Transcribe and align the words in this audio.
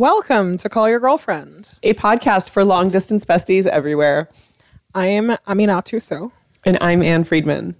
Welcome 0.00 0.56
to 0.56 0.70
Call 0.70 0.88
Your 0.88 0.98
Girlfriend. 0.98 1.72
a 1.82 1.92
podcast 1.92 2.48
for 2.48 2.64
long 2.64 2.88
distance 2.88 3.26
besties 3.26 3.66
everywhere. 3.66 4.30
I 4.94 5.08
am 5.08 5.36
Aminatou 5.46 6.00
Sow. 6.00 6.32
And 6.64 6.78
I'm 6.80 7.02
Ann 7.02 7.22
Friedman. 7.22 7.76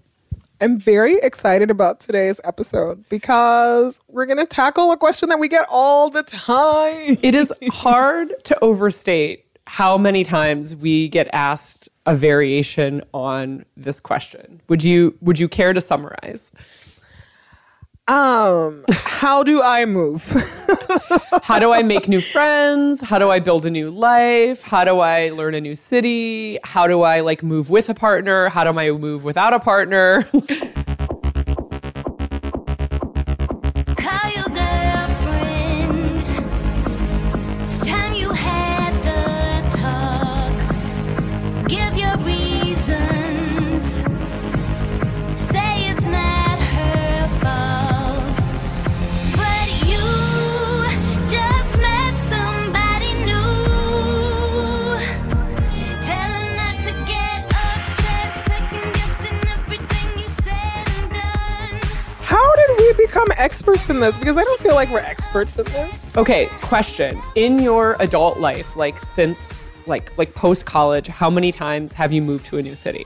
I'm 0.61 0.79
very 0.79 1.15
excited 1.23 1.71
about 1.71 1.99
today's 2.01 2.39
episode 2.45 3.09
because 3.09 4.03
we're 4.09 4.27
going 4.27 4.37
to 4.37 4.45
tackle 4.45 4.93
a 4.93 4.99
question 4.99 5.31
that 5.31 5.39
we 5.39 5.49
get 5.49 5.65
all 5.71 6.11
the 6.11 6.23
time. 6.23 7.17
It 7.23 7.35
is 7.35 7.55
hard 7.71 8.35
to 8.45 8.59
overstate 8.63 9.47
how 9.67 9.97
many 9.97 10.23
times 10.23 10.77
we 10.77 11.09
get 11.09 11.27
asked 11.33 11.89
a 12.05 12.15
variation 12.15 13.03
on 13.15 13.65
this 13.79 13.99
question. 13.99 14.61
Would 14.69 14.85
you 14.85 15.17
would 15.23 15.39
you 15.39 15.49
care 15.49 15.73
to 15.73 15.81
summarize? 15.81 16.53
Um, 18.09 18.85
how 18.91 19.43
do 19.43 19.63
I 19.63 19.85
move? 19.85 20.25
How 21.43 21.59
do 21.59 21.73
I 21.73 21.83
make 21.83 22.09
new 22.09 22.21
friends? 22.21 23.01
How 23.01 23.19
do 23.19 23.31
I 23.31 23.41
build 23.41 23.67
a 23.67 23.71
new 23.71 23.91
life? 23.91 24.63
How 24.63 24.85
do 24.85 25.01
I 25.01 25.31
learn 25.31 25.55
a 25.55 25.61
new 25.61 25.75
city? 25.75 26.59
How 26.65 26.87
do 26.87 27.03
I 27.03 27.21
like 27.21 27.43
move 27.43 27.71
with 27.71 27.89
a 27.89 27.95
partner? 27.95 28.49
How 28.49 28.65
do 28.65 28.79
I 28.79 28.91
move 28.93 29.25
without 29.25 29.53
a 29.53 29.61
partner? 29.61 30.29
become 63.11 63.29
experts 63.39 63.91
in 63.91 63.99
this? 63.99 64.17
Because 64.17 64.37
I 64.37 64.45
don't 64.45 64.61
feel 64.61 64.77
like 64.77 64.89
we're 64.89 65.01
experts 65.01 65.59
in 65.59 65.65
this. 65.67 66.17
Okay, 66.17 66.47
question. 66.63 67.21
In 67.35 67.59
your 67.59 67.97
adult 67.99 68.39
life, 68.39 68.77
like 68.77 69.01
since 69.01 69.69
like 69.87 70.17
like 70.17 70.35
post 70.35 70.65
college, 70.65 71.09
how 71.09 71.29
many 71.29 71.51
times 71.51 71.93
have 71.93 72.13
you 72.13 72.23
moved 72.23 72.47
to 72.47 72.59
a 72.59 72.63
new 72.63 72.77
city? 72.77 73.05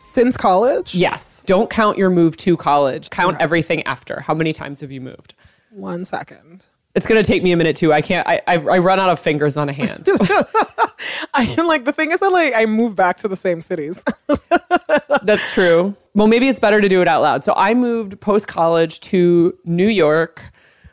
Since 0.00 0.36
college? 0.36 0.94
Yes. 0.94 1.42
Don't 1.44 1.68
count 1.68 1.98
your 1.98 2.08
move 2.08 2.36
to 2.38 2.56
college. 2.56 3.10
Count 3.10 3.36
everything 3.40 3.82
after. 3.82 4.20
How 4.20 4.32
many 4.32 4.52
times 4.52 4.80
have 4.80 4.92
you 4.92 5.00
moved? 5.00 5.34
One 5.70 6.04
second. 6.04 6.64
It's 6.94 7.06
gonna 7.06 7.24
take 7.24 7.42
me 7.42 7.52
a 7.52 7.56
minute 7.56 7.76
too. 7.76 7.92
I 7.92 8.02
can't. 8.02 8.26
I 8.26 8.40
I, 8.46 8.54
I 8.54 8.78
run 8.78 9.00
out 9.00 9.10
of 9.10 9.18
fingers 9.18 9.56
on 9.56 9.68
a 9.68 9.72
hand. 9.72 10.08
I 11.34 11.42
am 11.58 11.66
like, 11.66 11.84
the 11.84 11.92
thing 11.92 12.12
is 12.12 12.20
that 12.20 12.30
like 12.30 12.54
I 12.54 12.66
move 12.66 12.94
back 12.94 13.16
to 13.18 13.28
the 13.28 13.36
same 13.36 13.60
cities. 13.60 14.02
That's 15.22 15.52
true. 15.52 15.96
Well, 16.14 16.28
maybe 16.28 16.48
it's 16.48 16.60
better 16.60 16.80
to 16.80 16.88
do 16.88 17.02
it 17.02 17.08
out 17.08 17.22
loud. 17.22 17.42
So 17.42 17.54
I 17.56 17.74
moved 17.74 18.20
post 18.20 18.46
college 18.46 19.00
to 19.00 19.58
New 19.64 19.88
York, 19.88 20.44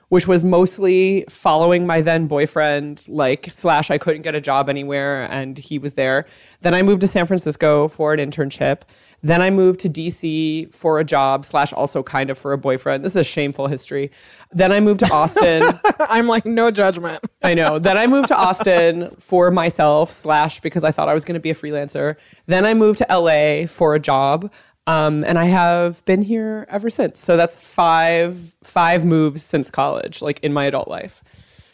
which 0.10 0.28
was 0.28 0.44
mostly 0.44 1.26
following 1.30 1.86
my 1.86 2.02
then 2.02 2.28
boyfriend, 2.28 3.06
like, 3.08 3.48
slash, 3.52 3.92
I 3.92 3.98
couldn't 3.98 4.24
get 4.24 4.34
a 4.34 4.42
job 4.42 4.68
anywhere 4.68 5.24
and 5.32 5.58
he 5.58 5.78
was 5.78 5.94
there. 5.94 6.26
Then 6.62 6.74
I 6.74 6.82
moved 6.82 7.02
to 7.02 7.08
San 7.08 7.28
Francisco 7.28 7.88
for 7.88 8.14
an 8.14 8.20
internship. 8.20 8.82
Then 9.24 9.42
I 9.42 9.50
moved 9.52 9.80
to 9.82 9.90
DC 9.90 10.74
for 10.74 11.00
a 11.00 11.04
job, 11.04 11.46
slash, 11.46 11.72
also 11.74 12.02
kind 12.02 12.30
of 12.30 12.38
for 12.38 12.54
a 12.54 12.58
boyfriend. 12.58 13.04
This 13.04 13.12
is 13.12 13.18
a 13.18 13.24
shameful 13.24 13.68
history. 13.68 14.12
Then 14.52 14.72
I 14.72 14.80
moved 14.80 15.02
to 15.02 15.12
Austin. 15.12 15.64
I'm 16.00 16.28
like, 16.28 16.46
no 16.46 16.72
judgment. 16.72 17.24
I 17.44 17.54
know. 17.54 17.78
Then 17.78 17.98
I 17.98 18.08
moved 18.08 18.30
to 18.30 18.36
Austin 18.36 19.16
for 19.20 19.52
myself, 19.52 20.12
slash, 20.12 20.60
because 20.60 20.84
I 20.84 20.92
thought 20.92 21.08
I 21.08 21.14
was 21.14 21.24
going 21.24 21.36
to 21.36 21.40
be 21.40 21.52
a 21.52 21.56
freelancer. 21.56 22.16
Then 22.48 22.66
I 22.66 22.74
moved 22.74 23.00
to 23.00 23.08
LA 23.10 23.68
for 23.68 23.94
a 23.94 24.00
job. 24.00 24.52
Um, 24.88 25.24
and 25.26 25.38
I 25.38 25.46
have 25.46 26.04
been 26.06 26.24
here 26.24 26.66
ever 26.70 26.90
since. 26.90 27.20
So 27.20 27.38
that's 27.38 27.64
five 27.64 28.54
five 28.64 29.06
moves 29.06 29.44
since 29.44 29.70
college, 29.70 30.24
like 30.24 30.40
in 30.40 30.54
my 30.54 30.66
adult 30.66 30.88
life. 30.88 31.24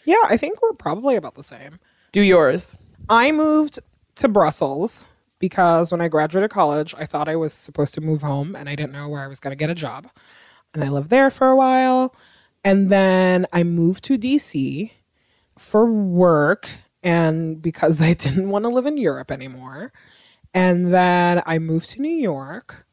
Yeah, 0.03 0.21
I 0.25 0.35
think 0.35 0.61
we're 0.61 0.73
probably 0.73 1.15
about 1.15 1.35
the 1.35 1.43
same. 1.43 1.79
Do 2.11 2.21
yours. 2.21 2.75
I 3.09 3.31
moved 3.31 3.79
to 4.15 4.27
Brussels 4.27 5.07
because 5.39 5.91
when 5.91 6.01
I 6.01 6.07
graduated 6.07 6.51
college, 6.51 6.93
I 6.97 7.05
thought 7.05 7.29
I 7.29 7.35
was 7.35 7.53
supposed 7.53 7.93
to 7.95 8.01
move 8.01 8.21
home 8.21 8.55
and 8.55 8.67
I 8.69 8.75
didn't 8.75 8.93
know 8.93 9.07
where 9.07 9.21
I 9.21 9.27
was 9.27 9.39
going 9.39 9.51
to 9.51 9.57
get 9.57 9.69
a 9.69 9.75
job. 9.75 10.09
And 10.73 10.83
I 10.83 10.89
lived 10.89 11.09
there 11.09 11.29
for 11.29 11.47
a 11.47 11.55
while. 11.55 12.15
And 12.63 12.89
then 12.89 13.45
I 13.53 13.63
moved 13.63 14.03
to 14.05 14.17
DC 14.17 14.91
for 15.57 15.85
work 15.91 16.69
and 17.03 17.61
because 17.61 18.01
I 18.09 18.13
didn't 18.13 18.49
want 18.49 18.65
to 18.65 18.69
live 18.69 18.85
in 18.85 18.97
Europe 18.97 19.31
anymore. 19.31 19.91
And 20.53 20.93
then 20.93 21.41
I 21.45 21.59
moved 21.59 21.89
to 21.91 22.01
New 22.01 22.09
York 22.09 22.87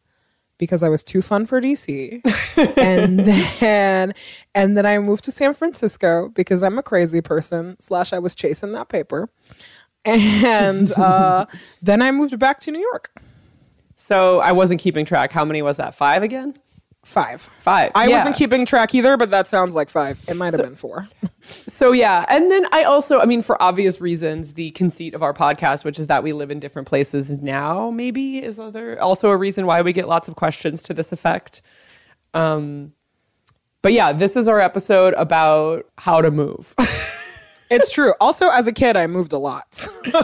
because 0.58 0.82
I 0.82 0.88
was 0.88 1.02
too 1.02 1.22
fun 1.22 1.46
for 1.46 1.60
DC. 1.60 2.20
and 2.76 3.20
then 3.20 4.14
and 4.54 4.76
then 4.76 4.86
I 4.86 4.98
moved 4.98 5.24
to 5.24 5.32
San 5.32 5.54
Francisco 5.54 6.30
because 6.34 6.62
I'm 6.62 6.78
a 6.78 6.82
crazy 6.82 7.20
person, 7.20 7.76
slash 7.80 8.12
I 8.12 8.18
was 8.18 8.34
chasing 8.34 8.72
that 8.72 8.88
paper. 8.88 9.30
And 10.04 10.92
uh, 10.98 11.46
then 11.82 12.02
I 12.02 12.10
moved 12.10 12.38
back 12.38 12.60
to 12.60 12.70
New 12.70 12.80
York. 12.80 13.10
So 13.96 14.40
I 14.40 14.52
wasn't 14.52 14.80
keeping 14.80 15.04
track. 15.04 15.32
How 15.32 15.44
many 15.44 15.62
was 15.62 15.76
that? 15.78 15.94
Five 15.94 16.22
again? 16.22 16.54
Five. 17.04 17.42
Five. 17.58 17.92
I 17.94 18.06
Yeah. 18.08 18.18
wasn't 18.18 18.36
keeping 18.36 18.64
track 18.66 18.94
either, 18.94 19.16
but 19.16 19.30
that 19.30 19.46
sounds 19.46 19.74
like 19.74 19.90
five. 19.90 20.18
It 20.28 20.36
might 20.36 20.52
have 20.54 20.62
been 20.62 20.76
four. 20.76 21.08
So 21.68 21.92
yeah, 21.92 22.24
and 22.30 22.50
then 22.50 22.64
I 22.72 22.84
also, 22.84 23.20
I 23.20 23.26
mean, 23.26 23.42
for 23.42 23.62
obvious 23.62 24.00
reasons, 24.00 24.54
the 24.54 24.70
conceit 24.70 25.12
of 25.12 25.22
our 25.22 25.34
podcast, 25.34 25.84
which 25.84 25.98
is 25.98 26.06
that 26.06 26.22
we 26.22 26.32
live 26.32 26.50
in 26.50 26.58
different 26.58 26.88
places 26.88 27.42
now, 27.42 27.90
maybe 27.90 28.42
is 28.42 28.58
other 28.58 28.98
also 28.98 29.28
a 29.28 29.36
reason 29.36 29.66
why 29.66 29.82
we 29.82 29.92
get 29.92 30.08
lots 30.08 30.26
of 30.26 30.36
questions 30.36 30.82
to 30.84 30.94
this 30.94 31.12
effect. 31.12 31.60
Um, 32.32 32.92
but 33.82 33.92
yeah, 33.92 34.12
this 34.14 34.36
is 34.36 34.48
our 34.48 34.58
episode 34.58 35.12
about 35.14 35.84
how 35.98 36.22
to 36.22 36.30
move. 36.30 36.74
It's 37.74 37.92
true. 37.92 38.14
Also, 38.20 38.48
as 38.48 38.66
a 38.66 38.72
kid, 38.72 38.96
I 38.96 39.06
moved 39.06 39.32
a 39.32 39.38
lot. 39.38 39.86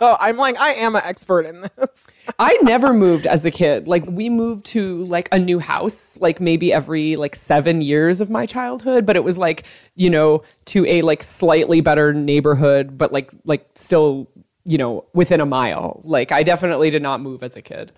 I'm 0.00 0.36
like, 0.36 0.58
I 0.58 0.74
am 0.74 0.96
an 0.96 1.02
expert 1.04 1.46
in 1.46 1.62
this. 1.62 2.06
I 2.38 2.58
never 2.62 2.92
moved 2.92 3.26
as 3.26 3.44
a 3.44 3.50
kid. 3.50 3.88
Like 3.88 4.04
we 4.06 4.28
moved 4.28 4.66
to 4.66 5.04
like 5.04 5.28
a 5.32 5.38
new 5.38 5.58
house, 5.58 6.18
like 6.20 6.40
maybe 6.40 6.72
every 6.72 7.16
like 7.16 7.34
seven 7.34 7.80
years 7.80 8.20
of 8.20 8.30
my 8.30 8.46
childhood, 8.46 9.06
but 9.06 9.16
it 9.16 9.24
was 9.24 9.38
like 9.38 9.64
you 9.94 10.10
know 10.10 10.42
to 10.66 10.86
a 10.86 11.02
like 11.02 11.22
slightly 11.22 11.80
better 11.80 12.12
neighborhood, 12.12 12.98
but 12.98 13.12
like 13.12 13.30
like 13.44 13.68
still 13.74 14.28
you 14.64 14.78
know 14.78 15.04
within 15.14 15.40
a 15.40 15.46
mile. 15.46 16.00
Like 16.04 16.32
I 16.32 16.42
definitely 16.42 16.90
did 16.90 17.02
not 17.02 17.20
move 17.20 17.42
as 17.42 17.56
a 17.56 17.62
kid. 17.62 17.92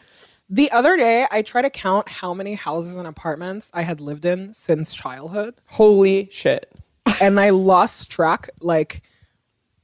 The 0.53 0.71
other 0.72 0.97
day, 0.97 1.28
I 1.31 1.43
tried 1.43 1.62
to 1.62 1.71
count 1.71 2.09
how 2.09 2.34
many 2.34 2.55
houses 2.55 2.97
and 2.97 3.06
apartments 3.06 3.71
I 3.72 3.83
had 3.83 4.00
lived 4.00 4.25
in 4.25 4.53
since 4.53 4.93
childhood. 4.94 5.55
Holy 5.66 6.28
shit! 6.31 6.72
and 7.21 7.41
I 7.41 7.50
lost 7.50 8.10
track 8.10 8.50
like 8.60 9.03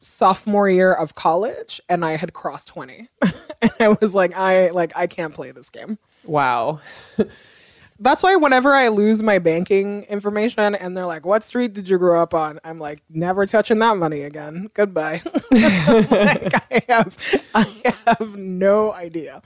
sophomore 0.00 0.69
year 0.69 0.92
of 0.92 1.14
college 1.14 1.81
and 1.88 2.04
I 2.04 2.16
had 2.16 2.32
crossed 2.32 2.69
20. 2.69 3.09
and 3.62 3.72
I 3.81 3.88
was 4.00 4.14
like 4.14 4.37
I 4.37 4.70
like 4.70 4.92
I 4.97 5.06
can't 5.06 5.34
play 5.34 5.50
this 5.53 5.70
game. 5.70 5.98
Wow. 6.25 6.81
That's 7.98 8.22
why 8.22 8.37
whenever 8.37 8.75
I 8.75 8.88
lose 8.88 9.22
my 9.22 9.38
banking 9.38 10.03
information 10.03 10.75
and 10.75 10.94
they're 10.94 11.06
like, 11.06 11.25
"What 11.25 11.42
street 11.42 11.72
did 11.72 11.88
you 11.88 11.97
grow 11.97 12.22
up 12.22 12.34
on?" 12.34 12.60
I'm 12.62 12.78
like, 12.78 13.03
"Never 13.09 13.47
touching 13.47 13.78
that 13.78 13.97
money 13.97 14.20
again. 14.20 14.69
Goodbye." 14.75 15.22
like, 15.50 16.53
I 16.70 16.82
have 16.91 17.16
I 17.54 17.94
have 18.06 18.37
no 18.37 18.93
idea. 18.93 19.41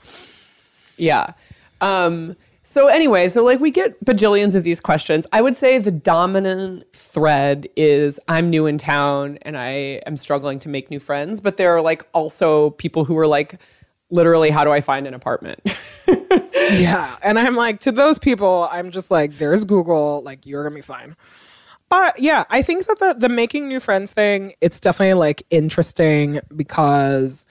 Yeah. 0.97 1.31
Um, 1.79 2.35
so 2.71 2.87
anyway, 2.87 3.27
so 3.27 3.43
like 3.43 3.59
we 3.59 3.69
get 3.69 4.03
bajillions 4.05 4.55
of 4.55 4.63
these 4.63 4.79
questions. 4.79 5.27
I 5.33 5.41
would 5.41 5.57
say 5.57 5.77
the 5.77 5.91
dominant 5.91 6.85
thread 6.93 7.67
is 7.75 8.17
I'm 8.29 8.49
new 8.49 8.65
in 8.65 8.77
town 8.77 9.39
and 9.41 9.57
I 9.57 10.01
am 10.05 10.15
struggling 10.15 10.57
to 10.59 10.69
make 10.69 10.89
new 10.89 10.99
friends, 10.99 11.41
but 11.41 11.57
there 11.57 11.75
are 11.75 11.81
like 11.81 12.07
also 12.13 12.69
people 12.71 13.03
who 13.03 13.17
are 13.17 13.27
like 13.27 13.59
literally 14.09 14.51
how 14.51 14.63
do 14.63 14.71
I 14.71 14.79
find 14.79 15.05
an 15.05 15.13
apartment? 15.13 15.59
Yeah. 16.71 17.17
And 17.23 17.37
I'm 17.37 17.55
like, 17.55 17.79
to 17.81 17.91
those 17.91 18.17
people, 18.17 18.69
I'm 18.71 18.91
just 18.91 19.11
like, 19.11 19.37
there's 19.37 19.65
Google, 19.65 20.23
like, 20.23 20.45
you're 20.45 20.63
gonna 20.63 20.75
be 20.75 20.81
fine. 20.81 21.15
But 21.89 22.19
yeah, 22.19 22.45
I 22.49 22.61
think 22.61 22.85
that 22.85 22.99
the, 22.99 23.15
the 23.17 23.27
making 23.27 23.67
new 23.67 23.81
friends 23.81 24.13
thing, 24.13 24.53
it's 24.61 24.79
definitely 24.79 25.15
like 25.15 25.43
interesting 25.49 26.39
because 26.55 27.45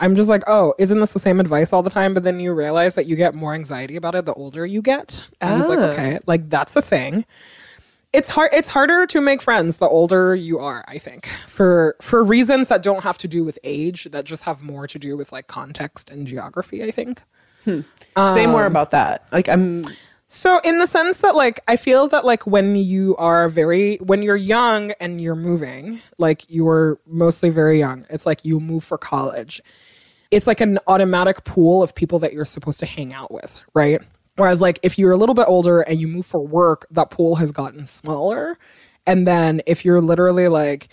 I'm 0.00 0.14
just 0.14 0.30
like, 0.30 0.42
oh, 0.46 0.74
isn't 0.78 0.98
this 0.98 1.12
the 1.12 1.18
same 1.18 1.40
advice 1.40 1.72
all 1.72 1.82
the 1.82 1.90
time? 1.90 2.14
But 2.14 2.24
then 2.24 2.40
you 2.40 2.52
realize 2.52 2.94
that 2.94 3.06
you 3.06 3.16
get 3.16 3.34
more 3.34 3.54
anxiety 3.54 3.96
about 3.96 4.14
it 4.14 4.24
the 4.24 4.34
older 4.34 4.66
you 4.66 4.82
get. 4.82 5.28
And 5.40 5.60
it's 5.60 5.68
like, 5.68 5.78
okay, 5.78 6.16
oh. 6.16 6.20
like 6.26 6.48
that's 6.48 6.72
the 6.72 6.82
thing. 6.82 7.24
It's 8.12 8.28
hard 8.28 8.50
it's 8.52 8.68
harder 8.68 9.06
to 9.06 9.20
make 9.20 9.40
friends 9.40 9.76
the 9.76 9.86
older 9.86 10.34
you 10.34 10.58
are, 10.58 10.84
I 10.88 10.98
think. 10.98 11.26
For 11.46 11.96
for 12.00 12.24
reasons 12.24 12.68
that 12.68 12.82
don't 12.82 13.04
have 13.04 13.18
to 13.18 13.28
do 13.28 13.44
with 13.44 13.58
age, 13.62 14.08
that 14.10 14.24
just 14.24 14.44
have 14.44 14.62
more 14.62 14.86
to 14.88 14.98
do 14.98 15.16
with 15.16 15.30
like 15.30 15.46
context 15.46 16.10
and 16.10 16.26
geography, 16.26 16.82
I 16.82 16.90
think. 16.90 17.22
Hmm. 17.64 17.80
Um, 18.16 18.34
Say 18.34 18.46
more 18.46 18.64
about 18.64 18.90
that. 18.90 19.26
Like 19.30 19.48
I'm 19.48 19.84
So 20.32 20.60
in 20.62 20.78
the 20.78 20.86
sense 20.86 21.18
that 21.22 21.34
like 21.34 21.58
I 21.66 21.76
feel 21.76 22.06
that 22.06 22.24
like 22.24 22.46
when 22.46 22.76
you 22.76 23.16
are 23.16 23.48
very 23.48 23.96
when 23.96 24.22
you're 24.22 24.36
young 24.36 24.92
and 25.00 25.20
you're 25.20 25.34
moving, 25.34 26.00
like 26.18 26.44
you're 26.48 27.00
mostly 27.04 27.50
very 27.50 27.80
young, 27.80 28.06
it's 28.08 28.26
like 28.26 28.44
you 28.44 28.60
move 28.60 28.84
for 28.84 28.96
college. 28.96 29.60
It's 30.30 30.46
like 30.46 30.60
an 30.60 30.78
automatic 30.86 31.42
pool 31.42 31.82
of 31.82 31.96
people 31.96 32.20
that 32.20 32.32
you're 32.32 32.44
supposed 32.44 32.78
to 32.78 32.86
hang 32.86 33.12
out 33.12 33.32
with, 33.32 33.60
right? 33.74 34.00
Whereas 34.36 34.60
like 34.60 34.78
if 34.84 35.00
you're 35.00 35.10
a 35.10 35.16
little 35.16 35.34
bit 35.34 35.46
older 35.48 35.80
and 35.80 36.00
you 36.00 36.06
move 36.06 36.26
for 36.26 36.38
work, 36.38 36.86
that 36.92 37.10
pool 37.10 37.34
has 37.34 37.50
gotten 37.50 37.84
smaller. 37.88 38.56
And 39.08 39.26
then 39.26 39.62
if 39.66 39.84
you're 39.84 40.00
literally 40.00 40.46
like 40.46 40.90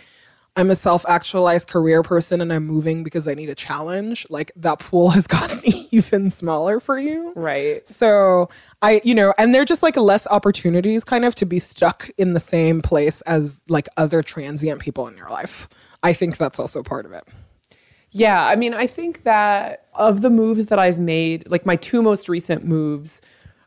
I'm 0.57 0.71
a 0.71 0.75
self-actualized 0.75 1.67
career 1.67 2.01
person 2.01 2.41
and 2.41 2.51
I'm 2.51 2.65
moving 2.65 3.03
because 3.03 3.27
I 3.27 3.35
need 3.35 3.47
a 3.49 3.55
challenge, 3.55 4.25
like 4.31 4.51
that 4.55 4.79
pool 4.79 5.09
has 5.11 5.27
gotten 5.27 5.61
even 5.91 6.31
smaller 6.31 6.79
for 6.79 6.97
you. 6.97 7.31
Right. 7.35 7.87
So 7.87 8.49
I, 8.81 8.99
you 9.03 9.13
know, 9.13 9.35
and 9.37 9.53
they're 9.53 9.65
just 9.65 9.83
like 9.83 9.95
less 9.95 10.25
opportunities 10.27 11.03
kind 11.03 11.25
of 11.25 11.35
to 11.35 11.45
be 11.45 11.59
stuck 11.59 12.09
in 12.17 12.33
the 12.33 12.39
same 12.39 12.81
place 12.81 13.21
as 13.21 13.61
like 13.69 13.87
other 13.97 14.23
transient 14.23 14.81
people 14.81 15.07
in 15.07 15.15
your 15.15 15.29
life. 15.29 15.69
I 16.01 16.13
think 16.13 16.37
that's 16.37 16.59
also 16.59 16.81
part 16.81 17.05
of 17.05 17.11
it. 17.11 17.23
Yeah, 18.11 18.47
I 18.47 18.55
mean, 18.55 18.73
I 18.73 18.87
think 18.87 19.23
that 19.23 19.85
of 19.93 20.21
the 20.21 20.29
moves 20.31 20.67
that 20.67 20.79
I've 20.79 20.97
made, 20.97 21.49
like 21.51 21.65
my 21.67 21.75
two 21.75 22.01
most 22.01 22.27
recent 22.29 22.65
moves, 22.65 23.21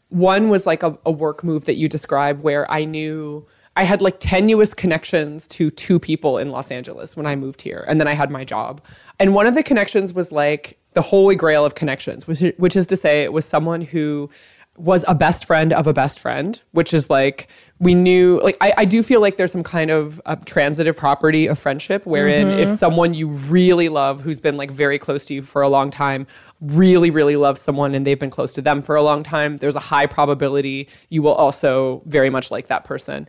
one 0.08 0.48
was 0.48 0.66
like 0.66 0.82
a, 0.82 0.98
a 1.06 1.12
work 1.12 1.44
move 1.44 1.66
that 1.66 1.74
you 1.74 1.86
described 1.86 2.42
where 2.42 2.68
I 2.70 2.84
knew 2.84 3.46
I 3.76 3.84
had 3.84 4.02
like 4.02 4.16
tenuous 4.18 4.74
connections 4.74 5.46
to 5.48 5.70
two 5.70 5.98
people 5.98 6.38
in 6.38 6.50
Los 6.50 6.70
Angeles 6.70 7.16
when 7.16 7.26
I 7.26 7.36
moved 7.36 7.62
here. 7.62 7.84
And 7.88 8.00
then 8.00 8.08
I 8.08 8.14
had 8.14 8.30
my 8.30 8.44
job. 8.44 8.82
And 9.18 9.34
one 9.34 9.46
of 9.46 9.54
the 9.54 9.62
connections 9.62 10.12
was 10.12 10.32
like 10.32 10.78
the 10.94 11.02
holy 11.02 11.36
grail 11.36 11.64
of 11.64 11.74
connections, 11.74 12.26
which, 12.26 12.42
which 12.56 12.74
is 12.74 12.86
to 12.88 12.96
say, 12.96 13.22
it 13.22 13.32
was 13.32 13.44
someone 13.44 13.80
who 13.80 14.28
was 14.76 15.04
a 15.06 15.14
best 15.14 15.44
friend 15.44 15.72
of 15.72 15.86
a 15.86 15.92
best 15.92 16.18
friend, 16.18 16.60
which 16.72 16.94
is 16.94 17.10
like 17.10 17.48
we 17.78 17.94
knew, 17.94 18.40
like, 18.42 18.56
I, 18.60 18.72
I 18.78 18.84
do 18.84 19.02
feel 19.02 19.20
like 19.20 19.36
there's 19.36 19.52
some 19.52 19.62
kind 19.62 19.90
of 19.90 20.20
uh, 20.26 20.36
transitive 20.46 20.96
property 20.96 21.46
of 21.46 21.58
friendship 21.58 22.06
wherein 22.06 22.48
if 22.48 22.78
someone 22.78 23.14
you 23.14 23.28
really 23.28 23.88
love 23.88 24.20
who's 24.20 24.40
been 24.40 24.56
like 24.56 24.70
very 24.70 24.98
close 24.98 25.24
to 25.26 25.34
you 25.34 25.42
for 25.42 25.62
a 25.62 25.68
long 25.68 25.90
time 25.90 26.26
really, 26.60 27.10
really 27.10 27.36
loves 27.36 27.60
someone 27.60 27.94
and 27.94 28.06
they've 28.06 28.18
been 28.18 28.30
close 28.30 28.52
to 28.54 28.62
them 28.62 28.80
for 28.82 28.96
a 28.96 29.02
long 29.02 29.22
time, 29.22 29.58
there's 29.58 29.76
a 29.76 29.80
high 29.80 30.06
probability 30.06 30.88
you 31.08 31.22
will 31.22 31.34
also 31.34 32.02
very 32.06 32.30
much 32.30 32.50
like 32.50 32.66
that 32.68 32.84
person. 32.84 33.28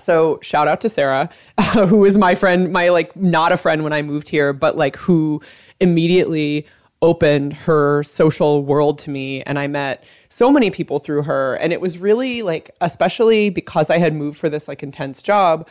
So 0.00 0.38
shout 0.42 0.68
out 0.68 0.80
to 0.82 0.88
Sarah, 0.88 1.30
who 1.74 2.04
is 2.04 2.18
my 2.18 2.34
friend, 2.34 2.72
my 2.72 2.88
like 2.88 3.16
not 3.16 3.52
a 3.52 3.56
friend 3.56 3.84
when 3.84 3.92
I 3.92 4.02
moved 4.02 4.28
here, 4.28 4.52
but 4.52 4.76
like 4.76 4.96
who 4.96 5.40
immediately 5.80 6.66
opened 7.02 7.54
her 7.54 8.02
social 8.02 8.62
world 8.62 8.98
to 8.98 9.10
me 9.10 9.42
and 9.44 9.58
I 9.58 9.66
met 9.66 10.04
so 10.28 10.50
many 10.50 10.70
people 10.70 10.98
through 10.98 11.22
her. 11.22 11.54
And 11.56 11.72
it 11.72 11.80
was 11.80 11.98
really 11.98 12.42
like 12.42 12.70
especially 12.80 13.50
because 13.50 13.90
I 13.90 13.98
had 13.98 14.14
moved 14.14 14.38
for 14.38 14.48
this 14.48 14.68
like 14.68 14.82
intense 14.82 15.22
job 15.22 15.68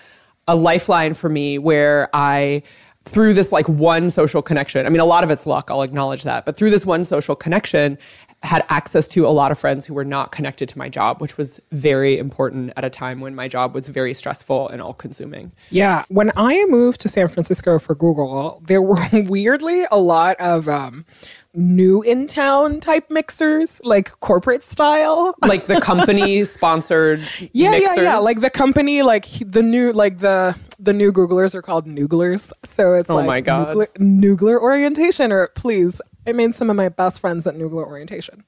a 0.47 0.55
lifeline 0.55 1.13
for 1.13 1.29
me 1.29 1.59
where 1.59 2.09
I 2.13 2.63
through 3.05 3.33
this 3.33 3.51
like 3.51 3.69
one 3.69 4.09
social 4.09 4.41
connection 4.41 4.85
I 4.85 4.89
mean 4.89 4.99
a 4.99 5.05
lot 5.05 5.23
of 5.23 5.29
it's 5.29 5.45
luck 5.45 5.69
I'll 5.71 5.83
acknowledge 5.83 6.23
that 6.23 6.45
but 6.45 6.57
through 6.57 6.71
this 6.71 6.85
one 6.85 7.05
social 7.05 7.35
connection 7.35 7.97
had 8.43 8.65
access 8.69 9.07
to 9.07 9.27
a 9.27 9.29
lot 9.29 9.51
of 9.51 9.59
friends 9.59 9.85
who 9.85 9.93
were 9.93 10.05
not 10.05 10.31
connected 10.31 10.69
to 10.69 10.77
my 10.77 10.87
job 10.87 11.21
which 11.21 11.37
was 11.37 11.59
very 11.71 12.17
important 12.17 12.71
at 12.77 12.83
a 12.85 12.89
time 12.89 13.19
when 13.19 13.35
my 13.35 13.47
job 13.47 13.75
was 13.75 13.89
very 13.89 14.13
stressful 14.13 14.69
and 14.69 14.81
all 14.81 14.93
consuming 14.93 15.51
Yeah. 15.69 16.03
When 16.09 16.31
I 16.35 16.65
moved 16.65 17.01
to 17.01 17.09
San 17.09 17.27
Francisco 17.27 17.79
for 17.79 17.95
Google, 17.95 18.61
there 18.65 18.81
were 18.81 19.05
weirdly 19.13 19.85
a 19.91 19.97
lot 19.97 20.35
of 20.39 20.67
um, 20.67 21.05
new 21.53 22.01
in 22.01 22.27
town 22.27 22.79
type 22.79 23.09
mixers, 23.09 23.81
like 23.83 24.17
corporate 24.19 24.63
style. 24.63 25.33
like 25.41 25.65
the 25.65 25.81
company 25.81 26.43
sponsored 26.45 27.19
Yeah, 27.39 27.47
yeah, 27.51 27.71
yeah. 27.71 27.79
mixers. 27.95 28.23
Like 28.23 28.39
the 28.41 28.49
company, 28.49 29.01
like 29.01 29.25
the 29.39 29.63
new, 29.63 29.91
like 29.91 30.19
the 30.19 30.55
the 30.79 30.93
new 30.93 31.11
Googlers 31.11 31.55
are 31.55 31.61
called 31.61 31.87
Nooglers. 31.87 32.51
So 32.65 32.93
it's 32.93 33.09
Oh 33.09 33.15
like 33.15 33.27
my 33.27 33.41
God. 33.41 33.73
Noogler, 33.75 33.87
Noogler 33.97 34.59
orientation. 34.61 35.31
Or 35.31 35.47
please, 35.55 36.01
I 36.27 36.31
made 36.31 36.55
some 36.55 36.69
of 36.69 36.75
my 36.75 36.89
best 36.89 37.19
friends 37.19 37.45
at 37.47 37.55
Noogler 37.55 37.85
orientation. 37.85 38.43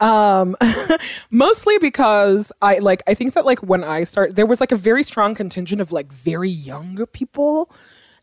Um, 0.00 0.56
mostly 1.30 1.76
because 1.78 2.52
I 2.62 2.78
like 2.78 3.02
I 3.08 3.14
think 3.14 3.34
that 3.34 3.44
like 3.44 3.58
when 3.60 3.82
I 3.84 4.04
start, 4.04 4.36
there 4.36 4.46
was 4.46 4.60
like 4.60 4.72
a 4.72 4.76
very 4.76 5.02
strong 5.02 5.34
contingent 5.34 5.80
of 5.80 5.92
like 5.92 6.12
very 6.12 6.48
young 6.50 7.04
people. 7.06 7.70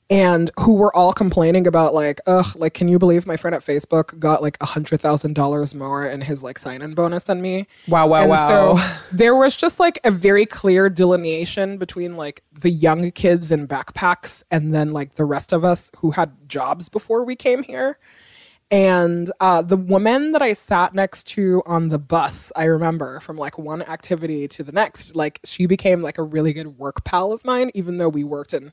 And 0.08 0.52
who 0.60 0.74
were 0.74 0.96
all 0.96 1.14
complaining 1.14 1.66
about 1.66 1.96
like, 1.96 2.22
ugh, 2.28 2.56
like, 2.56 2.76
can 2.76 2.88
you 2.88 3.00
believe 3.00 3.26
my 3.26 3.38
friend 3.38 3.56
at 3.56 3.66
Facebook 3.66 4.20
got 4.20 4.44
like 4.44 4.56
a 4.62 4.66
hundred 4.66 5.02
thousand 5.02 5.34
dollars 5.34 5.74
more 5.74 6.06
in 6.06 6.22
his 6.22 6.44
like 6.44 6.60
sign-in 6.60 6.94
bonus 6.94 7.24
than 7.24 7.42
me? 7.42 7.66
Wow, 7.88 8.08
wow, 8.08 8.22
and 8.22 8.30
wow. 8.30 8.78
So 8.78 8.98
there 9.12 9.36
was 9.36 9.56
just 9.56 9.80
like 9.80 10.00
a 10.04 10.12
very 10.12 10.46
clear 10.46 10.90
delineation 10.90 11.78
between 11.80 12.16
like 12.16 12.44
the 12.54 12.70
young 12.70 13.10
kids 13.12 13.50
in 13.50 13.68
backpacks 13.68 14.44
and 14.52 14.76
then 14.76 14.94
like 14.94 15.16
the 15.16 15.26
rest 15.26 15.52
of 15.52 15.66
us 15.66 15.90
who 15.98 16.12
had 16.12 16.48
jobs 16.48 16.88
before 16.88 17.24
we 17.24 17.36
came 17.36 17.64
here. 17.64 17.98
And 18.72 19.32
uh, 19.40 19.62
the 19.62 19.78
woman 19.78 20.32
that 20.32 20.42
I 20.42 20.54
sat 20.54 20.94
next 20.94 21.28
to 21.30 21.62
on 21.66 21.90
the 21.90 22.00
bus, 22.00 22.52
I 22.56 22.64
remember 22.66 23.20
from 23.20 23.38
like 23.38 23.58
one 23.58 23.82
activity 23.84 24.48
to 24.50 24.64
the 24.64 24.72
next, 24.72 25.16
like 25.16 25.40
she 25.44 25.66
became 25.68 26.02
like 26.02 26.18
a 26.18 26.24
really 26.24 26.52
good 26.52 26.80
work 26.80 27.04
pal 27.04 27.32
of 27.32 27.46
mine, 27.46 27.72
even 27.76 27.98
though 27.98 28.10
we 28.10 28.24
worked 28.24 28.54
in, 28.54 28.72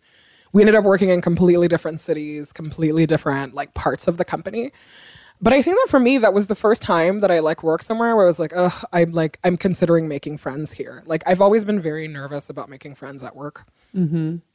we 0.52 0.62
ended 0.62 0.74
up 0.74 0.84
working 0.84 1.08
in 1.08 1.20
completely 1.20 1.68
different 1.68 2.00
cities, 2.00 2.52
completely 2.52 3.06
different 3.06 3.54
like 3.54 3.74
parts 3.74 4.06
of 4.08 4.16
the 4.16 4.24
company. 4.24 4.72
But 5.40 5.52
I 5.52 5.60
think 5.60 5.76
that 5.76 5.90
for 5.90 5.98
me, 5.98 6.18
that 6.18 6.32
was 6.32 6.46
the 6.46 6.54
first 6.54 6.82
time 6.82 7.18
that 7.18 7.30
I 7.32 7.40
like 7.40 7.64
worked 7.64 7.82
somewhere 7.84 8.14
where 8.14 8.24
I 8.24 8.28
was 8.28 8.38
like, 8.38 8.52
ugh, 8.54 8.84
I'm 8.92 9.10
like, 9.10 9.40
I'm 9.42 9.56
considering 9.56 10.06
making 10.06 10.38
friends 10.38 10.70
here. 10.72 11.02
Like, 11.04 11.24
I've 11.26 11.40
always 11.40 11.64
been 11.64 11.80
very 11.80 12.06
nervous 12.06 12.48
about 12.48 12.68
making 12.68 12.94
friends 12.94 13.24
at 13.24 13.34
work. 13.34 13.66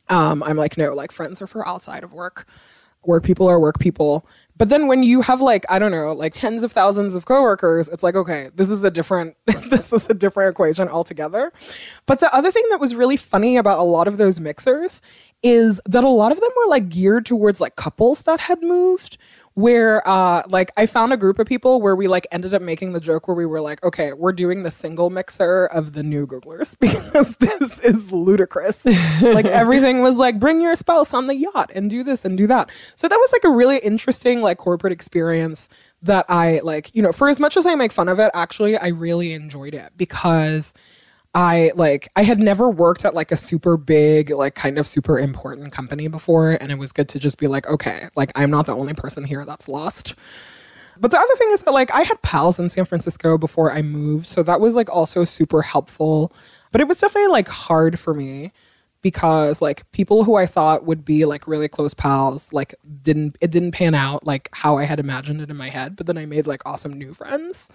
Um, 0.10 0.42
I'm 0.44 0.56
like, 0.56 0.78
no, 0.78 0.94
like 0.94 1.12
friends 1.12 1.42
are 1.42 1.48
for 1.48 1.68
outside 1.68 2.06
of 2.06 2.14
work. 2.14 2.48
Work 3.08 3.24
people 3.24 3.48
are 3.48 3.60
work 3.60 3.80
people. 3.80 4.28
But 4.58 4.70
then 4.70 4.88
when 4.88 5.02
you 5.02 5.22
have 5.22 5.40
like, 5.40 5.66
I 5.70 5.80
don't 5.80 5.92
know, 5.92 6.12
like 6.12 6.34
tens 6.34 6.62
of 6.62 6.72
thousands 6.72 7.16
of 7.16 7.26
coworkers, 7.26 7.88
it's 7.88 8.04
like, 8.04 8.16
okay, 8.16 8.50
this 8.56 8.70
is 8.70 8.84
a 8.84 8.92
different 8.92 9.38
this 9.46 9.94
is 9.94 10.10
a 10.10 10.14
different 10.14 10.52
equation 10.52 10.90
altogether. 10.90 11.54
But 12.06 12.20
the 12.20 12.34
other 12.36 12.52
thing 12.52 12.66
that 12.70 12.80
was 12.80 12.94
really 12.94 13.18
funny 13.18 13.56
about 13.56 13.80
a 13.80 13.84
lot 13.84 14.08
of 14.08 14.18
those 14.18 14.40
mixers 14.40 15.02
is 15.42 15.80
that 15.86 16.04
a 16.04 16.10
lot 16.10 16.32
of 16.32 16.42
them 16.42 16.50
were 16.58 16.70
like 16.70 16.90
geared 16.90 17.26
towards 17.26 17.62
like 17.62 17.76
couples 17.76 18.24
that 18.24 18.42
had 18.42 18.62
moved 18.62 19.18
where 19.58 20.08
uh 20.08 20.44
like 20.50 20.72
I 20.78 20.86
found 20.86 21.14
a 21.14 21.18
group 21.18 21.40
of 21.40 21.48
people 21.48 21.82
where 21.82 21.96
we 21.96 22.08
like 22.08 22.28
ended 22.32 22.54
up 22.54 22.62
making 22.62 22.94
the 22.94 23.00
joke 23.00 23.28
where 23.28 23.34
we 23.34 23.48
were 23.48 23.60
like, 23.60 23.84
okay, 23.84 24.14
we're 24.14 24.32
doing 24.32 24.62
the 24.62 24.70
single 24.70 25.10
mixer 25.10 25.66
of 25.66 25.94
the 25.94 26.04
new 26.04 26.28
Googlers 26.28 26.78
because 26.80 27.36
this 27.38 27.84
is 27.84 28.12
ludicrous. 28.12 28.86
like 29.22 29.48
everything 29.48 30.02
was 30.02 30.16
like, 30.18 30.40
bring 30.40 30.62
your 30.62 30.76
spouse 30.76 31.12
on 31.12 31.26
the 31.26 31.36
yacht 31.36 31.72
and 31.74 31.90
do 31.90 32.04
this 32.04 32.24
and 32.24 32.38
do 32.38 32.46
that. 32.46 32.70
So 32.96 33.08
that 33.08 33.16
was 33.18 33.34
like 33.34 33.46
a 33.46 33.50
really 33.50 33.80
interesting 33.80 34.42
like 34.42 34.60
corporate 34.60 34.94
experience 34.94 35.70
that 36.04 36.28
I 36.30 36.60
like, 36.64 36.94
you 36.94 37.02
know, 37.02 37.12
for 37.12 37.28
as 37.28 37.40
much 37.40 37.58
as 37.58 37.66
I 37.66 37.74
make 37.74 37.92
fun 37.92 38.10
of 38.10 38.20
it, 38.20 38.30
actually 38.36 38.78
I 38.78 38.90
really 38.90 39.34
enjoyed 39.34 39.74
it 39.74 39.92
because 39.98 40.76
I 41.34 41.72
like 41.76 42.10
I 42.16 42.24
had 42.24 42.40
never 42.40 42.70
worked 42.70 43.06
at 43.06 43.14
like 43.14 43.32
a 43.32 43.38
super 43.38 43.78
big, 43.78 44.30
like 44.32 44.56
kind 44.56 44.78
of 44.78 44.88
super 44.88 45.20
important 45.20 45.72
company 45.72 46.08
before, 46.08 46.52
and 46.52 46.72
it 46.72 46.78
was 46.78 46.92
good 46.92 47.10
to 47.10 47.20
just 47.20 47.38
be 47.38 47.48
like, 47.48 47.68
okay, 47.68 48.10
like 48.16 48.32
I'm 48.36 48.50
not 48.50 48.66
the 48.66 48.76
only 48.76 48.94
person 48.94 49.24
here 49.24 49.46
that's 49.46 49.68
lost. 49.68 50.16
But 51.00 51.12
the 51.12 51.18
other 51.18 51.36
thing 51.38 51.50
is 51.52 51.62
that 51.64 51.72
like 51.72 51.94
I 51.94 52.02
had 52.02 52.22
pals 52.22 52.60
in 52.60 52.70
San 52.70 52.86
Francisco 52.86 53.38
before 53.38 53.72
I 53.72 53.82
moved, 53.82 54.26
so 54.26 54.44
that 54.44 54.60
was 54.60 54.76
like 54.76 54.90
also 54.90 55.26
super 55.26 55.62
helpful. 55.62 56.34
But 56.72 56.82
it 56.82 56.88
was 56.88 57.00
definitely 57.00 57.32
like 57.32 57.48
hard 57.48 58.00
for 58.00 58.14
me 58.14 58.52
because 59.02 59.62
like 59.62 59.90
people 59.92 60.24
who 60.24 60.36
I 60.36 60.46
thought 60.46 60.86
would 60.86 61.06
be 61.06 61.26
like 61.26 61.48
really 61.48 61.68
close 61.68 61.94
pals 61.94 62.52
like 62.52 62.74
didn't 63.04 63.38
it 63.42 63.52
didn't 63.52 63.72
pan 63.72 63.94
out 63.94 64.26
like 64.26 64.50
how 64.54 64.78
I 64.78 64.86
had 64.86 65.00
imagined 65.00 65.42
it 65.42 65.50
in 65.50 65.58
my 65.58 65.70
head, 65.70 65.96
but 65.96 66.08
then 66.08 66.18
I 66.18 66.26
made 66.26 66.48
like 66.48 66.62
awesome 66.66 66.94
new 66.94 67.14
friends. 67.14 67.70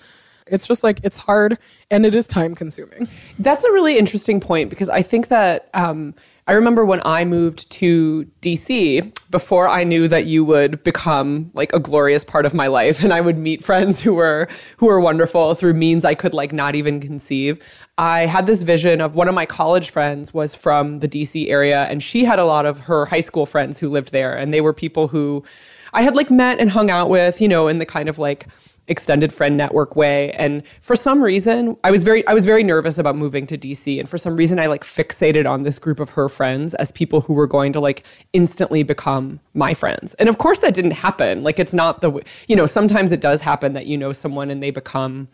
It's 0.52 0.66
just 0.66 0.84
like 0.84 1.00
it's 1.02 1.16
hard 1.16 1.58
and 1.90 2.06
it 2.06 2.14
is 2.14 2.26
time 2.26 2.54
consuming. 2.54 3.08
That's 3.38 3.64
a 3.64 3.72
really 3.72 3.98
interesting 3.98 4.40
point 4.40 4.70
because 4.70 4.88
I 4.88 5.02
think 5.02 5.28
that 5.28 5.68
um, 5.74 6.14
I 6.48 6.52
remember 6.52 6.84
when 6.84 7.00
I 7.04 7.24
moved 7.24 7.70
to 7.72 8.26
DC 8.40 9.16
before 9.30 9.68
I 9.68 9.84
knew 9.84 10.08
that 10.08 10.26
you 10.26 10.44
would 10.44 10.82
become 10.82 11.52
like 11.54 11.72
a 11.72 11.78
glorious 11.78 12.24
part 12.24 12.46
of 12.46 12.52
my 12.52 12.66
life 12.66 13.02
and 13.04 13.12
I 13.12 13.20
would 13.20 13.38
meet 13.38 13.62
friends 13.62 14.00
who 14.00 14.14
were 14.14 14.48
who 14.78 14.86
were 14.86 15.00
wonderful 15.00 15.54
through 15.54 15.74
means 15.74 16.04
I 16.04 16.14
could 16.14 16.34
like 16.34 16.52
not 16.52 16.74
even 16.74 17.00
conceive. 17.00 17.62
I 17.96 18.26
had 18.26 18.46
this 18.46 18.62
vision 18.62 19.00
of 19.00 19.14
one 19.14 19.28
of 19.28 19.36
my 19.36 19.46
college 19.46 19.90
friends 19.90 20.34
was 20.34 20.54
from 20.56 20.98
the 20.98 21.08
DC 21.08 21.48
area 21.48 21.84
and 21.84 22.02
she 22.02 22.24
had 22.24 22.40
a 22.40 22.44
lot 22.44 22.66
of 22.66 22.80
her 22.80 23.06
high 23.06 23.20
school 23.20 23.46
friends 23.46 23.78
who 23.78 23.88
lived 23.88 24.10
there 24.10 24.36
and 24.36 24.52
they 24.52 24.60
were 24.60 24.72
people 24.72 25.08
who 25.08 25.44
I 25.92 26.02
had 26.02 26.16
like 26.16 26.30
met 26.30 26.58
and 26.58 26.70
hung 26.70 26.90
out 26.90 27.08
with, 27.08 27.40
you 27.40 27.48
know, 27.48 27.68
in 27.68 27.78
the 27.78 27.86
kind 27.86 28.08
of 28.08 28.18
like 28.18 28.48
extended 28.88 29.32
friend 29.32 29.56
network 29.56 29.96
way. 29.96 30.32
And 30.32 30.62
for 30.80 30.96
some 30.96 31.22
reason 31.22 31.76
i 31.84 31.90
was 31.90 32.02
very 32.02 32.26
i 32.26 32.34
was 32.34 32.44
very 32.44 32.62
nervous 32.62 32.98
about 32.98 33.16
moving 33.16 33.46
to 33.46 33.56
dc 33.56 33.98
and 33.98 34.08
for 34.08 34.18
some 34.18 34.36
reason 34.36 34.58
i 34.58 34.66
like 34.66 34.84
fixated 34.84 35.48
on 35.48 35.62
this 35.62 35.78
group 35.78 36.00
of 36.00 36.10
her 36.10 36.28
friends 36.28 36.74
as 36.74 36.90
people 36.92 37.20
who 37.22 37.32
were 37.32 37.46
going 37.46 37.72
to 37.72 37.80
like 37.80 38.04
instantly 38.32 38.82
become 38.82 39.40
my 39.54 39.74
friends. 39.74 40.14
And 40.14 40.28
of 40.28 40.38
course 40.38 40.60
that 40.60 40.74
didn't 40.74 40.92
happen. 40.92 41.42
Like 41.42 41.58
it's 41.58 41.74
not 41.74 42.00
the 42.00 42.22
you 42.48 42.56
know 42.56 42.66
sometimes 42.66 43.12
it 43.12 43.20
does 43.20 43.40
happen 43.40 43.72
that 43.74 43.86
you 43.86 43.96
know 43.96 44.12
someone 44.12 44.50
and 44.50 44.62
they 44.62 44.70
become 44.70 45.28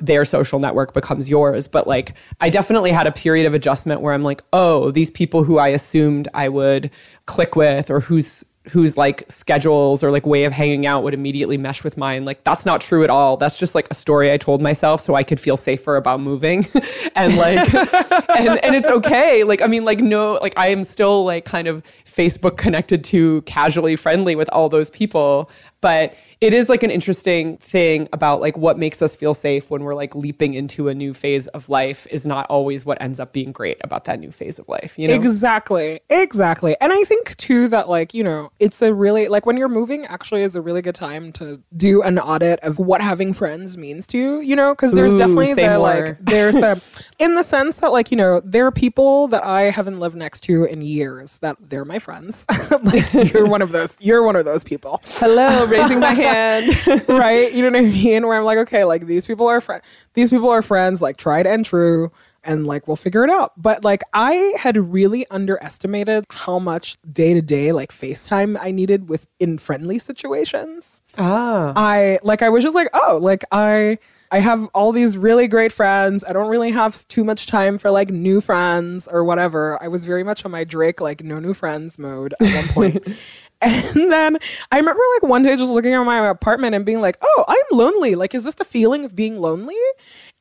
their 0.00 0.24
social 0.24 0.58
network 0.58 0.94
becomes 0.94 1.28
yours. 1.28 1.68
But 1.68 1.86
like, 1.86 2.14
I 2.40 2.50
definitely 2.50 2.92
had 2.92 3.06
a 3.06 3.12
period 3.12 3.46
of 3.46 3.54
adjustment 3.54 4.00
where 4.00 4.14
I'm 4.14 4.22
like, 4.22 4.42
oh, 4.52 4.90
these 4.90 5.10
people 5.10 5.44
who 5.44 5.58
I 5.58 5.68
assumed 5.68 6.28
I 6.34 6.48
would 6.48 6.90
click 7.26 7.56
with 7.56 7.90
or 7.90 8.00
whose 8.00 8.44
whose 8.70 8.96
like 8.96 9.24
schedules 9.28 10.02
or 10.02 10.10
like 10.10 10.26
way 10.26 10.44
of 10.44 10.52
hanging 10.52 10.86
out 10.86 11.02
would 11.02 11.14
immediately 11.14 11.56
mesh 11.56 11.82
with 11.84 11.96
mine. 11.96 12.24
Like 12.24 12.44
that's 12.44 12.66
not 12.66 12.80
true 12.80 13.04
at 13.04 13.10
all. 13.10 13.36
That's 13.36 13.58
just 13.58 13.74
like 13.74 13.88
a 13.90 13.94
story 13.94 14.32
I 14.32 14.36
told 14.36 14.62
myself 14.62 15.00
so 15.00 15.14
I 15.14 15.22
could 15.22 15.40
feel 15.40 15.56
safer 15.56 15.96
about 15.96 16.20
moving. 16.20 16.66
and 17.14 17.36
like 17.36 17.74
and 17.74 18.62
and 18.64 18.74
it's 18.74 18.88
okay. 18.88 19.44
Like 19.44 19.62
I 19.62 19.66
mean 19.66 19.84
like 19.84 20.00
no 20.00 20.34
like 20.34 20.54
I 20.56 20.68
am 20.68 20.84
still 20.84 21.24
like 21.24 21.44
kind 21.44 21.68
of 21.68 21.82
Facebook 22.18 22.56
connected 22.56 23.04
to 23.04 23.42
casually 23.42 23.94
friendly 23.94 24.34
with 24.34 24.50
all 24.52 24.68
those 24.68 24.90
people, 24.90 25.48
but 25.80 26.14
it 26.40 26.52
is 26.52 26.68
like 26.68 26.82
an 26.82 26.90
interesting 26.90 27.56
thing 27.58 28.08
about 28.12 28.40
like 28.40 28.56
what 28.56 28.76
makes 28.76 29.00
us 29.02 29.14
feel 29.14 29.34
safe 29.34 29.70
when 29.70 29.84
we're 29.84 29.94
like 29.94 30.14
leaping 30.14 30.54
into 30.54 30.88
a 30.88 30.94
new 30.94 31.14
phase 31.14 31.46
of 31.48 31.68
life 31.68 32.06
is 32.10 32.26
not 32.26 32.46
always 32.46 32.84
what 32.84 33.00
ends 33.00 33.20
up 33.20 33.32
being 33.32 33.52
great 33.52 33.78
about 33.84 34.04
that 34.04 34.18
new 34.18 34.32
phase 34.32 34.58
of 34.58 34.68
life, 34.68 34.98
you 34.98 35.06
know. 35.06 35.14
Exactly. 35.14 36.00
Exactly. 36.10 36.76
And 36.80 36.92
I 36.92 37.04
think 37.04 37.36
too 37.36 37.68
that 37.68 37.88
like, 37.88 38.14
you 38.14 38.24
know, 38.24 38.50
it's 38.58 38.82
a 38.82 38.92
really 38.92 39.28
like 39.28 39.46
when 39.46 39.56
you're 39.56 39.68
moving 39.68 40.04
actually 40.06 40.42
is 40.42 40.56
a 40.56 40.60
really 40.60 40.82
good 40.82 40.96
time 40.96 41.30
to 41.32 41.60
do 41.76 42.02
an 42.02 42.18
audit 42.18 42.58
of 42.60 42.78
what 42.80 43.00
having 43.00 43.32
friends 43.32 43.76
means 43.76 44.06
to 44.08 44.18
you, 44.18 44.40
you 44.40 44.56
know, 44.56 44.74
because 44.74 44.92
there's 44.92 45.12
Ooh, 45.12 45.18
definitely 45.18 45.54
the 45.54 45.68
more. 45.68 45.78
like 45.78 46.18
there's 46.24 46.54
the 46.54 46.82
in 47.20 47.36
the 47.36 47.44
sense 47.44 47.76
that 47.76 47.92
like, 47.92 48.10
you 48.10 48.16
know, 48.16 48.40
there 48.44 48.66
are 48.66 48.72
people 48.72 49.28
that 49.28 49.44
I 49.44 49.70
haven't 49.70 50.00
lived 50.00 50.16
next 50.16 50.40
to 50.44 50.64
in 50.64 50.82
years 50.82 51.38
that 51.38 51.56
they're 51.60 51.84
my 51.84 51.98
friends. 51.98 52.07
like 52.82 53.12
you're 53.32 53.46
one 53.46 53.60
of 53.62 53.70
those 53.72 53.96
you're 54.00 54.22
one 54.22 54.34
of 54.36 54.44
those 54.44 54.64
people. 54.64 55.00
Hello, 55.16 55.66
raising 55.66 56.00
my 56.00 56.12
hand. 56.14 56.66
right? 57.08 57.52
You 57.52 57.62
know 57.62 57.70
what 57.78 57.86
I 57.86 57.90
mean? 57.90 58.26
Where 58.26 58.38
I'm 58.38 58.44
like, 58.44 58.58
okay, 58.58 58.84
like 58.84 59.06
these 59.06 59.26
people 59.26 59.46
are 59.46 59.60
friends. 59.60 59.82
These 60.14 60.30
people 60.30 60.48
are 60.48 60.62
friends, 60.62 61.02
like 61.02 61.16
tried 61.18 61.46
and 61.46 61.64
true, 61.64 62.10
and 62.44 62.66
like 62.66 62.86
we'll 62.88 62.96
figure 62.96 63.24
it 63.24 63.30
out. 63.30 63.52
But 63.60 63.84
like 63.84 64.02
I 64.14 64.54
had 64.58 64.76
really 64.92 65.26
underestimated 65.30 66.24
how 66.30 66.58
much 66.58 66.96
day 67.12 67.34
to 67.34 67.42
day 67.42 67.72
like 67.72 67.92
FaceTime 67.92 68.56
I 68.60 68.70
needed 68.70 69.08
with 69.08 69.26
in 69.38 69.58
friendly 69.58 69.98
situations. 69.98 71.00
ah. 71.18 71.72
I 71.76 72.18
like 72.22 72.42
I 72.42 72.48
was 72.48 72.64
just 72.64 72.74
like, 72.74 72.88
oh, 72.94 73.18
like 73.20 73.44
I 73.52 73.98
I 74.30 74.40
have 74.40 74.68
all 74.74 74.92
these 74.92 75.16
really 75.16 75.48
great 75.48 75.72
friends. 75.72 76.22
I 76.22 76.32
don't 76.32 76.48
really 76.48 76.70
have 76.70 77.06
too 77.08 77.24
much 77.24 77.46
time 77.46 77.78
for 77.78 77.90
like 77.90 78.10
new 78.10 78.40
friends 78.40 79.08
or 79.08 79.24
whatever. 79.24 79.82
I 79.82 79.88
was 79.88 80.04
very 80.04 80.22
much 80.22 80.44
on 80.44 80.50
my 80.50 80.64
Drake 80.64 81.00
like 81.00 81.22
no 81.22 81.40
new 81.40 81.54
friends 81.54 81.98
mode 81.98 82.34
at 82.40 82.54
one 82.54 82.68
point. 82.68 83.08
and 83.62 84.12
then 84.12 84.38
I 84.70 84.78
remember 84.78 85.02
like 85.16 85.28
one 85.28 85.42
day 85.42 85.56
just 85.56 85.72
looking 85.72 85.92
at 85.92 86.04
my 86.04 86.28
apartment 86.28 86.76
and 86.76 86.86
being 86.86 87.00
like, 87.00 87.18
"Oh, 87.20 87.44
I'm 87.48 87.76
lonely. 87.76 88.14
Like 88.14 88.34
is 88.34 88.44
this 88.44 88.54
the 88.54 88.64
feeling 88.64 89.04
of 89.04 89.16
being 89.16 89.40
lonely?" 89.40 89.74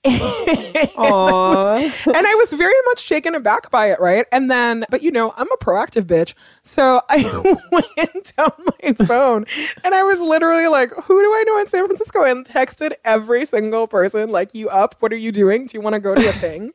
Aw. 0.08 1.74
and 1.74 2.28
I 2.28 2.36
was 2.36 2.54
very 2.54 2.76
much 2.86 3.00
shaken 3.00 3.36
aback 3.36 3.72
by 3.72 3.92
it, 3.92 4.00
right? 4.00 4.26
And 4.32 4.50
then, 4.50 4.86
but 4.90 5.02
you 5.02 5.12
know, 5.12 5.34
I'm 5.36 5.52
a 5.52 5.58
proactive 5.58 6.04
bitch. 6.04 6.34
So 6.64 7.02
I 7.10 7.24
went 7.72 8.34
down 8.38 8.52
my 8.58 8.94
phone 9.06 9.46
and 9.84 9.94
I 9.96 10.04
was 10.04 10.22
literally 10.22 10.68
like, 10.68 10.92
who 10.92 11.22
do 11.22 11.28
I 11.28 11.44
know 11.48 11.60
in 11.60 11.68
San 11.68 11.86
Francisco? 11.88 12.24
And 12.24 12.46
texted 12.46 12.94
every 13.04 13.46
single 13.46 13.88
person, 13.88 14.30
like, 14.30 14.54
you 14.54 14.70
up? 14.70 14.96
What 15.00 15.12
are 15.12 15.18
you 15.18 15.32
doing? 15.32 15.66
Do 15.66 15.78
you 15.78 15.82
want 15.82 15.96
to 15.96 16.00
go 16.00 16.16
to 16.16 16.30
a 16.30 16.34
thing? 16.34 16.72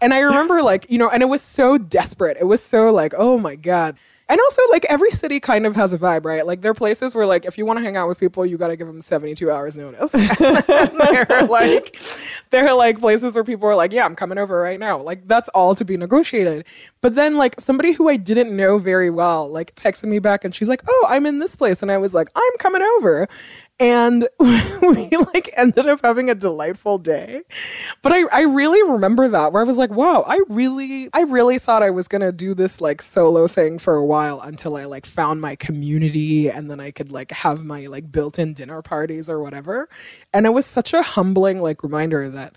and 0.00 0.14
I 0.14 0.20
remember, 0.20 0.62
like, 0.62 0.88
you 0.90 0.98
know, 0.98 1.08
and 1.08 1.22
it 1.22 1.28
was 1.28 1.42
so 1.42 1.78
desperate. 1.78 2.36
It 2.38 2.44
was 2.44 2.62
so 2.62 2.92
like, 2.92 3.14
oh 3.16 3.38
my 3.38 3.56
God. 3.56 3.96
And 4.30 4.40
also, 4.40 4.62
like 4.70 4.86
every 4.88 5.10
city 5.10 5.40
kind 5.40 5.66
of 5.66 5.74
has 5.74 5.92
a 5.92 5.98
vibe, 5.98 6.24
right? 6.24 6.46
Like 6.46 6.60
there 6.60 6.70
are 6.70 6.74
places 6.74 7.16
where, 7.16 7.26
like, 7.26 7.44
if 7.44 7.58
you 7.58 7.66
want 7.66 7.78
to 7.78 7.82
hang 7.82 7.96
out 7.96 8.06
with 8.06 8.20
people, 8.20 8.46
you 8.46 8.56
got 8.56 8.68
to 8.68 8.76
give 8.76 8.86
them 8.86 9.00
seventy-two 9.00 9.50
hours 9.50 9.76
notice. 9.76 10.14
are 10.40 11.46
like, 11.48 11.98
there 12.50 12.68
are 12.68 12.76
like 12.76 13.00
places 13.00 13.34
where 13.34 13.42
people 13.42 13.68
are 13.68 13.74
like, 13.74 13.92
"Yeah, 13.92 14.04
I'm 14.04 14.14
coming 14.14 14.38
over 14.38 14.56
right 14.60 14.78
now." 14.78 15.00
Like 15.02 15.26
that's 15.26 15.48
all 15.48 15.74
to 15.74 15.84
be 15.84 15.96
negotiated. 15.96 16.64
But 17.00 17.16
then, 17.16 17.38
like 17.38 17.60
somebody 17.60 17.90
who 17.90 18.08
I 18.08 18.16
didn't 18.16 18.54
know 18.54 18.78
very 18.78 19.10
well, 19.10 19.50
like 19.50 19.74
texted 19.74 20.04
me 20.04 20.20
back, 20.20 20.44
and 20.44 20.54
she's 20.54 20.68
like, 20.68 20.82
"Oh, 20.88 21.06
I'm 21.08 21.26
in 21.26 21.40
this 21.40 21.56
place," 21.56 21.82
and 21.82 21.90
I 21.90 21.98
was 21.98 22.14
like, 22.14 22.28
"I'm 22.36 22.58
coming 22.58 22.82
over." 22.82 23.26
And 23.80 24.28
we 24.38 25.10
like 25.32 25.50
ended 25.56 25.86
up 25.86 26.00
having 26.04 26.28
a 26.28 26.34
delightful 26.34 26.98
day. 26.98 27.42
But 28.02 28.12
I, 28.12 28.24
I 28.26 28.42
really 28.42 28.82
remember 28.92 29.26
that 29.28 29.52
where 29.52 29.62
I 29.62 29.64
was 29.64 29.78
like, 29.78 29.90
wow, 29.90 30.22
I 30.26 30.38
really, 30.50 31.08
I 31.14 31.22
really 31.22 31.58
thought 31.58 31.82
I 31.82 31.88
was 31.88 32.06
gonna 32.06 32.30
do 32.30 32.54
this 32.54 32.82
like 32.82 33.00
solo 33.00 33.48
thing 33.48 33.78
for 33.78 33.94
a 33.94 34.04
while 34.04 34.42
until 34.42 34.76
I 34.76 34.84
like 34.84 35.06
found 35.06 35.40
my 35.40 35.56
community 35.56 36.50
and 36.50 36.70
then 36.70 36.78
I 36.78 36.90
could 36.90 37.10
like 37.10 37.30
have 37.30 37.64
my 37.64 37.86
like 37.86 38.12
built-in 38.12 38.52
dinner 38.52 38.82
parties 38.82 39.30
or 39.30 39.40
whatever. 39.40 39.88
And 40.34 40.44
it 40.44 40.50
was 40.50 40.66
such 40.66 40.92
a 40.92 41.02
humbling 41.02 41.62
like 41.62 41.82
reminder 41.82 42.28
that 42.28 42.54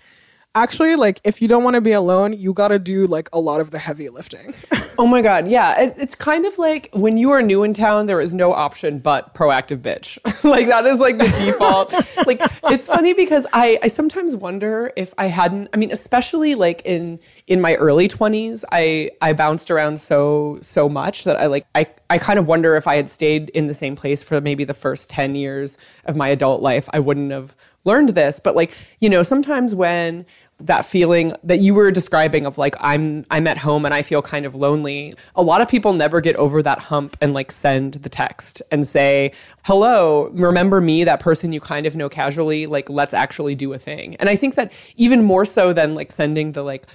actually 0.54 0.96
like 0.96 1.20
if 1.24 1.42
you 1.42 1.48
don't 1.48 1.64
want 1.64 1.74
to 1.74 1.80
be 1.80 1.92
alone, 1.92 2.32
you 2.32 2.52
gotta 2.52 2.78
do 2.78 3.06
like 3.06 3.28
a 3.32 3.40
lot 3.40 3.60
of 3.60 3.70
the 3.70 3.78
heavy 3.78 4.08
lifting. 4.08 4.54
Oh 4.96 5.06
my 5.06 5.22
God. 5.22 5.48
Yeah. 5.48 5.80
It, 5.80 5.94
it's 5.98 6.14
kind 6.14 6.44
of 6.44 6.56
like 6.56 6.88
when 6.92 7.16
you 7.16 7.30
are 7.30 7.42
new 7.42 7.64
in 7.64 7.74
town, 7.74 8.06
there 8.06 8.20
is 8.20 8.32
no 8.32 8.52
option 8.52 9.00
but 9.00 9.34
proactive 9.34 9.78
bitch. 9.78 10.18
like 10.44 10.68
that 10.68 10.86
is 10.86 11.00
like 11.00 11.18
the 11.18 11.24
default. 11.44 11.92
like 12.26 12.40
it's 12.70 12.86
funny 12.86 13.12
because 13.12 13.44
I, 13.52 13.78
I 13.82 13.88
sometimes 13.88 14.36
wonder 14.36 14.92
if 14.96 15.12
I 15.18 15.26
hadn't, 15.26 15.68
I 15.74 15.78
mean, 15.78 15.90
especially 15.90 16.54
like 16.54 16.82
in, 16.84 17.18
in 17.48 17.60
my 17.60 17.74
early 17.74 18.06
20s, 18.06 18.62
I, 18.70 19.10
I 19.20 19.32
bounced 19.32 19.70
around 19.70 19.98
so, 19.98 20.58
so 20.62 20.88
much 20.88 21.24
that 21.24 21.36
I 21.36 21.46
like, 21.46 21.66
I, 21.74 21.86
I 22.08 22.18
kind 22.18 22.38
of 22.38 22.46
wonder 22.46 22.76
if 22.76 22.86
I 22.86 22.94
had 22.96 23.10
stayed 23.10 23.50
in 23.50 23.66
the 23.66 23.74
same 23.74 23.96
place 23.96 24.22
for 24.22 24.40
maybe 24.40 24.62
the 24.62 24.74
first 24.74 25.08
10 25.08 25.34
years 25.34 25.76
of 26.04 26.14
my 26.14 26.28
adult 26.28 26.62
life, 26.62 26.88
I 26.92 27.00
wouldn't 27.00 27.32
have 27.32 27.56
learned 27.84 28.10
this. 28.10 28.40
But 28.40 28.56
like, 28.56 28.76
you 29.00 29.08
know, 29.08 29.22
sometimes 29.22 29.74
when, 29.74 30.24
that 30.64 30.86
feeling 30.86 31.34
that 31.44 31.60
you 31.60 31.74
were 31.74 31.90
describing 31.90 32.46
of 32.46 32.58
like 32.58 32.74
I'm 32.80 33.24
I'm 33.30 33.46
at 33.46 33.58
home 33.58 33.84
and 33.84 33.94
I 33.94 34.02
feel 34.02 34.22
kind 34.22 34.46
of 34.46 34.54
lonely. 34.54 35.14
A 35.36 35.42
lot 35.42 35.60
of 35.60 35.68
people 35.68 35.92
never 35.92 36.20
get 36.20 36.36
over 36.36 36.62
that 36.62 36.78
hump 36.78 37.16
and 37.20 37.34
like 37.34 37.52
send 37.52 37.94
the 37.94 38.08
text 38.08 38.62
and 38.70 38.86
say, 38.86 39.32
"Hello, 39.64 40.30
remember 40.32 40.80
me, 40.80 41.04
that 41.04 41.20
person 41.20 41.52
you 41.52 41.60
kind 41.60 41.86
of 41.86 41.94
know 41.94 42.08
casually, 42.08 42.66
like 42.66 42.88
let's 42.88 43.14
actually 43.14 43.54
do 43.54 43.72
a 43.72 43.78
thing." 43.78 44.16
And 44.16 44.28
I 44.28 44.36
think 44.36 44.54
that 44.54 44.72
even 44.96 45.22
more 45.22 45.44
so 45.44 45.72
than 45.72 45.94
like 45.94 46.10
sending 46.10 46.52
the 46.52 46.62
like 46.62 46.86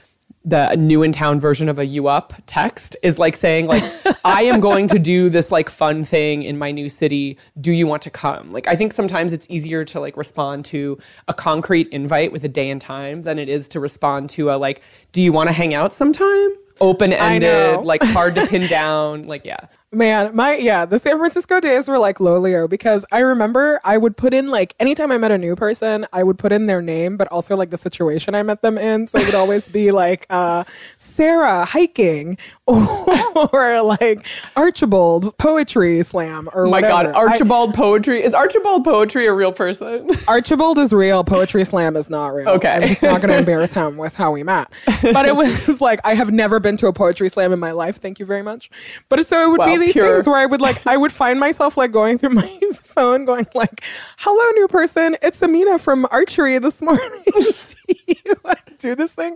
the 0.50 0.76
new 0.76 1.04
in 1.04 1.12
town 1.12 1.40
version 1.40 1.70
of 1.70 1.80
a 1.80 1.86
you 1.86 2.08
up 2.08 2.34
text 2.46 2.96
is 3.04 3.20
like 3.20 3.36
saying 3.36 3.68
like 3.68 3.84
i 4.26 4.44
am 4.44 4.60
going 4.60 4.88
to 4.88 5.00
do 5.00 5.30
this 5.30 5.52
like 5.52 5.70
fun 5.70 6.04
thing 6.04 6.44
in 6.44 6.58
my 6.58 6.72
new 6.72 6.90
city. 6.90 7.38
Do 7.60 7.72
you 7.72 7.88
want 7.88 8.02
to 8.04 8.10
come? 8.10 8.52
Like 8.52 8.68
i 8.68 8.76
think 8.76 8.94
sometimes 8.94 9.34
it's 9.34 9.50
easier 9.50 9.86
to 9.86 10.00
like 10.00 10.18
respond 10.18 10.66
to 10.66 10.98
a 11.28 11.34
concrete 11.34 11.88
invite 11.90 12.32
with 12.32 12.44
a 12.44 12.50
day 12.50 12.70
and 12.70 12.82
time 12.82 13.22
than 13.22 13.40
it 13.40 13.50
is 13.50 13.68
to 13.70 13.80
respond 13.80 14.30
to 14.32 14.50
a 14.50 14.56
like 14.56 14.82
do 15.12 15.22
you 15.22 15.32
want 15.32 15.50
to 15.50 15.54
hang 15.54 15.74
out 15.74 15.94
sometime? 15.94 16.50
Open 16.82 17.12
ended 17.12 17.84
like 17.84 18.02
hard 18.02 18.36
to 18.36 18.48
pin 18.48 18.68
down 18.70 19.24
like 19.24 19.46
yeah 19.46 19.68
Man, 19.92 20.36
my 20.36 20.56
yeah, 20.56 20.86
the 20.86 21.00
San 21.00 21.18
Francisco 21.18 21.60
days 21.60 21.88
were 21.88 21.98
like 21.98 22.20
Lolio 22.20 22.70
because 22.70 23.06
I 23.12 23.20
remember 23.20 23.80
I 23.84 23.98
would 23.98 24.16
put 24.18 24.36
in 24.36 24.50
like 24.52 24.76
anytime 24.80 25.12
I 25.12 25.18
met 25.18 25.32
a 25.32 25.38
new 25.38 25.56
person, 25.56 26.06
I 26.14 26.22
would 26.22 26.38
put 26.38 26.52
in 26.52 26.68
their 26.68 26.80
name, 26.82 27.18
but 27.18 27.28
also 27.30 27.56
like 27.56 27.72
the 27.72 27.78
situation 27.78 28.36
I 28.36 28.44
met 28.44 28.62
them 28.62 28.78
in. 28.78 29.08
So 29.08 29.18
it 29.18 29.26
would 29.26 29.34
always 29.34 29.68
be 29.68 29.90
like 30.04 30.28
uh, 30.30 30.64
Sarah 31.00 31.66
hiking 31.66 32.38
or 32.68 33.82
like 33.82 34.26
Archibald 34.56 35.36
poetry 35.40 36.04
slam 36.04 36.50
or 36.54 36.68
oh 36.68 36.70
my 36.70 36.82
god 36.82 37.08
whatever. 37.08 37.18
I- 37.18 37.32
archibald 37.32 37.74
poetry 37.74 38.24
is 38.24 38.34
archibald 38.34 38.84
poetry 38.84 39.26
a 39.26 39.34
real 39.34 39.52
person 39.52 40.10
Archibald 40.28 40.78
is 40.78 40.94
real. 40.94 41.24
Poetry 41.24 41.66
Slam 41.66 41.96
is 41.96 42.10
not 42.10 42.28
real. 42.34 42.50
Okay. 42.50 42.70
I'm 42.70 42.88
just 42.88 43.02
not 43.02 43.22
going 43.22 43.32
to 43.32 43.38
embarrass 43.38 43.74
him 43.74 43.98
with 43.98 44.16
how 44.16 44.32
we 44.32 44.44
met. 44.44 44.70
But 45.02 45.26
it 45.26 45.36
was 45.36 45.82
like, 45.82 46.00
I 46.06 46.14
have 46.14 46.32
never 46.32 46.60
been 46.60 46.78
to 46.78 46.88
a 46.88 46.94
Poetry 46.94 47.30
Slam 47.30 47.52
in 47.52 47.60
my 47.60 47.72
life. 47.72 47.98
Thank 47.98 48.20
you 48.20 48.26
very 48.26 48.44
much. 48.44 48.70
But 49.10 49.26
so 49.26 49.44
it 49.44 49.50
would 49.50 49.60
Wow, 49.60 49.66
be 49.66 49.78
these 49.80 49.94
pure. 49.94 50.14
things 50.14 50.28
where 50.28 50.38
I 50.38 50.46
would 50.46 50.62
like, 50.62 50.86
I 50.86 50.98
would 50.98 51.12
find 51.12 51.40
myself 51.40 51.78
like 51.78 51.92
going 51.92 52.18
through 52.18 52.30
my 52.36 52.60
phone 52.74 53.26
going 53.26 53.48
like, 53.56 53.84
hello, 54.18 54.52
new 54.52 54.68
person. 54.68 55.16
It's 55.22 55.42
Amina 55.42 55.80
from 55.80 56.06
archery 56.12 56.58
this 56.60 56.82
morning. 56.82 57.24
do 57.26 57.94
you 58.08 58.36
want 58.44 58.60
to 58.66 58.74
do 58.78 58.96
this 58.96 59.14
thing? 59.14 59.36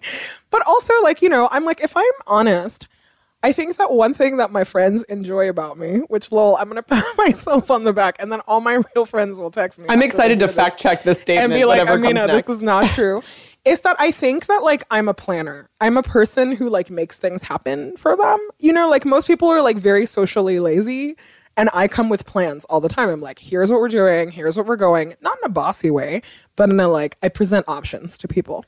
But 0.50 0.66
also 0.68 0.94
like, 1.04 1.22
you 1.22 1.30
know, 1.30 1.48
I'm 1.52 1.66
like, 1.66 1.82
if 1.84 1.96
I'm 1.96 2.04
honest, 2.28 2.88
I 3.46 3.52
think 3.52 3.76
that 3.76 3.92
one 3.92 4.14
thing 4.14 4.38
that 4.38 4.52
my 4.52 4.64
friends 4.64 5.04
enjoy 5.04 5.50
about 5.50 5.78
me, 5.78 5.98
which 6.08 6.32
lol, 6.32 6.56
I'm 6.56 6.70
gonna 6.70 6.82
pat 6.84 7.06
myself 7.18 7.70
on 7.70 7.84
the 7.84 7.92
back, 7.92 8.16
and 8.20 8.32
then 8.32 8.40
all 8.42 8.62
my 8.62 8.82
real 8.96 9.06
friends 9.06 9.38
will 9.38 9.52
text 9.52 9.80
me. 9.80 9.86
i'm 9.90 10.02
excited 10.02 10.40
to 10.40 10.48
fact 10.48 10.80
check 10.80 11.04
this 11.04 11.22
statement 11.22 11.52
and 11.52 11.54
be 11.54 11.66
like, 11.66 11.82
whatever 11.82 12.06
Amina, 12.06 12.28
this 12.28 12.48
is 12.48 12.64
not 12.64 12.88
true. 12.92 13.22
Is 13.66 13.82
that 13.82 13.96
I 14.00 14.12
think 14.12 14.48
that 14.48 14.64
like 14.64 14.84
I'm 14.92 15.08
a 15.08 15.14
planner. 15.14 15.70
I'm 15.80 15.98
a 15.98 16.04
person 16.04 16.52
who 16.54 16.70
like 16.70 16.90
makes 16.90 17.18
things 17.18 17.44
happen 17.44 17.96
for 17.98 18.16
them. 18.18 18.40
You 18.60 18.74
know, 18.74 18.90
like 18.90 19.06
most 19.06 19.28
people 19.28 19.48
are 19.50 19.62
like 19.62 19.78
very 19.78 20.06
socially 20.06 20.60
lazy. 20.60 21.16
And 21.56 21.70
I 21.72 21.88
come 21.88 22.10
with 22.10 22.26
plans 22.26 22.66
all 22.66 22.82
the 22.82 22.90
time. 22.90 23.10
I'm 23.10 23.22
like, 23.22 23.38
here's 23.38 23.70
what 23.70 23.80
we're 23.80 23.88
doing, 23.88 24.32
here's 24.32 24.58
what 24.58 24.66
we're 24.66 24.76
going. 24.76 25.14
Not 25.22 25.38
in 25.38 25.46
a 25.46 25.54
bossy 25.54 25.92
way, 25.92 26.24
but 26.56 26.70
in 26.72 26.80
a 26.80 26.88
like, 26.88 27.16
I 27.22 27.30
present 27.30 27.66
options 27.68 28.18
to 28.20 28.28
people. 28.28 28.66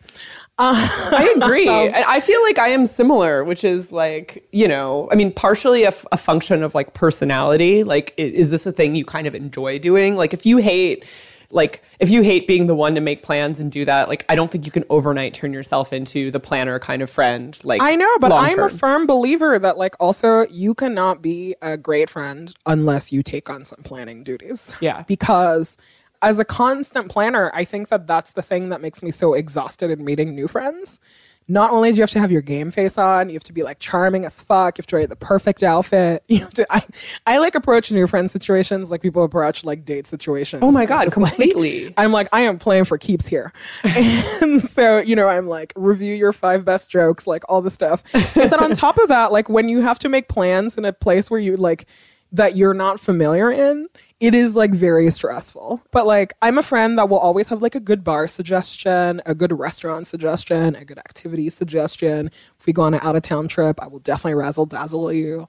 Uh, 0.59 0.75
I 1.11 1.33
agree. 1.35 1.67
And 1.67 1.95
I 1.95 2.19
feel 2.19 2.41
like 2.43 2.59
I 2.59 2.67
am 2.67 2.85
similar, 2.85 3.43
which 3.43 3.63
is 3.63 3.91
like, 3.91 4.47
you 4.51 4.67
know, 4.67 5.09
I 5.11 5.15
mean, 5.15 5.31
partially 5.31 5.83
a, 5.83 5.87
f- 5.87 6.05
a 6.11 6.17
function 6.17 6.61
of 6.61 6.75
like 6.75 6.93
personality. 6.93 7.83
Like, 7.83 8.13
is 8.17 8.51
this 8.51 8.67
a 8.67 8.71
thing 8.71 8.95
you 8.95 9.03
kind 9.03 9.25
of 9.25 9.33
enjoy 9.33 9.79
doing? 9.79 10.15
Like, 10.15 10.31
if 10.31 10.45
you 10.45 10.57
hate 10.57 11.05
like 11.49 11.83
if 11.99 12.09
you 12.09 12.21
hate 12.21 12.47
being 12.47 12.67
the 12.67 12.75
one 12.75 12.95
to 12.95 13.01
make 13.01 13.23
plans 13.23 13.59
and 13.59 13.71
do 13.71 13.85
that, 13.85 14.09
like 14.09 14.25
I 14.29 14.35
don't 14.35 14.51
think 14.51 14.65
you 14.65 14.71
can 14.71 14.83
overnight 14.89 15.33
turn 15.33 15.53
yourself 15.53 15.93
into 15.93 16.31
the 16.31 16.39
planner 16.39 16.79
kind 16.79 17.01
of 17.01 17.09
friend. 17.09 17.57
Like 17.63 17.81
I 17.81 17.95
know, 17.95 18.09
but 18.19 18.31
long 18.31 18.45
I'm 18.45 18.59
a 18.59 18.69
firm 18.69 19.07
believer 19.07 19.57
that 19.59 19.77
like 19.77 19.95
also 19.99 20.45
you 20.47 20.73
cannot 20.73 21.21
be 21.21 21.55
a 21.61 21.77
great 21.77 22.09
friend 22.09 22.53
unless 22.65 23.11
you 23.11 23.23
take 23.23 23.49
on 23.49 23.65
some 23.65 23.83
planning 23.83 24.23
duties. 24.23 24.73
Yeah. 24.81 25.03
Because 25.03 25.77
as 26.21 26.39
a 26.39 26.45
constant 26.45 27.09
planner, 27.09 27.51
I 27.53 27.65
think 27.65 27.89
that 27.89 28.07
that's 28.07 28.33
the 28.33 28.41
thing 28.41 28.69
that 28.69 28.81
makes 28.81 29.03
me 29.03 29.11
so 29.11 29.33
exhausted 29.33 29.91
in 29.91 30.03
meeting 30.03 30.33
new 30.33 30.47
friends. 30.47 30.99
Not 31.47 31.71
only 31.71 31.91
do 31.91 31.97
you 31.97 32.01
have 32.01 32.09
to 32.11 32.19
have 32.19 32.31
your 32.31 32.41
game 32.41 32.71
face 32.71 32.97
on, 32.97 33.29
you 33.29 33.35
have 33.35 33.43
to 33.43 33.53
be 33.53 33.61
like 33.61 33.77
charming 33.79 34.25
as 34.25 34.41
fuck. 34.41 34.77
You 34.77 34.81
have 34.81 34.87
to 34.87 34.95
wear 34.95 35.07
the 35.07 35.15
perfect 35.15 35.61
outfit. 35.63 36.23
You 36.35 36.39
have 36.39 36.53
to. 36.55 36.65
I, 36.71 36.81
I 37.27 37.37
like 37.37 37.53
approach 37.55 37.91
new 37.91 38.07
friend 38.07 38.29
situations 38.31 38.89
like 38.89 39.01
people 39.01 39.23
approach 39.23 39.63
like 39.63 39.85
date 39.85 40.07
situations. 40.07 40.63
Oh 40.63 40.71
my 40.71 40.85
God, 40.85 41.03
just 41.05 41.17
like- 41.17 41.33
completely. 41.35 41.93
I'm 41.97 42.11
like, 42.11 42.27
I 42.33 42.41
am 42.41 42.57
playing 42.57 42.85
for 42.85 42.97
keeps 42.97 43.27
here. 43.27 43.53
and 43.83 44.59
so, 44.61 44.97
you 44.97 45.15
know, 45.15 45.27
I'm 45.27 45.45
like, 45.47 45.71
review 45.75 46.15
your 46.15 46.33
five 46.33 46.65
best 46.65 46.89
jokes, 46.89 47.27
like 47.27 47.43
all 47.47 47.61
the 47.61 47.71
stuff. 47.71 48.03
Is 48.35 48.49
that 48.49 48.59
on 48.59 48.73
top 48.73 48.97
of 48.97 49.07
that, 49.09 49.31
like 49.31 49.47
when 49.47 49.69
you 49.69 49.81
have 49.81 49.99
to 49.99 50.09
make 50.09 50.27
plans 50.27 50.77
in 50.77 50.83
a 50.85 50.93
place 50.93 51.29
where 51.29 51.39
you 51.39 51.55
like 51.57 51.85
that 52.31 52.55
you're 52.55 52.73
not 52.73 52.99
familiar 52.99 53.51
in, 53.51 53.87
it 54.19 54.33
is 54.33 54.55
like 54.55 54.71
very 54.71 55.11
stressful. 55.11 55.81
But 55.91 56.07
like, 56.07 56.33
I'm 56.41 56.57
a 56.57 56.63
friend 56.63 56.97
that 56.97 57.09
will 57.09 57.17
always 57.17 57.49
have 57.49 57.61
like 57.61 57.75
a 57.75 57.79
good 57.79 58.03
bar 58.03 58.27
suggestion, 58.27 59.21
a 59.25 59.35
good 59.35 59.51
restaurant 59.57 60.07
suggestion, 60.07 60.75
a 60.75 60.85
good 60.85 60.99
activity 60.99 61.49
suggestion. 61.49 62.31
If 62.59 62.65
we 62.65 62.73
go 62.73 62.83
on 62.83 62.93
an 62.93 63.01
out 63.03 63.15
of 63.15 63.23
town 63.23 63.47
trip, 63.47 63.81
I 63.81 63.87
will 63.87 63.99
definitely 63.99 64.35
razzle 64.35 64.65
dazzle 64.65 65.11
you. 65.11 65.47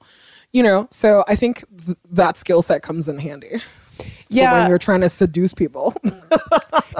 You 0.51 0.63
know, 0.63 0.87
so 0.91 1.23
I 1.27 1.35
think 1.35 1.63
th- 1.85 1.97
that 2.11 2.37
skill 2.37 2.61
set 2.61 2.81
comes 2.81 3.07
in 3.07 3.19
handy. 3.19 3.61
Yeah. 4.29 4.53
when 4.53 4.69
you're 4.69 4.77
trying 4.77 5.01
to 5.01 5.09
seduce 5.09 5.53
people. 5.53 5.95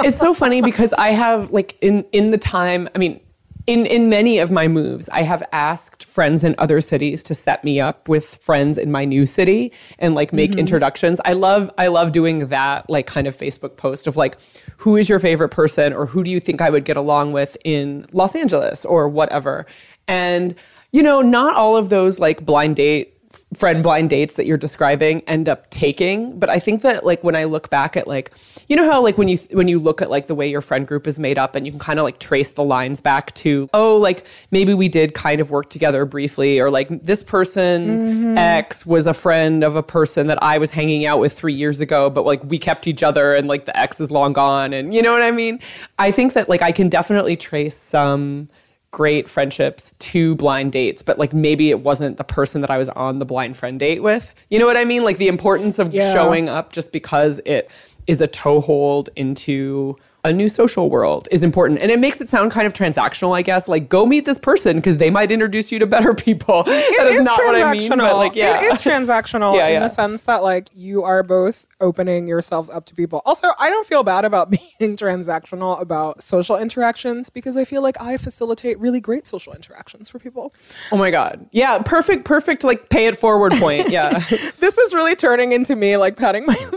it's 0.03 0.17
so 0.17 0.33
funny 0.33 0.61
because 0.61 0.93
I 0.93 1.09
have 1.09 1.51
like 1.51 1.77
in 1.81 2.05
in 2.11 2.31
the 2.31 2.37
time, 2.39 2.89
I 2.95 2.97
mean, 2.97 3.19
in 3.67 3.85
in 3.85 4.09
many 4.09 4.39
of 4.39 4.49
my 4.49 4.67
moves, 4.69 5.09
I 5.09 5.23
have 5.23 5.43
asked 5.51 6.05
friends 6.05 6.43
in 6.43 6.55
other 6.57 6.79
cities 6.79 7.21
to 7.23 7.35
set 7.35 7.63
me 7.65 7.81
up 7.81 8.07
with 8.07 8.37
friends 8.37 8.77
in 8.77 8.91
my 8.91 9.03
new 9.03 9.25
city 9.25 9.73
and 9.99 10.15
like 10.15 10.31
make 10.31 10.51
mm-hmm. 10.51 10.61
introductions. 10.61 11.19
I 11.25 11.33
love 11.33 11.69
I 11.77 11.87
love 11.87 12.13
doing 12.13 12.47
that 12.47 12.89
like 12.89 13.07
kind 13.07 13.27
of 13.27 13.35
Facebook 13.35 13.75
post 13.75 14.07
of 14.07 14.15
like 14.15 14.37
who 14.77 14.95
is 14.95 15.09
your 15.09 15.19
favorite 15.19 15.49
person 15.49 15.91
or 15.91 16.05
who 16.05 16.23
do 16.23 16.31
you 16.31 16.39
think 16.39 16.61
I 16.61 16.69
would 16.69 16.85
get 16.85 16.95
along 16.95 17.33
with 17.33 17.57
in 17.65 18.05
Los 18.13 18.35
Angeles 18.35 18.85
or 18.85 19.09
whatever. 19.09 19.65
And 20.07 20.55
you 20.93 21.03
know, 21.03 21.21
not 21.21 21.55
all 21.55 21.75
of 21.75 21.89
those 21.89 22.19
like 22.19 22.45
blind 22.45 22.77
date 22.77 23.16
friend 23.53 23.81
blind 23.81 24.09
dates 24.09 24.35
that 24.35 24.45
you're 24.45 24.57
describing 24.57 25.21
end 25.21 25.47
up 25.47 25.69
taking. 25.69 26.37
But 26.37 26.49
i 26.49 26.59
think 26.59 26.81
that 26.81 27.05
like 27.05 27.23
when 27.23 27.35
i 27.35 27.45
look 27.45 27.69
back 27.69 27.95
at 27.95 28.07
like 28.07 28.33
you 28.67 28.75
know 28.75 28.89
how 28.89 29.01
like 29.01 29.17
when 29.17 29.27
you 29.27 29.37
when 29.51 29.67
you 29.67 29.79
look 29.79 30.01
at 30.01 30.09
like 30.09 30.27
the 30.27 30.35
way 30.35 30.49
your 30.49 30.61
friend 30.61 30.85
group 30.85 31.07
is 31.07 31.17
made 31.17 31.37
up 31.37 31.55
and 31.55 31.65
you 31.65 31.71
can 31.71 31.79
kind 31.79 31.99
of 31.99 32.03
like 32.03 32.19
trace 32.19 32.51
the 32.51 32.63
lines 32.63 32.99
back 32.99 33.33
to 33.35 33.69
oh 33.73 33.95
like 33.97 34.25
maybe 34.51 34.73
we 34.73 34.89
did 34.89 35.13
kind 35.13 35.39
of 35.39 35.49
work 35.49 35.69
together 35.69 36.05
briefly 36.05 36.59
or 36.59 36.69
like 36.69 36.89
this 37.03 37.23
person's 37.23 37.99
mm-hmm. 37.99 38.37
ex 38.37 38.85
was 38.85 39.07
a 39.07 39.13
friend 39.13 39.63
of 39.63 39.75
a 39.75 39.83
person 39.83 40.27
that 40.27 40.41
i 40.43 40.57
was 40.57 40.71
hanging 40.71 41.05
out 41.05 41.19
with 41.19 41.31
3 41.31 41.53
years 41.53 41.79
ago 41.79 42.09
but 42.09 42.25
like 42.25 42.43
we 42.43 42.59
kept 42.59 42.87
each 42.87 43.01
other 43.01 43.33
and 43.33 43.47
like 43.47 43.65
the 43.65 43.77
ex 43.77 43.99
is 43.99 44.11
long 44.11 44.33
gone 44.33 44.73
and 44.73 44.93
you 44.93 45.01
know 45.01 45.13
what 45.13 45.21
i 45.21 45.31
mean? 45.31 45.59
I 45.99 46.11
think 46.11 46.33
that 46.33 46.49
like 46.49 46.61
i 46.61 46.71
can 46.71 46.89
definitely 46.89 47.37
trace 47.37 47.77
some 47.77 48.49
great 48.97 49.29
friendships 49.29 49.93
to 49.99 50.33
blind 50.37 50.71
dates, 50.71 51.03
but 51.03 51.19
like 51.19 51.31
maybe 51.31 51.69
it 51.69 51.81
wasn't 51.81 52.17
the 52.17 52.23
person 52.23 52.61
that 52.61 52.71
I 52.71 52.79
was 52.79 52.89
on 52.89 53.19
the 53.19 53.25
blind 53.25 53.55
friend 53.55 53.79
date 53.79 54.01
with. 54.01 54.33
You 54.49 54.57
know 54.57 54.65
what 54.65 54.75
I 54.75 54.85
mean? 54.85 55.03
Like 55.03 55.19
the 55.19 55.27
importance 55.27 55.77
of 55.77 55.93
Yeah. 55.93 56.11
showing 56.11 56.49
up 56.49 56.73
just 56.73 56.91
because 56.91 57.39
it 57.45 57.69
is 58.07 58.21
a 58.21 58.27
toehold 58.27 59.09
into 59.15 59.97
a 60.27 60.33
new 60.33 60.49
social 60.49 60.89
world 60.89 61.27
is 61.31 61.41
important. 61.41 61.81
And 61.81 61.89
it 61.89 61.99
makes 61.99 62.19
it 62.19 62.27
sound 62.27 62.51
kind 62.51 62.67
of 62.67 62.73
transactional, 62.73 63.35
I 63.35 63.41
guess. 63.41 63.67
Like 63.67 63.87
go 63.87 64.05
meet 64.05 64.25
this 64.25 64.37
person 64.37 64.77
because 64.77 64.97
they 64.97 65.09
might 65.09 65.31
introduce 65.31 65.71
you 65.71 65.79
to 65.79 65.87
better 65.87 66.13
people. 66.13 66.63
that 66.65 66.83
It 66.89 67.15
is 67.15 67.23
not 67.23 67.37
what 67.39 67.55
I 67.55 67.73
mean. 67.73 67.89
But 67.89 68.15
like 68.15 68.35
yeah. 68.35 68.61
It 68.61 68.73
is 68.73 68.81
transactional 68.81 69.55
Yeah, 69.57 69.67
in 69.67 69.73
yeah. 69.73 69.79
the 69.79 69.89
sense 69.89 70.23
that 70.23 70.43
like 70.43 70.69
you 70.73 71.03
are 71.03 71.23
both 71.23 71.65
opening 71.79 72.27
yourselves 72.27 72.69
up 72.69 72.85
to 72.87 72.95
people. 72.95 73.21
Also, 73.25 73.47
I 73.59 73.69
don't 73.69 73.87
feel 73.87 74.03
bad 74.03 74.25
about 74.25 74.49
being 74.79 74.97
transactional 74.97 75.79
about 75.79 76.21
social 76.21 76.57
interactions 76.57 77.29
because 77.29 77.55
I 77.55 77.63
feel 77.63 77.81
like 77.81 77.99
I 78.01 78.17
facilitate 78.17 78.77
really 78.79 78.99
great 78.99 79.27
social 79.27 79.53
interactions 79.53 80.09
for 80.09 80.19
people. 80.19 80.53
oh 80.91 80.97
my 80.97 81.09
God. 81.09 81.47
Yeah, 81.51 81.81
perfect, 81.83 82.25
perfect 82.25 82.63
like 82.63 82.89
pay 82.89 83.07
it 83.07 83.17
forward 83.17 83.53
point. 83.53 83.89
Yeah. 83.89 84.19
This 84.59 84.77
is 84.77 84.93
really 84.93 85.15
turning 85.15 85.53
into 85.53 85.75
me 85.75 85.95
like 85.95 86.17
patting 86.17 86.45
myself 86.45 86.76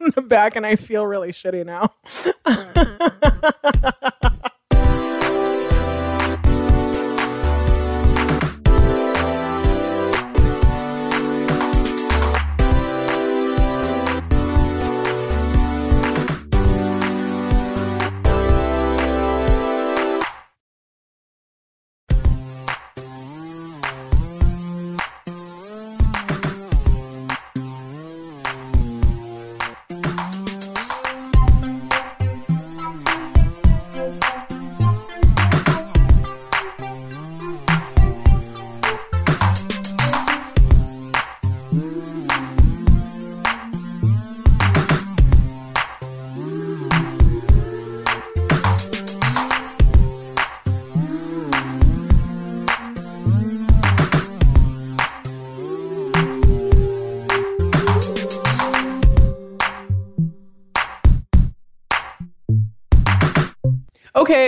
on 0.00 0.12
the 0.14 0.22
back 0.22 0.56
and 0.56 0.66
I 0.66 0.76
feel 0.76 1.06
really 1.06 1.32
shitty 1.32 1.64
now. 1.64 1.92
Mm-hmm. 2.44 3.88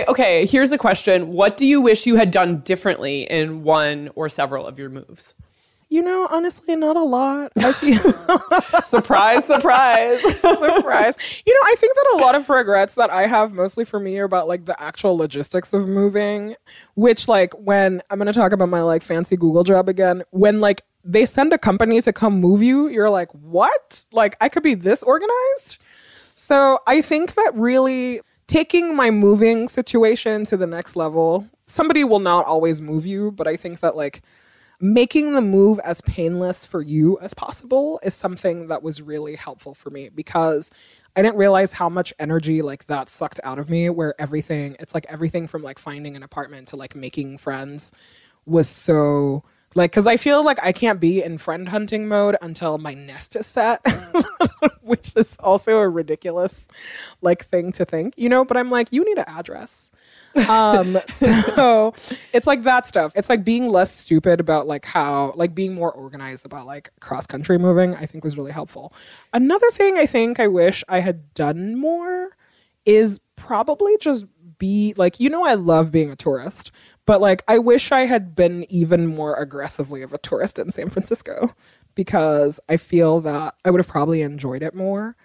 Okay. 0.09 0.47
Here's 0.47 0.73
a 0.73 0.79
question. 0.79 1.29
What 1.33 1.57
do 1.57 1.67
you 1.67 1.81
wish 1.81 2.07
you 2.07 2.17
had 2.17 2.31
done 2.31 2.61
differently 2.61 3.23
in 3.23 3.63
one 3.63 4.11
or 4.15 4.29
several 4.29 4.67
of 4.67 4.79
your 4.79 4.89
moves? 4.91 5.35
You 5.89 6.03
know, 6.03 6.27
honestly, 6.31 6.75
not 6.75 6.97
a 6.97 7.03
lot. 7.03 7.53
I 7.57 7.73
feel 7.73 8.01
surprise, 8.83 9.45
surprise. 9.45 10.21
surprised. 10.41 11.21
You 11.47 11.55
know, 11.55 11.61
I 11.65 11.75
think 11.79 11.95
that 11.95 12.15
a 12.15 12.19
lot 12.19 12.35
of 12.35 12.49
regrets 12.49 12.97
that 12.97 13.11
I 13.11 13.29
have 13.29 13.53
mostly 13.53 13.85
for 13.85 14.01
me 14.01 14.19
are 14.19 14.25
about 14.25 14.49
like 14.49 14.65
the 14.65 14.81
actual 14.83 15.17
logistics 15.17 15.73
of 15.73 15.87
moving, 15.87 16.57
which 16.97 17.29
like 17.29 17.55
when 17.55 18.03
I'm 18.11 18.19
going 18.19 18.27
to 18.27 18.33
talk 18.33 18.51
about 18.51 18.69
my 18.69 18.83
like 18.83 19.03
fancy 19.03 19.37
Google 19.37 19.63
job 19.63 19.89
again, 19.89 20.25
when 20.31 20.59
like 20.59 20.83
they 21.05 21.25
send 21.25 21.53
a 21.53 21.59
company 21.59 22.01
to 22.03 22.13
come 22.13 22.41
move 22.41 22.65
you, 22.65 22.89
you're 22.89 23.11
like, 23.11 23.31
"What? 23.33 24.05
Like 24.11 24.37
I 24.41 24.49
could 24.49 24.65
be 24.65 24.75
this 24.75 25.05
organized?" 25.05 25.79
So, 26.35 26.81
I 26.87 27.01
think 27.01 27.35
that 27.35 27.53
really 27.55 28.21
taking 28.47 28.95
my 28.95 29.11
moving 29.11 29.69
situation 29.69 30.45
to 30.47 30.57
the 30.57 30.67
next 30.67 30.97
level, 30.97 31.47
somebody 31.67 32.05
will 32.05 32.21
not 32.21 32.47
always 32.47 32.81
move 32.81 33.07
you, 33.07 33.31
but 33.33 33.49
I 33.49 33.57
think 33.57 33.81
that 33.81 33.97
like 33.97 34.23
making 34.81 35.33
the 35.33 35.41
move 35.41 35.79
as 35.81 36.01
painless 36.03 36.65
for 36.65 36.83
you 36.83 37.19
as 37.21 37.33
possible 37.33 37.99
is 38.03 38.15
something 38.15 38.69
that 38.69 38.83
was 38.83 39.01
really 39.01 39.35
helpful 39.35 39.75
for 39.75 39.91
me 39.91 40.11
because 40.11 40.71
I 41.17 41.23
didn't 41.23 41.39
realize 41.39 41.73
how 41.73 41.89
much 41.89 42.13
energy 42.19 42.61
like 42.61 42.87
that 42.87 43.09
sucked 43.09 43.41
out 43.43 43.59
of 43.59 43.71
me 43.71 43.89
where 43.89 44.15
everything 44.21 44.77
it's 44.79 44.95
like 44.95 45.07
everything 45.09 45.47
from 45.47 45.63
like 45.63 45.79
finding 45.79 46.15
an 46.15 46.23
apartment 46.23 46.69
to 46.69 46.77
like 46.77 46.95
making 46.95 47.39
friends 47.39 47.91
was 48.45 48.69
so 48.69 49.43
like 49.77 49.93
cuz 49.93 50.07
I 50.07 50.17
feel 50.17 50.45
like 50.45 50.59
I 50.65 50.73
can't 50.73 50.99
be 50.99 51.23
in 51.23 51.39
friend 51.39 51.69
hunting 51.69 52.09
mode 52.09 52.37
until 52.43 52.79
my 52.79 52.95
nest 52.95 53.37
is 53.37 53.47
set 53.47 53.85
which 54.81 55.13
is 55.17 55.37
also 55.41 55.79
a 55.79 55.89
ridiculous 55.89 56.67
like 57.23 57.45
thing 57.47 57.73
to 57.73 57.85
think 57.85 58.15
you 58.17 58.29
know? 58.29 58.45
But 58.45 58.57
I'm 58.57 58.71
like 58.71 58.93
you 58.93 59.05
need 59.05 59.19
an 59.19 59.25
address. 59.29 59.91
Um 60.49 60.99
so 61.15 61.95
it's 62.33 62.47
like 62.47 62.65
that 62.65 62.87
stuff. 62.87 63.13
It's 63.15 63.29
like 63.29 63.45
being 63.45 63.69
less 63.69 63.93
stupid 63.93 64.41
about 64.41 64.67
like 64.67 64.85
how 64.85 65.33
like 65.37 65.55
being 65.55 65.75
more 65.75 65.93
organized 65.93 66.45
about 66.47 66.67
like 66.67 66.91
cross 67.01 67.27
country 67.27 67.59
moving 67.59 67.95
i 67.95 68.07
think 68.07 68.25
was 68.25 68.37
really 68.37 68.53
helpful. 68.53 68.93
Another 69.33 69.71
thing 69.71 69.99
i 69.99 70.07
think 70.07 70.41
i 70.41 70.49
wish 70.49 70.83
i 70.89 71.01
had 71.01 71.33
done 71.35 71.79
more 71.79 72.37
is 72.87 73.21
probably 73.37 73.97
just 73.99 74.25
be 74.59 74.95
like 74.97 75.21
you 75.21 75.29
know 75.29 75.45
i 75.45 75.55
love 75.55 75.91
being 75.91 76.11
a 76.11 76.17
tourist 76.17 76.71
but 77.07 77.21
like 77.21 77.43
i 77.49 77.59
wish 77.59 77.93
i 77.93 78.01
had 78.03 78.35
been 78.35 78.65
even 78.71 79.07
more 79.07 79.35
aggressively 79.37 80.03
of 80.03 80.13
a 80.13 80.19
tourist 80.19 80.59
in 80.59 80.71
san 80.73 80.89
francisco 80.89 81.55
because 81.95 82.61
i 82.69 82.77
feel 82.77 83.21
that 83.21 83.55
i 83.65 83.71
would 83.71 83.81
have 83.81 83.89
probably 83.89 84.23
enjoyed 84.23 84.63
it 84.63 84.75
more 84.75 85.17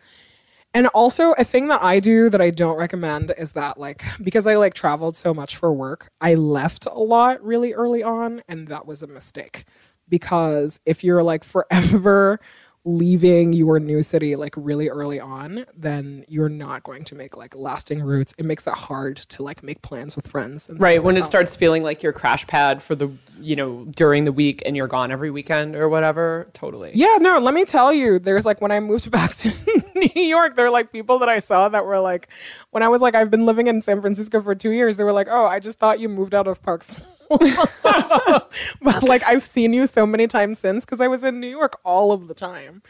And 0.74 0.88
also, 0.88 1.34
a 1.34 1.44
thing 1.44 1.68
that 1.68 1.84
I 1.84 2.00
do 2.00 2.30
that 2.30 2.42
I 2.42 2.50
don't 2.50 2.78
recommend 2.78 3.34
is 3.38 3.54
that, 3.54 3.78
like, 3.78 4.04
because 4.24 4.48
I 4.48 4.56
like 4.56 4.74
traveled 4.74 5.16
so 5.18 5.34
much 5.34 5.58
for 5.58 5.74
work, 5.74 6.12
I 6.22 6.36
left 6.36 6.86
a 6.86 6.98
lot 7.00 7.44
really 7.44 7.74
early 7.74 8.04
on, 8.04 8.42
and 8.48 8.68
that 8.70 8.86
was 8.88 9.04
a 9.04 9.08
mistake. 9.08 9.66
Because 10.08 10.80
if 10.86 11.04
you're 11.04 11.24
like 11.24 11.44
forever 11.44 12.40
leaving 12.84 13.54
your 13.54 13.80
new 13.80 14.02
city 14.02 14.36
like 14.36 14.54
really 14.58 14.90
early 14.90 15.20
on, 15.20 15.66
then 15.76 16.26
you're 16.28 16.50
not 16.50 16.82
going 16.84 17.04
to 17.06 17.16
make 17.16 17.38
like 17.38 17.56
lasting 17.56 18.02
roots. 18.02 18.34
It 18.38 18.46
makes 18.46 18.66
it 18.66 18.74
hard 18.74 19.18
to 19.18 19.44
like 19.44 19.62
make 19.62 19.82
plans 19.84 20.16
with 20.16 20.28
friends. 20.28 20.68
and 20.68 20.80
Right 20.80 21.02
when 21.04 21.16
like 21.16 21.22
it 21.22 21.24
that. 21.26 21.28
starts 21.28 21.56
feeling 21.56 21.84
like 21.84 22.02
your 22.02 22.12
crash 22.14 22.48
pad 22.48 22.82
for 22.82 22.96
the 22.96 23.12
you 23.40 23.56
know 23.56 23.86
during 23.96 24.26
the 24.26 24.32
week 24.32 24.64
and 24.66 24.76
you're 24.76 24.88
gone 24.88 25.12
every 25.12 25.30
weekend 25.32 25.76
or 25.76 25.90
whatever. 25.90 26.48
Totally. 26.54 26.92
Yeah, 26.94 27.18
no, 27.20 27.38
let 27.40 27.54
me 27.54 27.66
tell 27.66 27.94
you, 27.94 28.18
there's 28.20 28.46
like 28.46 28.62
when 28.62 28.72
I 28.72 28.80
moved 28.80 29.12
back 29.20 29.34
to 29.36 29.52
New 29.96 30.24
York, 30.24 30.56
there 30.56 30.66
are 30.66 30.72
like 30.72 30.92
people 30.92 31.20
that 31.20 31.30
I 31.30 31.40
saw 31.40 31.70
that 31.70 31.86
were 31.86 32.00
like, 32.00 32.30
when 32.72 32.82
I 32.82 32.88
was 32.88 33.02
like, 33.02 33.14
I've 33.14 33.30
been 33.30 33.46
living 33.46 33.68
in 33.68 33.82
San 33.84 34.02
Francisco 34.02 34.42
for 34.42 34.56
two 34.56 34.72
years, 34.72 34.98
they 34.98 35.04
were 35.04 35.12
like, 35.14 35.28
oh, 35.30 35.46
I 35.46 35.60
just 35.60 35.78
thought 35.78 36.00
you 36.00 36.10
moved 36.10 36.34
out 36.34 36.48
of 36.48 36.62
Parks. 36.64 37.00
but 38.82 39.04
like, 39.04 39.24
I've 39.26 39.44
seen 39.44 39.74
you 39.74 39.88
so 39.88 40.06
many 40.06 40.28
times 40.28 40.60
since 40.60 40.86
because 40.86 41.02
I 41.02 41.08
was 41.08 41.24
in 41.24 41.40
New 41.40 41.48
York 41.48 41.80
all 41.84 42.12
of 42.12 42.28
the 42.28 42.34
time. 42.34 42.82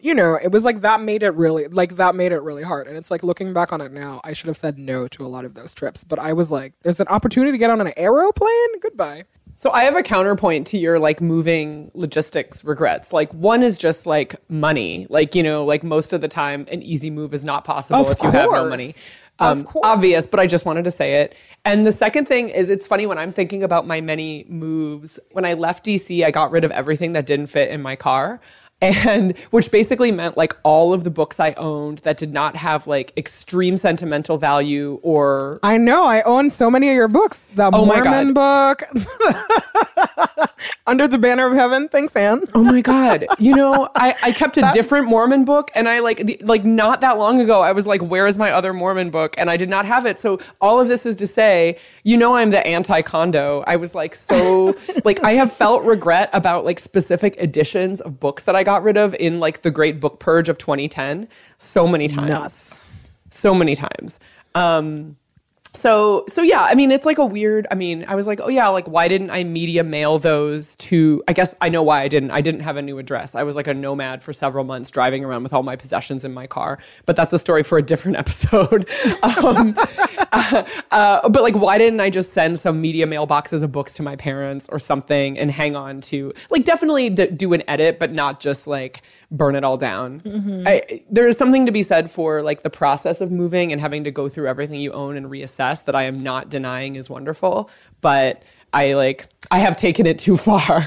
You 0.00 0.14
know, 0.14 0.38
it 0.42 0.50
was 0.50 0.64
like 0.64 0.80
that 0.80 1.00
made 1.00 1.22
it 1.22 1.34
really, 1.34 1.68
like, 1.68 1.96
that 1.96 2.14
made 2.14 2.32
it 2.32 2.42
really 2.42 2.62
hard. 2.62 2.86
And 2.86 2.96
it's 2.96 3.10
like 3.10 3.22
looking 3.22 3.52
back 3.52 3.72
on 3.72 3.80
it 3.80 3.92
now, 3.92 4.20
I 4.24 4.32
should 4.32 4.48
have 4.48 4.56
said 4.56 4.78
no 4.78 5.08
to 5.08 5.24
a 5.24 5.28
lot 5.28 5.44
of 5.44 5.54
those 5.54 5.72
trips. 5.74 6.04
But 6.04 6.18
I 6.18 6.32
was 6.32 6.50
like, 6.50 6.74
there's 6.82 7.00
an 7.00 7.08
opportunity 7.08 7.52
to 7.52 7.58
get 7.58 7.70
on 7.70 7.80
an 7.80 7.92
aeroplane? 7.96 8.80
Goodbye. 8.80 9.24
So 9.56 9.70
I 9.70 9.84
have 9.84 9.96
a 9.96 10.02
counterpoint 10.02 10.66
to 10.68 10.78
your 10.78 10.98
like 10.98 11.20
moving 11.20 11.90
logistics 11.94 12.64
regrets. 12.64 13.12
Like 13.12 13.32
one 13.32 13.62
is 13.62 13.78
just 13.78 14.04
like 14.04 14.36
money. 14.48 15.06
Like 15.08 15.34
you 15.34 15.42
know, 15.42 15.64
like 15.64 15.84
most 15.84 16.12
of 16.12 16.20
the 16.20 16.28
time, 16.28 16.66
an 16.70 16.82
easy 16.82 17.10
move 17.10 17.32
is 17.32 17.44
not 17.44 17.64
possible 17.64 18.00
Of 18.00 18.12
if 18.12 18.22
you 18.22 18.30
have 18.30 18.50
no 18.50 18.68
money. 18.68 18.94
Of 19.40 19.58
Um, 19.58 19.64
course. 19.64 19.84
Obvious, 19.86 20.26
but 20.26 20.38
I 20.40 20.46
just 20.46 20.64
wanted 20.64 20.84
to 20.84 20.90
say 20.90 21.22
it. 21.22 21.34
And 21.64 21.86
the 21.86 21.92
second 21.92 22.26
thing 22.26 22.48
is, 22.50 22.70
it's 22.70 22.86
funny 22.86 23.06
when 23.06 23.18
I'm 23.18 23.32
thinking 23.32 23.62
about 23.62 23.86
my 23.86 24.00
many 24.00 24.44
moves. 24.48 25.18
When 25.32 25.44
I 25.44 25.54
left 25.54 25.84
DC, 25.84 26.24
I 26.24 26.30
got 26.30 26.50
rid 26.52 26.64
of 26.64 26.70
everything 26.70 27.14
that 27.14 27.26
didn't 27.26 27.48
fit 27.48 27.70
in 27.70 27.82
my 27.82 27.96
car. 27.96 28.40
And 28.82 29.38
which 29.50 29.70
basically 29.70 30.10
meant 30.12 30.36
like 30.36 30.54
all 30.62 30.92
of 30.92 31.04
the 31.04 31.10
books 31.10 31.40
I 31.40 31.52
owned 31.54 31.98
that 31.98 32.18
did 32.18 32.34
not 32.34 32.54
have 32.56 32.86
like 32.86 33.14
extreme 33.16 33.78
sentimental 33.78 34.36
value 34.36 34.98
or 35.02 35.58
I 35.62 35.78
know. 35.78 36.04
I 36.04 36.20
own 36.22 36.50
so 36.50 36.70
many 36.70 36.90
of 36.90 36.94
your 36.94 37.08
books. 37.08 37.50
The 37.54 37.70
Oh 37.72 37.86
my 37.86 38.02
Mormon 38.02 38.34
book, 38.34 38.82
Under 40.86 41.08
the 41.08 41.18
Banner 41.18 41.46
of 41.46 41.54
Heaven. 41.54 41.88
Thanks, 41.88 42.14
Ann. 42.16 42.42
Oh 42.54 42.62
my 42.62 42.80
god! 42.80 43.26
You 43.38 43.54
know, 43.54 43.88
I, 43.94 44.14
I 44.22 44.32
kept 44.32 44.56
a 44.56 44.70
different 44.72 45.08
Mormon 45.08 45.44
book, 45.44 45.70
and 45.74 45.88
I 45.88 46.00
like 46.00 46.18
the, 46.18 46.38
like 46.42 46.64
not 46.64 47.00
that 47.00 47.18
long 47.18 47.40
ago, 47.40 47.62
I 47.62 47.72
was 47.72 47.86
like, 47.86 48.02
"Where 48.02 48.26
is 48.26 48.36
my 48.36 48.52
other 48.52 48.72
Mormon 48.72 49.10
book?" 49.10 49.34
And 49.38 49.50
I 49.50 49.56
did 49.56 49.68
not 49.68 49.86
have 49.86 50.06
it. 50.06 50.20
So 50.20 50.40
all 50.60 50.80
of 50.80 50.88
this 50.88 51.06
is 51.06 51.16
to 51.16 51.26
say, 51.26 51.78
you 52.02 52.16
know, 52.16 52.36
I'm 52.36 52.50
the 52.50 52.64
anti-Kondo. 52.66 53.64
I 53.66 53.76
was 53.76 53.94
like 53.94 54.14
so 54.14 54.76
like 55.04 55.22
I 55.24 55.32
have 55.32 55.52
felt 55.52 55.82
regret 55.84 56.30
about 56.32 56.64
like 56.64 56.78
specific 56.80 57.36
editions 57.38 58.00
of 58.00 58.20
books 58.20 58.44
that 58.44 58.56
I 58.56 58.62
got 58.64 58.82
rid 58.82 58.96
of 58.96 59.14
in 59.14 59.40
like 59.40 59.62
the 59.62 59.70
Great 59.70 60.00
Book 60.00 60.20
Purge 60.20 60.48
of 60.48 60.58
2010 60.58 61.28
so 61.58 61.86
many 61.86 62.08
times 62.08 62.28
Nuts. 62.28 62.88
so 63.30 63.54
many 63.54 63.74
times. 63.74 64.18
Um, 64.54 65.16
so 65.74 66.24
so 66.28 66.40
yeah, 66.42 66.62
I 66.62 66.74
mean 66.74 66.90
it's 66.90 67.04
like 67.04 67.18
a 67.18 67.26
weird. 67.26 67.66
I 67.70 67.74
mean, 67.74 68.04
I 68.06 68.14
was 68.14 68.26
like, 68.26 68.40
oh 68.40 68.48
yeah, 68.48 68.68
like 68.68 68.86
why 68.88 69.08
didn't 69.08 69.30
I 69.30 69.44
media 69.44 69.82
mail 69.82 70.18
those 70.18 70.76
to? 70.76 71.22
I 71.26 71.32
guess 71.32 71.54
I 71.60 71.68
know 71.68 71.82
why 71.82 72.02
I 72.02 72.08
didn't. 72.08 72.30
I 72.30 72.40
didn't 72.40 72.60
have 72.60 72.76
a 72.76 72.82
new 72.82 72.98
address. 72.98 73.34
I 73.34 73.42
was 73.42 73.56
like 73.56 73.66
a 73.66 73.74
nomad 73.74 74.22
for 74.22 74.32
several 74.32 74.64
months, 74.64 74.90
driving 74.90 75.24
around 75.24 75.42
with 75.42 75.52
all 75.52 75.62
my 75.62 75.76
possessions 75.76 76.24
in 76.24 76.32
my 76.32 76.46
car. 76.46 76.78
But 77.06 77.16
that's 77.16 77.32
a 77.32 77.38
story 77.38 77.64
for 77.64 77.76
a 77.76 77.82
different 77.82 78.16
episode. 78.24 78.88
um, 79.22 79.76
uh, 80.32 80.64
uh, 80.90 81.28
but 81.28 81.42
like, 81.42 81.56
why 81.56 81.76
didn't 81.78 82.00
I 82.00 82.10
just 82.10 82.32
send 82.32 82.60
some 82.60 82.80
media 82.80 83.06
mail 83.06 83.26
boxes 83.26 83.62
of 83.62 83.72
books 83.72 83.94
to 83.94 84.02
my 84.02 84.16
parents 84.16 84.68
or 84.70 84.78
something 84.78 85.38
and 85.38 85.50
hang 85.50 85.74
on 85.74 86.00
to 86.02 86.32
like 86.50 86.64
definitely 86.64 87.10
d- 87.10 87.26
do 87.26 87.52
an 87.52 87.62
edit, 87.68 87.98
but 87.98 88.12
not 88.12 88.38
just 88.38 88.66
like 88.66 89.02
burn 89.30 89.56
it 89.56 89.64
all 89.64 89.76
down. 89.76 90.22
I, 90.66 91.02
there 91.10 91.26
is 91.26 91.36
something 91.36 91.66
to 91.66 91.72
be 91.72 91.82
said 91.82 92.10
for 92.10 92.42
like 92.42 92.62
the 92.62 92.70
process 92.70 93.20
of 93.20 93.32
moving 93.32 93.72
and 93.72 93.80
having 93.80 94.04
to 94.04 94.12
go 94.12 94.28
through 94.28 94.46
everything 94.46 94.80
you 94.80 94.92
own 94.92 95.16
and 95.16 95.26
reassess 95.26 95.63
that 95.86 95.94
I 95.94 96.04
am 96.04 96.22
not 96.22 96.48
denying 96.48 96.96
is 96.96 97.08
wonderful, 97.10 97.70
but 98.00 98.42
I 98.72 98.94
like 98.94 99.26
I 99.50 99.58
have 99.58 99.76
taken 99.76 100.06
it 100.06 100.18
too 100.18 100.36
far. 100.48 100.86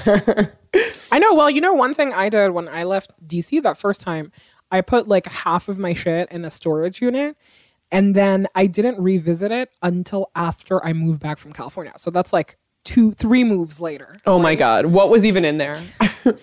I 1.10 1.18
know. 1.18 1.34
Well, 1.34 1.50
you 1.50 1.60
know, 1.60 1.72
one 1.74 1.94
thing 1.94 2.12
I 2.12 2.28
did 2.28 2.50
when 2.50 2.68
I 2.68 2.84
left 2.84 3.12
DC 3.26 3.62
that 3.62 3.78
first 3.78 4.00
time, 4.00 4.32
I 4.70 4.80
put 4.82 5.08
like 5.08 5.26
half 5.26 5.68
of 5.68 5.78
my 5.78 5.94
shit 5.94 6.30
in 6.30 6.44
a 6.44 6.50
storage 6.50 7.00
unit. 7.00 7.36
And 7.90 8.14
then 8.14 8.46
I 8.54 8.66
didn't 8.66 9.00
revisit 9.00 9.50
it 9.50 9.70
until 9.80 10.30
after 10.34 10.84
I 10.84 10.92
moved 10.92 11.20
back 11.20 11.38
from 11.38 11.54
California. 11.54 11.94
So 11.96 12.10
that's 12.10 12.34
like 12.34 12.58
two, 12.84 13.12
three 13.12 13.44
moves 13.44 13.80
later. 13.80 14.18
oh 14.26 14.38
my 14.38 14.54
god, 14.54 14.86
what 14.86 15.08
was 15.08 15.24
even 15.24 15.44
in 15.44 15.58
there? 15.58 15.82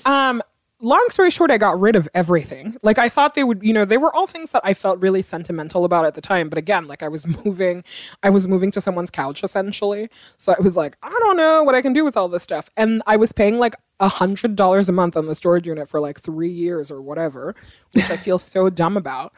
Um, 0.06 0.41
long 0.86 1.06
story 1.10 1.32
short, 1.32 1.50
I 1.50 1.58
got 1.58 1.80
rid 1.80 1.95
of 1.95 2.08
everything. 2.13 2.78
Like 2.84 3.00
I 3.00 3.10
thought 3.10 3.34
they 3.34 3.43
would, 3.43 3.63
you 3.63 3.74
know, 3.74 3.86
they 3.86 3.98
were 3.98 4.15
all 4.15 4.28
things 4.28 4.52
that 4.52 4.62
I 4.63 4.76
felt 4.76 5.00
really 5.00 5.24
sentimental 5.24 5.84
about 5.84 6.06
at 6.06 6.13
the 6.13 6.21
time. 6.21 6.48
But 6.48 6.60
again, 6.60 6.88
like 6.88 7.02
I 7.02 7.08
was 7.08 7.26
moving, 7.45 7.84
I 8.21 8.30
was 8.30 8.48
moving 8.48 8.71
to 8.71 8.82
someone's 8.82 9.10
couch 9.10 9.43
essentially. 9.43 10.10
So 10.38 10.54
I 10.58 10.62
was 10.62 10.78
like, 10.78 10.98
I 11.02 11.10
don't 11.19 11.38
know 11.38 11.63
what 11.63 11.76
I 11.76 11.82
can 11.82 11.91
do 11.91 12.06
with 12.06 12.15
all 12.15 12.30
this 12.30 12.43
stuff. 12.43 12.69
And 12.78 13.02
I 13.08 13.15
was 13.15 13.32
paying 13.32 13.58
like 13.58 13.76
a 14.00 14.08
hundred 14.08 14.56
dollars 14.56 14.88
a 14.88 14.91
month 14.91 15.17
on 15.17 15.26
the 15.26 15.36
storage 15.36 15.65
unit 15.65 15.89
for 15.89 16.00
like 16.00 16.19
three 16.19 16.52
years 16.52 16.91
or 16.91 17.02
whatever, 17.02 17.56
which 17.93 18.10
I 18.12 18.17
feel 18.17 18.38
so 18.38 18.69
dumb 18.69 18.95
about. 18.95 19.34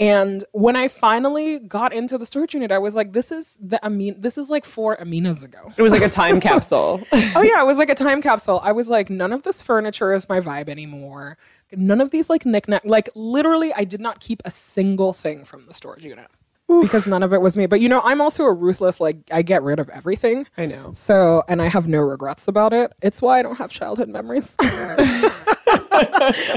And 0.00 0.42
when 0.50 0.74
I 0.74 0.88
finally 0.88 1.60
got 1.60 1.92
into 1.92 2.18
the 2.18 2.26
storage 2.26 2.54
unit, 2.54 2.72
I 2.72 2.78
was 2.78 2.96
like, 2.96 3.12
this 3.12 3.30
is 3.30 3.56
the 3.60 3.84
Amin 3.84 4.16
this 4.18 4.36
is 4.36 4.50
like 4.50 4.64
four 4.64 4.96
Aminas 4.96 5.44
ago. 5.44 5.72
It 5.76 5.82
was 5.82 5.92
like 5.92 6.02
a 6.02 6.08
time 6.08 6.40
capsule. 6.40 7.00
oh 7.12 7.42
yeah, 7.42 7.62
it 7.62 7.66
was 7.66 7.78
like 7.78 7.90
a 7.90 7.94
time 7.94 8.20
capsule. 8.20 8.60
I 8.64 8.72
was 8.72 8.88
like, 8.88 9.08
none 9.08 9.32
of 9.32 9.44
this 9.44 9.62
furniture 9.62 10.12
is 10.12 10.28
my 10.28 10.40
vibe 10.40 10.68
anymore. 10.68 11.38
None 11.72 12.00
of 12.00 12.10
these 12.10 12.28
like 12.28 12.44
knickknack. 12.44 12.82
Like 12.84 13.08
literally, 13.14 13.72
I 13.72 13.84
did 13.84 14.00
not 14.00 14.20
keep 14.20 14.42
a 14.44 14.50
single 14.50 15.12
thing 15.12 15.44
from 15.44 15.66
the 15.66 15.74
storage 15.74 16.04
unit 16.04 16.28
because 16.66 17.06
none 17.06 17.22
of 17.22 17.32
it 17.32 17.40
was 17.40 17.56
me. 17.56 17.66
But 17.66 17.80
you 17.80 17.88
know, 17.88 18.00
I'm 18.04 18.20
also 18.20 18.44
a 18.44 18.52
ruthless. 18.52 19.00
Like 19.00 19.18
I 19.30 19.42
get 19.42 19.62
rid 19.62 19.78
of 19.78 19.88
everything. 19.90 20.46
I 20.56 20.66
know. 20.66 20.92
So, 20.94 21.42
and 21.48 21.62
I 21.62 21.68
have 21.68 21.88
no 21.88 22.00
regrets 22.00 22.48
about 22.48 22.72
it. 22.72 22.92
It's 23.02 23.22
why 23.22 23.38
I 23.38 23.42
don't 23.42 23.56
have 23.56 23.72
childhood 23.72 24.08
memories. 24.08 24.54
but 24.58 24.68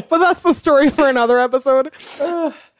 that's 0.10 0.44
the 0.44 0.54
story 0.54 0.90
for 0.90 1.08
another 1.08 1.40
episode. 1.40 1.94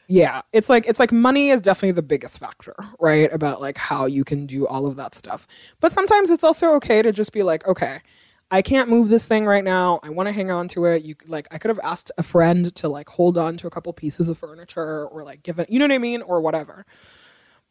Yeah, 0.08 0.40
it's 0.54 0.70
like 0.70 0.88
it's 0.88 0.98
like 0.98 1.12
money 1.12 1.50
is 1.50 1.60
definitely 1.60 1.92
the 1.92 2.02
biggest 2.02 2.38
factor, 2.38 2.74
right? 2.98 3.30
About 3.30 3.60
like 3.60 3.76
how 3.76 4.06
you 4.06 4.24
can 4.24 4.46
do 4.46 4.66
all 4.66 4.86
of 4.86 4.96
that 4.96 5.14
stuff. 5.14 5.46
But 5.80 5.92
sometimes 5.92 6.30
it's 6.30 6.42
also 6.42 6.74
okay 6.76 7.02
to 7.02 7.12
just 7.12 7.30
be 7.30 7.42
like, 7.42 7.68
okay, 7.68 8.00
I 8.50 8.62
can't 8.62 8.88
move 8.88 9.10
this 9.10 9.26
thing 9.26 9.44
right 9.44 9.62
now. 9.62 10.00
I 10.02 10.08
want 10.08 10.26
to 10.28 10.32
hang 10.32 10.50
on 10.50 10.66
to 10.68 10.86
it. 10.86 11.04
You 11.04 11.14
like 11.26 11.46
I 11.50 11.58
could 11.58 11.68
have 11.68 11.80
asked 11.84 12.10
a 12.16 12.22
friend 12.22 12.74
to 12.76 12.88
like 12.88 13.10
hold 13.10 13.36
on 13.36 13.58
to 13.58 13.66
a 13.66 13.70
couple 13.70 13.92
pieces 13.92 14.30
of 14.30 14.38
furniture 14.38 15.06
or 15.06 15.22
like 15.24 15.42
give 15.42 15.58
it, 15.58 15.68
you 15.68 15.78
know 15.78 15.84
what 15.84 15.92
I 15.92 15.98
mean, 15.98 16.22
or 16.22 16.40
whatever. 16.40 16.86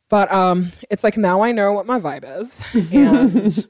But 0.08 0.32
um, 0.32 0.72
it's 0.92 1.04
like 1.04 1.18
now 1.18 1.42
I 1.42 1.52
know 1.52 1.74
what 1.74 1.88
my 1.88 2.00
vibe 2.00 2.40
is, 2.40 2.62
and 2.94 3.68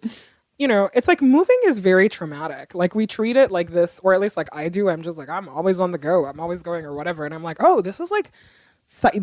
you 0.58 0.68
know, 0.68 0.90
it's 0.94 1.08
like 1.08 1.22
moving 1.22 1.58
is 1.66 1.80
very 1.80 2.10
traumatic. 2.10 2.74
Like 2.74 2.96
we 2.96 3.06
treat 3.06 3.38
it 3.38 3.52
like 3.52 3.72
this, 3.72 4.00
or 4.04 4.14
at 4.14 4.20
least 4.20 4.38
like 4.38 4.54
I 4.54 4.70
do. 4.70 4.90
I'm 4.90 5.04
just 5.04 5.18
like 5.18 5.30
I'm 5.30 5.48
always 5.48 5.80
on 5.80 5.92
the 5.92 5.98
go. 5.98 6.26
I'm 6.26 6.40
always 6.40 6.64
going 6.64 6.86
or 6.86 6.94
whatever, 6.96 7.26
and 7.26 7.34
I'm 7.34 7.44
like, 7.44 7.58
oh, 7.60 7.82
this 7.82 8.00
is 8.00 8.10
like, 8.12 8.32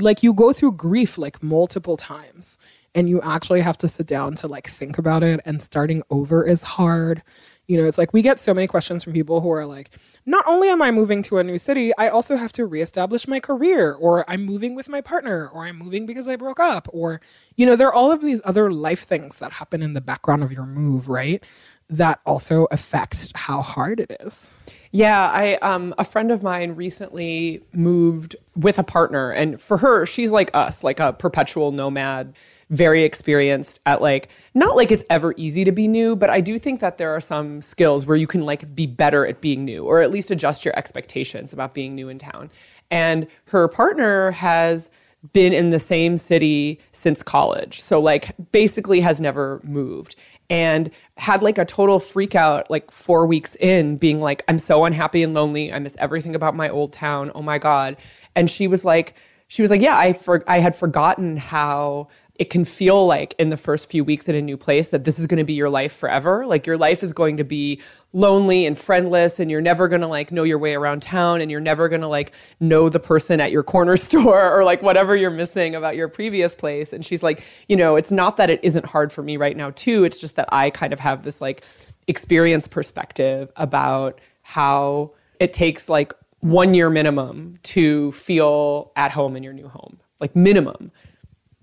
like 0.01 0.23
you 0.23 0.33
go 0.33 0.53
through 0.53 0.73
grief 0.73 1.19
like 1.19 1.43
multiple 1.43 1.97
times, 1.97 2.57
and 2.95 3.09
you 3.09 3.21
actually 3.23 3.63
have 3.63 3.79
to 3.79 3.89
sit 3.89 4.07
down 4.07 4.37
to 4.37 4.47
like 4.47 4.69
think 4.69 4.97
about 4.97 5.23
it. 5.25 5.41
And 5.45 5.61
starting 5.61 6.03
over 6.11 6.47
is 6.47 6.63
hard. 6.63 7.23
You 7.67 7.79
know, 7.79 7.87
it's 7.87 7.97
like 7.97 8.13
we 8.13 8.21
get 8.21 8.39
so 8.39 8.53
many 8.53 8.67
questions 8.67 9.03
from 9.03 9.15
people 9.15 9.41
who 9.41 9.51
are 9.51 9.65
like, 9.65 9.91
not 10.27 10.47
only 10.47 10.69
am 10.69 10.83
I 10.83 10.91
moving 10.91 11.23
to 11.25 11.39
a 11.39 11.45
new 11.45 11.59
city, 11.59 11.93
I 11.97 12.09
also 12.09 12.37
have 12.37 12.53
to 12.53 12.67
reestablish 12.67 13.27
my 13.27 13.41
career, 13.41 13.93
or 13.93 14.29
I'm 14.29 14.45
moving 14.45 14.75
with 14.75 14.89
my 14.89 15.01
partner, 15.01 15.49
or 15.49 15.65
I'm 15.65 15.79
moving 15.79 16.05
because 16.05 16.29
I 16.29 16.37
broke 16.37 16.61
up, 16.61 16.89
or, 16.93 17.21
you 17.57 17.65
know, 17.65 17.75
there 17.77 17.89
are 17.89 17.95
all 17.95 18.13
of 18.13 18.21
these 18.21 18.43
other 18.45 18.71
life 18.71 19.05
things 19.05 19.39
that 19.39 19.53
happen 19.53 19.83
in 19.83 19.95
the 19.95 20.01
background 20.01 20.43
of 20.43 20.53
your 20.53 20.67
move, 20.67 21.09
right? 21.09 21.43
That 21.89 22.21
also 22.27 22.67
affect 22.71 23.33
how 23.35 23.63
hard 23.63 24.01
it 24.01 24.15
is. 24.21 24.51
Yeah, 24.91 25.29
I 25.29 25.57
um 25.57 25.95
a 25.99 26.05
friend 26.05 26.31
of 26.31 26.43
mine 26.43 26.77
recently 26.77 27.63
moved 27.73 28.37
with 28.55 28.79
a 28.79 28.85
partner 28.85 29.31
and 29.31 29.61
for 29.61 29.79
her 29.79 30.07
she's 30.07 30.31
like 30.31 30.51
us, 30.55 30.85
like 30.85 31.01
a 31.01 31.13
perpetual 31.13 31.73
nomad, 31.73 32.35
very 32.75 33.05
experienced 33.05 33.81
at 33.87 34.03
like 34.03 34.29
not 34.55 34.77
like 34.77 34.91
it's 34.91 35.05
ever 35.11 35.35
easy 35.37 35.65
to 35.65 35.73
be 35.73 35.89
new, 35.89 36.17
but 36.17 36.31
I 36.31 36.41
do 36.41 36.59
think 36.59 36.81
that 36.81 36.99
there 36.99 37.15
are 37.15 37.21
some 37.21 37.63
skills 37.63 38.07
where 38.07 38.17
you 38.17 38.27
can 38.27 38.45
like 38.45 38.75
be 38.75 38.87
better 38.87 39.27
at 39.27 39.41
being 39.41 39.65
new 39.65 39.85
or 39.85 40.01
at 40.01 40.11
least 40.11 40.31
adjust 40.31 40.65
your 40.65 40.77
expectations 40.77 41.53
about 41.53 41.75
being 41.75 41.95
new 41.95 42.09
in 42.09 42.19
town. 42.19 42.51
And 42.91 43.27
her 43.47 43.69
partner 43.69 44.33
has 44.33 44.91
been 45.33 45.55
in 45.55 45.71
the 45.71 45.79
same 45.79 46.19
city 46.19 46.81
since 46.93 47.23
college. 47.23 47.81
So 47.81 48.01
like 48.01 48.35
basically 48.53 49.01
has 49.01 49.21
never 49.21 49.61
moved 49.65 50.17
and 50.51 50.91
had 51.17 51.43
like 51.43 51.57
a 51.57 51.65
total 51.65 51.99
freak 51.99 52.35
out 52.35 52.71
like 52.71 52.91
4 52.91 53.25
weeks 53.25 53.57
in 53.57 53.97
being 53.97 54.21
like 54.21 54.45
I'm 54.49 54.59
so 54.59 54.85
unhappy 54.85 55.23
and 55.23 55.33
lonely. 55.33 55.73
I 55.73 55.79
miss 55.79 55.97
everything 55.99 56.35
about 56.35 56.55
my 56.55 56.69
old 56.69 56.93
town. 56.93 57.33
Oh 57.35 57.43
my 57.43 57.59
god. 57.59 57.97
And 58.35 58.51
she 58.51 58.67
was 58.67 58.85
like 58.85 59.15
she 59.49 59.63
was 59.63 59.71
like, 59.71 59.83
"Yeah, 59.83 59.97
I 59.97 60.15
for- 60.15 60.43
I 60.49 60.59
had 60.59 60.75
forgotten 60.75 61.37
how 61.37 62.09
it 62.37 62.51
can 62.51 62.65
feel 62.65 63.07
like 63.07 63.33
in 63.39 63.51
the 63.51 63.57
first 63.57 63.89
few 63.89 64.03
weeks 64.03 64.29
in 64.29 64.35
a 64.35 64.43
new 64.43 64.57
place 64.57 64.89
that 64.89 65.05
this 65.05 65.21
is 65.21 65.27
going 65.29 65.39
to 65.39 65.45
be 65.45 65.53
your 65.53 65.69
life 65.69 65.93
forever. 65.93 66.45
Like 66.45 66.67
your 66.67 66.77
life 66.77 67.05
is 67.05 67.13
going 67.13 67.37
to 67.37 67.45
be 67.45 67.81
lonely 68.13 68.67
and 68.67 68.77
friendless 68.77 69.39
and 69.39 69.51
you're 69.51 69.61
never 69.61 69.87
going 69.87 70.01
to 70.01 70.09
like 70.09 70.33
know 70.33 70.43
your 70.43 70.59
way 70.59 70.75
around 70.75 71.03
town 71.03 71.41
and 71.41 71.49
you're 71.49 71.61
never 71.61 71.89
going 71.89 72.01
to 72.01 72.09
like 72.09 72.33
know 72.59 72.89
the 72.89 72.99
person 72.99 73.41
at 73.41 73.53
your 73.53 73.63
corner 73.63 73.97
store 73.97 74.53
or 74.53 74.65
like 74.65 74.83
whatever 74.83 75.15
you're 75.15 75.31
missing 75.31 75.77
about 75.77 75.95
your 75.95 76.09
previous 76.09 76.55
place." 76.57 76.93
And 76.93 77.05
she's 77.05 77.23
like, 77.23 77.45
"You 77.69 77.77
know, 77.77 77.95
it's 77.95 78.11
not 78.11 78.37
that 78.39 78.51
it 78.51 78.59
isn't 78.65 78.87
hard 78.87 79.13
for 79.13 79.23
me 79.23 79.37
right 79.37 79.57
now 79.57 79.71
too. 79.71 80.03
It's 80.03 80.19
just 80.19 80.35
that 80.35 80.49
I 80.53 80.71
kind 80.71 80.93
of 80.93 80.99
have 80.99 81.23
this 81.23 81.41
like 81.41 81.65
experience 82.09 82.67
perspective 82.67 83.53
about 83.57 84.21
how 84.43 85.13
it 85.39 85.53
takes 85.53 85.89
like 85.89 86.13
one 86.41 86.75
year 86.75 86.91
minimum 86.91 87.59
to 87.63 88.13
feel 88.13 88.93
at 88.97 89.13
home 89.13 89.37
in 89.37 89.43
your 89.43 89.53
new 89.53 89.69
home, 89.69 90.01
like 90.21 90.35
minimum. 90.35 90.91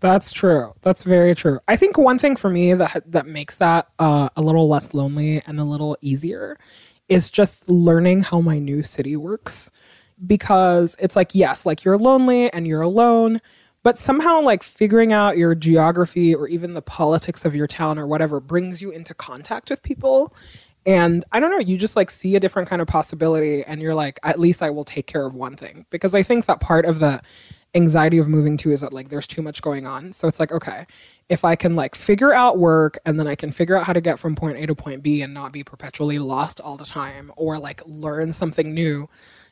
That's 0.02 0.34
true. 0.34 0.74
That's 0.82 1.04
very 1.04 1.36
true. 1.36 1.60
I 1.68 1.76
think 1.76 1.98
one 1.98 2.18
thing 2.18 2.36
for 2.36 2.50
me 2.50 2.74
that 2.74 3.04
that 3.12 3.28
makes 3.28 3.58
that 3.58 3.88
uh, 4.00 4.30
a 4.36 4.42
little 4.42 4.68
less 4.68 4.94
lonely 4.96 5.44
and 5.46 5.60
a 5.60 5.64
little 5.64 5.96
easier 6.02 6.58
is 7.08 7.30
just 7.30 7.70
learning 7.70 8.24
how 8.24 8.42
my 8.42 8.58
new 8.58 8.82
city 8.82 9.16
works. 9.16 9.70
Because 10.26 10.96
it's 11.00 11.16
like, 11.16 11.34
yes, 11.36 11.66
like 11.66 11.84
you're 11.84 11.98
lonely 11.98 12.52
and 12.52 12.68
you're 12.68 12.82
alone, 12.82 13.42
but 13.84 13.98
somehow 13.98 14.42
like 14.42 14.64
figuring 14.64 15.14
out 15.14 15.38
your 15.38 15.56
geography 15.56 16.34
or 16.36 16.48
even 16.48 16.74
the 16.74 16.82
politics 16.82 17.46
of 17.46 17.56
your 17.56 17.68
town 17.68 17.98
or 17.98 18.06
whatever 18.06 18.40
brings 18.40 18.82
you 18.82 18.92
into 18.92 19.14
contact 19.14 19.70
with 19.70 19.82
people. 19.84 20.36
And 20.86 21.26
I 21.32 21.40
don't 21.40 21.52
know, 21.52 21.60
you 21.60 21.78
just 21.78 21.96
like 21.96 22.10
see 22.10 22.36
a 22.36 22.40
different 22.40 22.70
kind 22.70 22.82
of 22.82 22.88
possibility 22.88 23.64
and 23.64 23.82
you're 23.82 23.96
like, 23.96 24.20
at 24.24 24.40
least 24.40 24.64
I 24.64 24.72
will 24.72 24.84
take 24.84 25.06
care 25.08 25.26
of 25.26 25.36
one 25.36 25.56
thing. 25.56 25.86
Because 25.92 26.16
I 26.16 26.24
think 26.24 26.46
that 26.46 26.60
part 26.60 26.86
of 26.86 27.00
the 27.00 27.22
anxiety 27.74 28.18
of 28.18 28.28
moving 28.28 28.58
to 28.58 28.72
is 28.72 28.82
that 28.82 28.92
like 28.92 29.10
there's 29.10 29.28
too 29.28 29.42
much 29.42 29.62
going 29.62 29.86
on. 29.86 30.12
So 30.14 30.28
it's 30.28 30.40
like, 30.40 30.52
okay, 30.52 30.86
if 31.30 31.46
I 31.46 31.56
can 31.56 31.76
like 31.76 31.96
figure 31.96 32.34
out 32.34 32.58
work 32.58 32.98
and 33.06 33.20
then 33.20 33.28
I 33.28 33.36
can 33.36 33.52
figure 33.52 33.78
out 33.78 33.86
how 33.86 33.94
to 33.94 34.02
get 34.02 34.20
from 34.20 34.36
point 34.36 34.58
A 34.58 34.68
to 34.68 34.76
point 34.76 35.02
B 35.02 35.22
and 35.22 35.34
not 35.34 35.54
be 35.54 35.64
perpetually 35.64 36.20
lost 36.20 36.60
all 36.60 36.76
the 36.78 36.86
time 36.86 37.32
or 37.38 37.58
like 37.58 37.82
learn 37.86 38.34
something 38.34 38.74
new, 38.74 39.08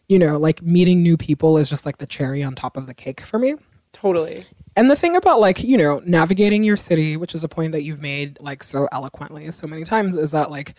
you 0.07 0.19
know, 0.19 0.37
like 0.37 0.61
meeting 0.61 1.01
new 1.01 1.15
people 1.15 1.57
is 1.57 1.69
just 1.69 1.85
like 1.85 1.97
the 1.97 2.07
cherry 2.07 2.43
on 2.43 2.55
top 2.55 2.75
of 2.75 2.87
the 2.87 2.93
cake 2.93 3.21
for 3.21 3.39
me. 3.39 3.55
Totally. 3.93 4.45
And 4.75 4.91
the 4.91 4.95
thing 4.95 5.15
about 5.15 5.39
like, 5.39 5.63
you 5.63 5.77
know, 5.77 6.01
navigating 6.05 6.63
your 6.63 6.77
city, 6.77 7.17
which 7.17 7.33
is 7.33 7.43
a 7.43 7.49
point 7.49 7.71
that 7.71 7.83
you've 7.83 8.01
made 8.01 8.39
like 8.39 8.63
so 8.63 8.87
eloquently 8.91 9.49
so 9.51 9.65
many 9.65 9.83
times, 9.83 10.15
is 10.15 10.31
that 10.31 10.51
like, 10.51 10.75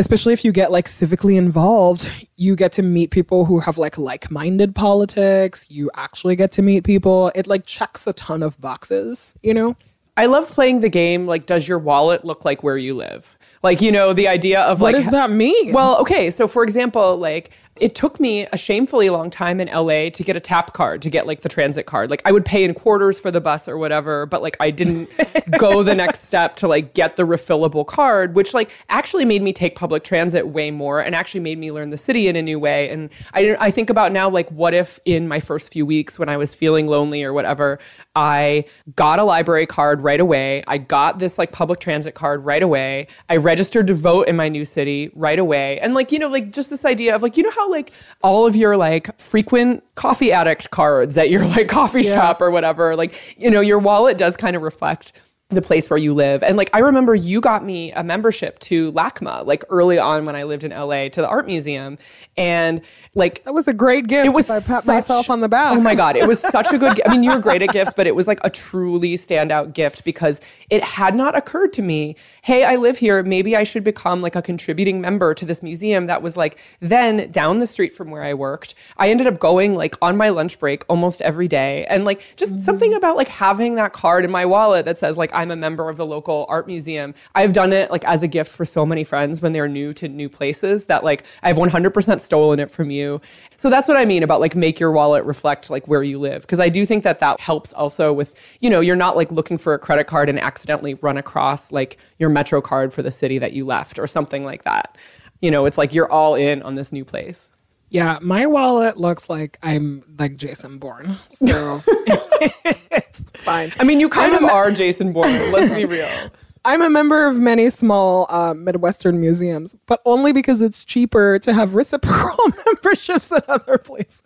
especially 0.00 0.32
if 0.32 0.44
you 0.44 0.50
get 0.50 0.72
like 0.72 0.88
civically 0.88 1.36
involved, 1.36 2.08
you 2.36 2.56
get 2.56 2.72
to 2.72 2.82
meet 2.82 3.10
people 3.10 3.44
who 3.44 3.60
have 3.60 3.78
like 3.78 3.98
like 3.98 4.30
minded 4.30 4.74
politics. 4.74 5.66
You 5.70 5.90
actually 5.94 6.34
get 6.34 6.50
to 6.52 6.62
meet 6.62 6.84
people. 6.84 7.30
It 7.34 7.46
like 7.46 7.66
checks 7.66 8.06
a 8.06 8.12
ton 8.14 8.42
of 8.42 8.60
boxes, 8.60 9.34
you 9.42 9.54
know? 9.54 9.76
I 10.16 10.26
love 10.26 10.50
playing 10.50 10.80
the 10.80 10.88
game 10.88 11.26
like 11.26 11.46
does 11.46 11.68
your 11.68 11.78
wallet 11.78 12.24
look 12.24 12.44
like 12.44 12.62
where 12.62 12.76
you 12.76 12.94
live? 12.94 13.38
Like, 13.62 13.82
you 13.82 13.92
know, 13.92 14.12
the 14.14 14.26
idea 14.26 14.62
of 14.62 14.80
like. 14.80 14.94
What 14.94 15.02
does 15.02 15.12
that 15.12 15.30
mean? 15.30 15.72
Well, 15.72 15.98
okay, 15.98 16.30
so 16.30 16.48
for 16.48 16.62
example, 16.62 17.16
like 17.16 17.50
it 17.76 17.94
took 17.94 18.20
me 18.20 18.46
a 18.52 18.56
shamefully 18.56 19.08
long 19.10 19.30
time 19.30 19.60
in 19.60 19.68
LA 19.68 20.10
to 20.10 20.22
get 20.22 20.36
a 20.36 20.40
tap 20.40 20.74
card, 20.74 21.00
to 21.02 21.10
get 21.10 21.26
like 21.26 21.40
the 21.40 21.48
transit 21.48 21.86
card. 21.86 22.10
Like 22.10 22.20
I 22.24 22.32
would 22.32 22.44
pay 22.44 22.62
in 22.64 22.74
quarters 22.74 23.18
for 23.18 23.30
the 23.30 23.40
bus 23.40 23.68
or 23.68 23.78
whatever, 23.78 24.26
but 24.26 24.42
like 24.42 24.56
I 24.60 24.70
didn't 24.70 25.08
go 25.58 25.82
the 25.82 25.94
next 25.94 26.24
step 26.24 26.56
to 26.56 26.68
like 26.68 26.92
get 26.94 27.16
the 27.16 27.22
refillable 27.22 27.86
card, 27.86 28.34
which 28.34 28.52
like 28.52 28.70
actually 28.90 29.24
made 29.24 29.42
me 29.42 29.52
take 29.52 29.76
public 29.76 30.04
transit 30.04 30.48
way 30.48 30.70
more 30.70 31.00
and 31.00 31.14
actually 31.14 31.40
made 31.40 31.58
me 31.58 31.72
learn 31.72 31.90
the 31.90 31.96
city 31.96 32.28
in 32.28 32.36
a 32.36 32.42
new 32.42 32.58
way. 32.58 32.90
And 32.90 33.08
I 33.32 33.56
I 33.58 33.70
think 33.70 33.88
about 33.88 34.12
now 34.12 34.28
like 34.28 34.50
what 34.50 34.74
if 34.74 35.00
in 35.04 35.26
my 35.26 35.40
first 35.40 35.72
few 35.72 35.86
weeks 35.86 36.18
when 36.18 36.28
I 36.28 36.36
was 36.36 36.52
feeling 36.52 36.86
lonely 36.86 37.24
or 37.24 37.32
whatever, 37.32 37.78
I 38.14 38.64
got 38.94 39.18
a 39.18 39.24
library 39.24 39.66
card 39.66 40.02
right 40.02 40.20
away. 40.20 40.62
I 40.66 40.78
got 40.78 41.18
this 41.18 41.38
like 41.38 41.52
public 41.52 41.80
transit 41.80 42.14
card 42.14 42.44
right 42.44 42.62
away. 42.62 43.06
I 43.28 43.36
registered 43.36 43.86
to 43.86 43.94
vote 43.94 44.28
in 44.28 44.36
my 44.36 44.48
new 44.48 44.64
city 44.64 45.10
right 45.14 45.38
away. 45.38 45.80
And 45.80 45.94
like, 45.94 46.12
you 46.12 46.18
know, 46.18 46.28
like 46.28 46.50
just 46.50 46.68
this 46.68 46.84
idea 46.84 47.14
of 47.14 47.22
like, 47.22 47.36
you 47.36 47.42
know 47.42 47.50
how 47.50 47.59
like 47.68 47.92
all 48.22 48.46
of 48.46 48.56
your 48.56 48.76
like 48.76 49.18
frequent 49.20 49.82
coffee 49.94 50.32
addict 50.32 50.70
cards 50.70 51.18
at 51.18 51.30
your 51.30 51.46
like 51.46 51.68
coffee 51.68 52.02
shop 52.02 52.40
or 52.40 52.50
whatever, 52.50 52.96
like, 52.96 53.36
you 53.38 53.50
know, 53.50 53.60
your 53.60 53.78
wallet 53.78 54.18
does 54.18 54.36
kind 54.36 54.56
of 54.56 54.62
reflect 54.62 55.12
the 55.50 55.62
place 55.62 55.90
where 55.90 55.98
you 55.98 56.14
live. 56.14 56.42
And 56.42 56.56
like 56.56 56.70
I 56.72 56.78
remember 56.78 57.14
you 57.14 57.40
got 57.40 57.64
me 57.64 57.92
a 57.92 58.04
membership 58.04 58.58
to 58.60 58.92
LACMA 58.92 59.44
like 59.44 59.64
early 59.68 59.98
on 59.98 60.24
when 60.24 60.36
I 60.36 60.44
lived 60.44 60.64
in 60.64 60.70
LA 60.70 61.08
to 61.08 61.20
the 61.20 61.28
art 61.28 61.46
museum. 61.46 61.98
And 62.36 62.80
like 63.14 63.42
that 63.44 63.52
was 63.52 63.66
a 63.66 63.74
great 63.74 64.06
gift. 64.06 64.26
it 64.26 64.32
was 64.32 64.48
I 64.48 64.60
pat 64.60 64.84
such- 64.84 64.86
myself 64.86 65.28
on 65.28 65.40
the 65.40 65.48
back. 65.48 65.76
Oh 65.76 65.80
my 65.80 65.96
god, 65.96 66.16
it 66.16 66.28
was 66.28 66.38
such 66.38 66.72
a 66.72 66.78
good. 66.78 67.02
I 67.04 67.10
mean, 67.10 67.24
you 67.24 67.32
were 67.32 67.40
great 67.40 67.62
at 67.62 67.70
gifts, 67.70 67.92
but 67.96 68.06
it 68.06 68.14
was 68.14 68.28
like 68.28 68.38
a 68.44 68.50
truly 68.50 69.14
standout 69.14 69.72
gift 69.72 70.04
because 70.04 70.40
it 70.70 70.84
had 70.84 71.16
not 71.16 71.36
occurred 71.36 71.72
to 71.74 71.82
me. 71.82 72.14
Hey, 72.42 72.64
I 72.64 72.76
live 72.76 72.98
here. 72.98 73.22
Maybe 73.24 73.56
I 73.56 73.64
should 73.64 73.82
become 73.82 74.22
like 74.22 74.36
a 74.36 74.42
contributing 74.42 75.00
member 75.00 75.34
to 75.34 75.44
this 75.44 75.62
museum 75.62 76.06
that 76.06 76.22
was 76.22 76.36
like 76.36 76.58
then 76.78 77.30
down 77.32 77.58
the 77.58 77.66
street 77.66 77.94
from 77.94 78.10
where 78.10 78.22
I 78.22 78.34
worked. 78.34 78.74
I 78.96 79.10
ended 79.10 79.26
up 79.26 79.40
going 79.40 79.74
like 79.74 79.96
on 80.00 80.16
my 80.16 80.28
lunch 80.28 80.60
break 80.60 80.84
almost 80.88 81.20
every 81.22 81.48
day, 81.48 81.86
and 81.86 82.04
like 82.04 82.36
just 82.36 82.52
mm-hmm. 82.52 82.64
something 82.64 82.94
about 82.94 83.16
like 83.16 83.28
having 83.28 83.74
that 83.74 83.92
card 83.92 84.24
in 84.24 84.30
my 84.30 84.46
wallet 84.46 84.84
that 84.84 84.98
says 84.98 85.18
like 85.18 85.34
I'm 85.40 85.50
a 85.50 85.56
member 85.56 85.88
of 85.88 85.96
the 85.96 86.04
local 86.04 86.44
art 86.50 86.66
museum. 86.66 87.14
I've 87.34 87.54
done 87.54 87.72
it 87.72 87.90
like 87.90 88.04
as 88.04 88.22
a 88.22 88.28
gift 88.28 88.52
for 88.52 88.66
so 88.66 88.84
many 88.84 89.04
friends 89.04 89.40
when 89.40 89.54
they're 89.54 89.68
new 89.68 89.94
to 89.94 90.06
new 90.06 90.28
places 90.28 90.84
that 90.84 91.02
like 91.02 91.24
I've 91.42 91.56
100% 91.56 92.20
stolen 92.20 92.60
it 92.60 92.70
from 92.70 92.90
you. 92.90 93.22
So 93.56 93.70
that's 93.70 93.88
what 93.88 93.96
I 93.96 94.04
mean 94.04 94.22
about 94.22 94.40
like 94.40 94.54
make 94.54 94.78
your 94.78 94.92
wallet 94.92 95.24
reflect 95.24 95.70
like 95.70 95.88
where 95.88 96.02
you 96.02 96.18
live 96.18 96.42
because 96.42 96.60
I 96.60 96.68
do 96.68 96.84
think 96.84 97.04
that 97.04 97.20
that 97.20 97.40
helps 97.40 97.72
also 97.72 98.12
with 98.12 98.34
you 98.60 98.68
know 98.68 98.80
you're 98.80 98.96
not 98.96 99.16
like 99.16 99.32
looking 99.32 99.56
for 99.56 99.72
a 99.72 99.78
credit 99.78 100.06
card 100.06 100.28
and 100.28 100.38
accidentally 100.38 100.92
run 100.94 101.16
across 101.16 101.72
like 101.72 101.96
your 102.18 102.28
metro 102.28 102.60
card 102.60 102.92
for 102.92 103.00
the 103.00 103.10
city 103.10 103.38
that 103.38 103.54
you 103.54 103.64
left 103.64 103.98
or 103.98 104.06
something 104.06 104.44
like 104.44 104.64
that. 104.64 104.98
You 105.40 105.50
know, 105.50 105.64
it's 105.64 105.78
like 105.78 105.94
you're 105.94 106.10
all 106.12 106.34
in 106.34 106.60
on 106.60 106.74
this 106.74 106.92
new 106.92 107.06
place. 107.06 107.48
Yeah, 107.90 108.18
my 108.22 108.46
wallet 108.46 108.96
looks 108.96 109.28
like 109.28 109.58
I'm 109.62 110.02
like 110.18 110.36
Jason 110.36 110.78
Bourne. 110.78 111.16
So 111.34 111.82
it's 111.86 113.24
fine. 113.42 113.72
I 113.80 113.84
mean, 113.84 114.00
you 114.00 114.08
kind 114.08 114.34
I'm 114.34 114.44
of 114.44 114.50
a- 114.50 114.52
are 114.52 114.70
Jason 114.70 115.12
Bourne. 115.12 115.52
Let's 115.52 115.74
be 115.74 115.84
real. 115.84 116.08
I'm 116.64 116.82
a 116.82 116.90
member 116.90 117.26
of 117.26 117.36
many 117.36 117.70
small 117.70 118.26
uh, 118.28 118.52
Midwestern 118.52 119.18
museums, 119.18 119.74
but 119.86 120.02
only 120.04 120.32
because 120.32 120.60
it's 120.60 120.84
cheaper 120.84 121.38
to 121.38 121.54
have 121.54 121.74
reciprocal 121.74 122.36
memberships 122.66 123.32
at 123.32 123.48
other 123.48 123.78
places. 123.78 124.22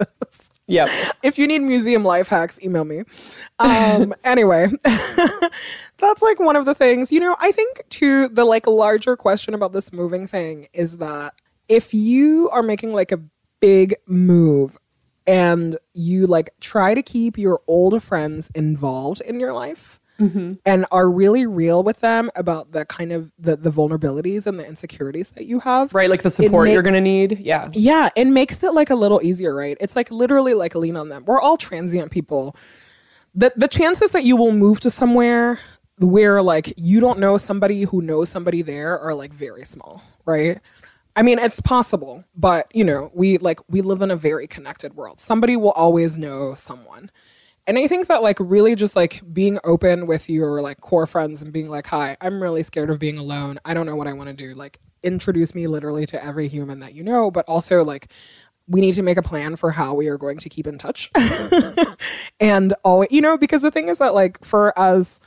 Yep. 0.66 0.88
If 1.22 1.38
you 1.38 1.46
need 1.46 1.61
museum 1.61 2.05
life 2.05 2.27
hacks, 2.27 2.61
email 2.61 2.85
me. 2.85 3.05
Um, 3.61 4.14
anyway, 4.24 4.66
that's 5.98 6.22
like 6.22 6.40
one 6.40 6.57
of 6.57 6.64
the 6.64 6.74
things. 6.74 7.12
You 7.12 7.20
know, 7.20 7.37
I 7.40 7.53
think 7.53 7.83
too 7.88 8.29
the 8.29 8.44
like 8.44 8.66
larger 8.66 9.16
question 9.16 9.55
about 9.55 9.72
this 9.72 9.92
moving 9.92 10.27
thing 10.27 10.66
is 10.72 10.96
that 10.98 11.35
if 11.68 11.94
you 11.94 12.50
are 12.50 12.62
making 12.62 12.92
like 12.92 13.12
a 13.12 13.20
big 13.64 13.94
move 14.07 14.77
and 15.27 15.79
you 15.94 16.27
like 16.27 16.50
try 16.61 16.92
to 16.92 17.03
keep 17.03 17.38
your 17.38 17.62
old 17.66 18.03
friends 18.03 18.50
involved 18.55 19.22
in 19.22 19.40
your 19.40 19.55
life 19.55 19.98
mm-hmm. 20.20 20.53
and 20.66 20.85
are 20.90 21.09
really 21.09 21.46
real 21.46 21.83
with 21.83 22.00
them 22.00 22.31
about 22.37 22.72
the 22.72 22.85
kind 22.85 23.11
of 23.11 23.33
the, 23.38 23.57
the 23.57 23.70
vulnerabilities 23.70 24.46
and 24.46 24.61
the 24.61 24.66
insecurities 24.66 25.31
that 25.31 25.46
you 25.46 25.61
have 25.61 25.94
Right, 25.94 26.11
like 26.11 26.20
the 26.20 26.31
support 26.31 26.68
you're 26.68 26.83
to 26.94 27.00
need. 27.00 27.40
Yeah. 27.40 27.70
yeah, 27.72 28.11
it 28.14 28.27
makes 28.27 28.62
it 28.62 28.74
like 28.74 28.90
a 28.90 28.94
little 28.94 29.22
easier, 29.22 29.55
right? 29.55 29.79
It's 29.81 29.96
like 29.96 30.11
literally 30.11 30.53
like 30.53 30.74
lean 30.74 30.96
on 30.96 31.09
them. 31.09 31.24
We're 31.24 31.40
all 31.40 31.57
transient 31.57 32.11
people. 32.11 32.55
The 33.35 33.50
the 33.57 33.68
chances 33.68 34.11
that 34.11 34.24
you 34.24 34.37
will 34.37 34.53
move 34.53 34.81
to 34.81 34.90
somewhere 34.90 35.59
where 35.98 36.42
like 36.42 36.74
you 36.77 37.00
don't 37.00 37.18
know 37.18 37.38
somebody 37.38 37.85
who 37.85 38.03
knows 38.03 38.29
somebody 38.29 38.61
there 38.61 38.98
are 38.98 39.14
like 39.14 39.33
very 39.33 39.64
small, 39.64 40.03
right? 40.27 40.61
I 41.16 41.22
mean, 41.22 41.38
it's 41.38 41.61
possible, 41.61 42.24
but 42.35 42.66
you 42.74 42.85
know, 42.85 43.11
we 43.14 43.38
like 43.38 43.61
we 43.68 43.81
live 43.83 44.03
in 44.03 44.11
a 44.11 44.16
very 44.16 44.46
connected 44.46 44.94
world. 44.94 45.20
Somebody 45.20 45.57
will 45.57 45.72
always 45.72 46.18
know 46.18 46.55
someone. 46.55 47.11
And 47.66 47.79
I 47.79 47.87
think 47.87 48.09
that 48.09 48.22
like 48.22 48.37
really 48.40 48.74
just 48.74 48.94
like 48.94 49.22
being 49.33 49.59
open 49.64 50.07
with 50.07 50.29
your 50.29 50.61
like 50.61 50.81
core 50.81 51.07
friends 51.07 51.40
and 51.40 51.53
being 51.53 51.68
like, 51.68 51.87
"Hi, 51.87 52.16
I'm 52.20 52.42
really 52.42 52.62
scared 52.62 52.90
of 52.90 52.98
being 52.98 53.16
alone. 53.16 53.59
I 53.64 53.74
don't 53.74 53.87
know 53.87 53.96
what 53.96 54.09
I 54.09 54.12
want 54.12 54.29
to 54.29 54.35
do." 54.35 54.55
Like 54.55 54.81
introduce 55.03 55.55
me 55.55 55.66
literally 55.66 56.07
to 56.07 56.24
every 56.24 56.48
human 56.48 56.81
that 56.81 56.94
you 56.94 57.03
know, 57.03 57.31
but 57.31 57.44
also 57.48 57.85
like 57.85 58.11
we 58.66 58.81
need 58.81 58.94
to 58.94 59.03
make 59.03 59.18
a 59.18 59.22
plan 59.22 59.57
for 59.57 59.70
how 59.72 59.94
we 59.94 60.09
are 60.09 60.18
going 60.18 60.38
to 60.38 60.48
keep 60.48 60.66
in 60.66 60.79
touch. 60.79 61.11
and 62.40 62.74
always, 62.83 63.11
you 63.12 63.20
know, 63.20 63.37
because 63.37 63.62
the 63.62 63.70
thing 63.70 63.88
is 63.88 63.98
that 63.98 64.14
like 64.14 64.42
for 64.44 64.77
as 64.79 65.20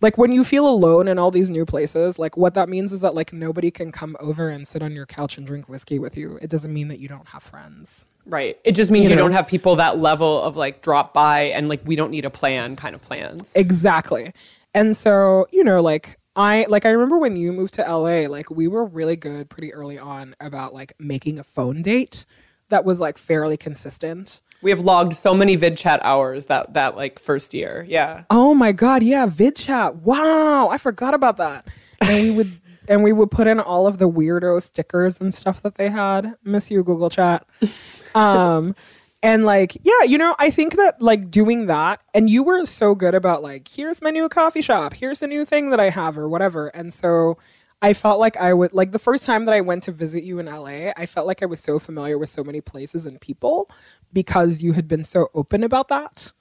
like 0.00 0.18
when 0.18 0.32
you 0.32 0.44
feel 0.44 0.66
alone 0.66 1.08
in 1.08 1.18
all 1.18 1.30
these 1.30 1.50
new 1.50 1.64
places, 1.64 2.18
like 2.18 2.36
what 2.36 2.54
that 2.54 2.68
means 2.68 2.92
is 2.92 3.00
that 3.00 3.14
like 3.14 3.32
nobody 3.32 3.70
can 3.70 3.92
come 3.92 4.16
over 4.20 4.48
and 4.48 4.66
sit 4.66 4.82
on 4.82 4.92
your 4.92 5.06
couch 5.06 5.38
and 5.38 5.46
drink 5.46 5.68
whiskey 5.68 5.98
with 5.98 6.16
you. 6.16 6.38
It 6.42 6.50
doesn't 6.50 6.72
mean 6.72 6.88
that 6.88 6.98
you 6.98 7.08
don't 7.08 7.28
have 7.28 7.42
friends. 7.42 8.06
Right. 8.26 8.58
It 8.64 8.72
just 8.72 8.90
means 8.90 9.04
you, 9.04 9.10
You 9.10 9.16
know? 9.16 9.22
don't 9.22 9.32
have 9.32 9.46
people 9.46 9.76
that 9.76 9.98
level 9.98 10.42
of 10.42 10.56
like 10.56 10.82
drop 10.82 11.12
by 11.12 11.42
and 11.44 11.68
like 11.68 11.80
we 11.84 11.96
don't 11.96 12.10
need 12.10 12.24
a 12.24 12.30
plan 12.30 12.76
kind 12.76 12.94
of 12.94 13.02
plans. 13.02 13.52
Exactly. 13.54 14.32
And 14.74 14.96
so, 14.96 15.46
you 15.52 15.62
know, 15.62 15.80
like 15.80 16.18
I 16.36 16.66
like 16.68 16.84
I 16.84 16.90
remember 16.90 17.18
when 17.18 17.36
you 17.36 17.52
moved 17.52 17.74
to 17.74 17.82
LA, 17.82 18.26
like 18.28 18.50
we 18.50 18.66
were 18.66 18.84
really 18.84 19.16
good 19.16 19.48
pretty 19.48 19.72
early 19.72 19.98
on 19.98 20.34
about 20.40 20.74
like 20.74 20.94
making 20.98 21.38
a 21.38 21.44
phone 21.44 21.82
date 21.82 22.24
that 22.70 22.84
was 22.84 23.00
like 23.00 23.18
fairly 23.18 23.56
consistent. 23.56 24.42
We 24.64 24.70
have 24.70 24.80
logged 24.80 25.12
so 25.12 25.34
many 25.34 25.56
vid 25.56 25.76
chat 25.76 26.00
hours 26.02 26.46
that 26.46 26.72
that 26.72 26.96
like 26.96 27.18
first 27.18 27.52
year. 27.52 27.84
Yeah. 27.86 28.24
Oh 28.30 28.54
my 28.54 28.72
god, 28.72 29.02
yeah, 29.02 29.26
VidChat. 29.26 29.96
Wow, 29.96 30.68
I 30.70 30.78
forgot 30.78 31.12
about 31.12 31.36
that. 31.36 31.68
And 32.00 32.22
we 32.24 32.30
would 32.30 32.60
and 32.88 33.04
we 33.04 33.12
would 33.12 33.30
put 33.30 33.46
in 33.46 33.60
all 33.60 33.86
of 33.86 33.98
the 33.98 34.08
weirdo 34.08 34.62
stickers 34.62 35.20
and 35.20 35.34
stuff 35.34 35.60
that 35.62 35.74
they 35.74 35.90
had. 35.90 36.34
Miss 36.42 36.70
you, 36.70 36.82
Google 36.82 37.10
Chat. 37.10 37.46
Um 38.14 38.76
and 39.24 39.44
like, 39.44 39.76
yeah, 39.82 40.04
you 40.06 40.18
know, 40.18 40.36
I 40.38 40.50
think 40.50 40.76
that 40.76 41.02
like 41.02 41.30
doing 41.30 41.66
that, 41.66 42.00
and 42.12 42.30
you 42.30 42.44
were 42.44 42.64
so 42.64 42.94
good 42.94 43.14
about 43.14 43.42
like, 43.42 43.66
here's 43.66 44.00
my 44.00 44.10
new 44.10 44.28
coffee 44.28 44.60
shop, 44.62 44.92
here's 44.94 45.18
the 45.18 45.26
new 45.26 45.44
thing 45.44 45.70
that 45.70 45.80
I 45.80 45.90
have, 45.90 46.16
or 46.16 46.28
whatever. 46.28 46.68
And 46.68 46.94
so 46.94 47.38
I 47.82 47.92
felt 47.92 48.18
like 48.18 48.36
I 48.36 48.54
would 48.54 48.72
like 48.72 48.92
the 48.92 48.98
first 48.98 49.24
time 49.24 49.44
that 49.44 49.54
I 49.54 49.60
went 49.60 49.82
to 49.84 49.92
visit 49.92 50.24
you 50.24 50.38
in 50.38 50.46
LA, 50.46 50.92
I 50.96 51.06
felt 51.06 51.26
like 51.26 51.42
I 51.42 51.46
was 51.46 51.60
so 51.60 51.78
familiar 51.78 52.16
with 52.16 52.30
so 52.30 52.42
many 52.42 52.60
places 52.60 53.04
and 53.04 53.20
people 53.20 53.68
because 54.12 54.62
you 54.62 54.72
had 54.72 54.88
been 54.88 55.04
so 55.04 55.28
open 55.34 55.62
about 55.62 55.88
that. 55.88 56.32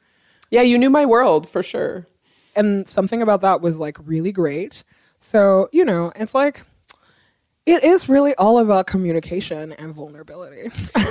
Yeah, 0.49 0.61
you 0.61 0.77
knew 0.77 0.89
my 0.89 1.05
world 1.05 1.49
for 1.49 1.63
sure. 1.63 2.07
and 2.55 2.87
something 2.87 3.21
about 3.21 3.41
that 3.41 3.61
was 3.61 3.79
like 3.79 3.97
really 4.05 4.31
great. 4.31 4.83
So, 5.19 5.69
you 5.71 5.83
know, 5.85 6.11
it's 6.15 6.35
like 6.35 6.65
it 7.65 7.83
is 7.83 8.09
really 8.09 8.35
all 8.35 8.59
about 8.59 8.87
communication 8.87 9.71
and 9.73 9.93
vulnerability. 9.93 10.69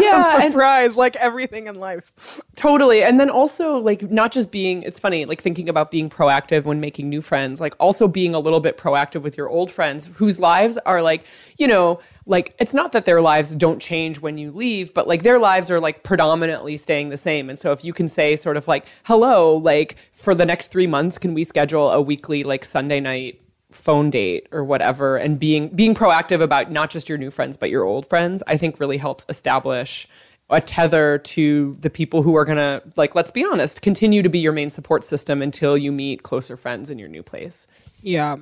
Yeah, 0.00 0.40
and 0.42 0.52
Surprise, 0.52 0.96
like 0.96 1.16
everything 1.16 1.66
in 1.66 1.76
life. 1.76 2.40
Totally. 2.56 3.02
And 3.02 3.18
then 3.20 3.30
also 3.30 3.76
like 3.76 4.10
not 4.10 4.32
just 4.32 4.50
being 4.50 4.82
it's 4.82 4.98
funny, 4.98 5.24
like 5.24 5.40
thinking 5.40 5.68
about 5.68 5.90
being 5.90 6.08
proactive 6.10 6.64
when 6.64 6.80
making 6.80 7.08
new 7.08 7.20
friends, 7.20 7.60
like 7.60 7.74
also 7.78 8.08
being 8.08 8.34
a 8.34 8.38
little 8.38 8.60
bit 8.60 8.76
proactive 8.76 9.22
with 9.22 9.36
your 9.36 9.48
old 9.48 9.70
friends 9.70 10.10
whose 10.14 10.38
lives 10.38 10.78
are 10.78 11.02
like, 11.02 11.24
you 11.58 11.66
know, 11.66 12.00
like 12.26 12.54
it's 12.58 12.74
not 12.74 12.92
that 12.92 13.04
their 13.04 13.20
lives 13.20 13.54
don't 13.54 13.80
change 13.80 14.20
when 14.20 14.38
you 14.38 14.50
leave, 14.50 14.94
but 14.94 15.06
like 15.06 15.22
their 15.22 15.38
lives 15.38 15.70
are 15.70 15.80
like 15.80 16.02
predominantly 16.02 16.76
staying 16.76 17.10
the 17.10 17.16
same. 17.16 17.50
And 17.50 17.58
so 17.58 17.70
if 17.72 17.84
you 17.84 17.92
can 17.92 18.08
say 18.08 18.34
sort 18.36 18.56
of 18.56 18.66
like, 18.66 18.86
"Hello, 19.04 19.56
like 19.56 19.96
for 20.12 20.34
the 20.34 20.46
next 20.46 20.68
3 20.68 20.86
months 20.86 21.18
can 21.18 21.34
we 21.34 21.44
schedule 21.44 21.90
a 21.90 22.00
weekly 22.00 22.42
like 22.42 22.64
Sunday 22.64 23.00
night 23.00 23.40
phone 23.74 24.10
date 24.10 24.46
or 24.52 24.64
whatever 24.64 25.16
and 25.16 25.38
being 25.38 25.68
being 25.68 25.94
proactive 25.94 26.40
about 26.40 26.70
not 26.70 26.90
just 26.90 27.08
your 27.08 27.18
new 27.18 27.30
friends 27.30 27.56
but 27.56 27.70
your 27.70 27.84
old 27.84 28.08
friends 28.08 28.42
i 28.46 28.56
think 28.56 28.78
really 28.80 28.96
helps 28.96 29.26
establish 29.28 30.08
a 30.50 30.60
tether 30.60 31.18
to 31.18 31.76
the 31.80 31.90
people 31.90 32.22
who 32.22 32.36
are 32.36 32.44
going 32.44 32.58
to 32.58 32.82
like 32.96 33.14
let's 33.14 33.30
be 33.30 33.44
honest 33.44 33.82
continue 33.82 34.22
to 34.22 34.28
be 34.28 34.38
your 34.38 34.52
main 34.52 34.70
support 34.70 35.02
system 35.04 35.42
until 35.42 35.76
you 35.76 35.90
meet 35.90 36.22
closer 36.22 36.56
friends 36.56 36.90
in 36.90 36.98
your 36.98 37.08
new 37.08 37.22
place 37.22 37.66
Yeah. 38.02 38.36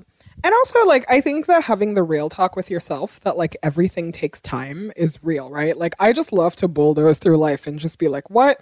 And 0.44 0.54
also 0.54 0.84
like 0.86 1.08
I 1.08 1.20
think 1.20 1.46
that 1.46 1.62
having 1.62 1.94
the 1.94 2.02
real 2.02 2.28
talk 2.28 2.56
with 2.56 2.70
yourself 2.70 3.20
that 3.20 3.36
like 3.36 3.56
everything 3.62 4.10
takes 4.10 4.40
time 4.40 4.90
is 4.96 5.18
real, 5.22 5.50
right? 5.50 5.76
Like 5.76 5.94
I 6.00 6.12
just 6.12 6.32
love 6.32 6.56
to 6.56 6.68
bulldoze 6.68 7.18
through 7.18 7.38
life 7.38 7.66
and 7.66 7.78
just 7.78 7.98
be 7.98 8.08
like, 8.08 8.28
"What? 8.28 8.60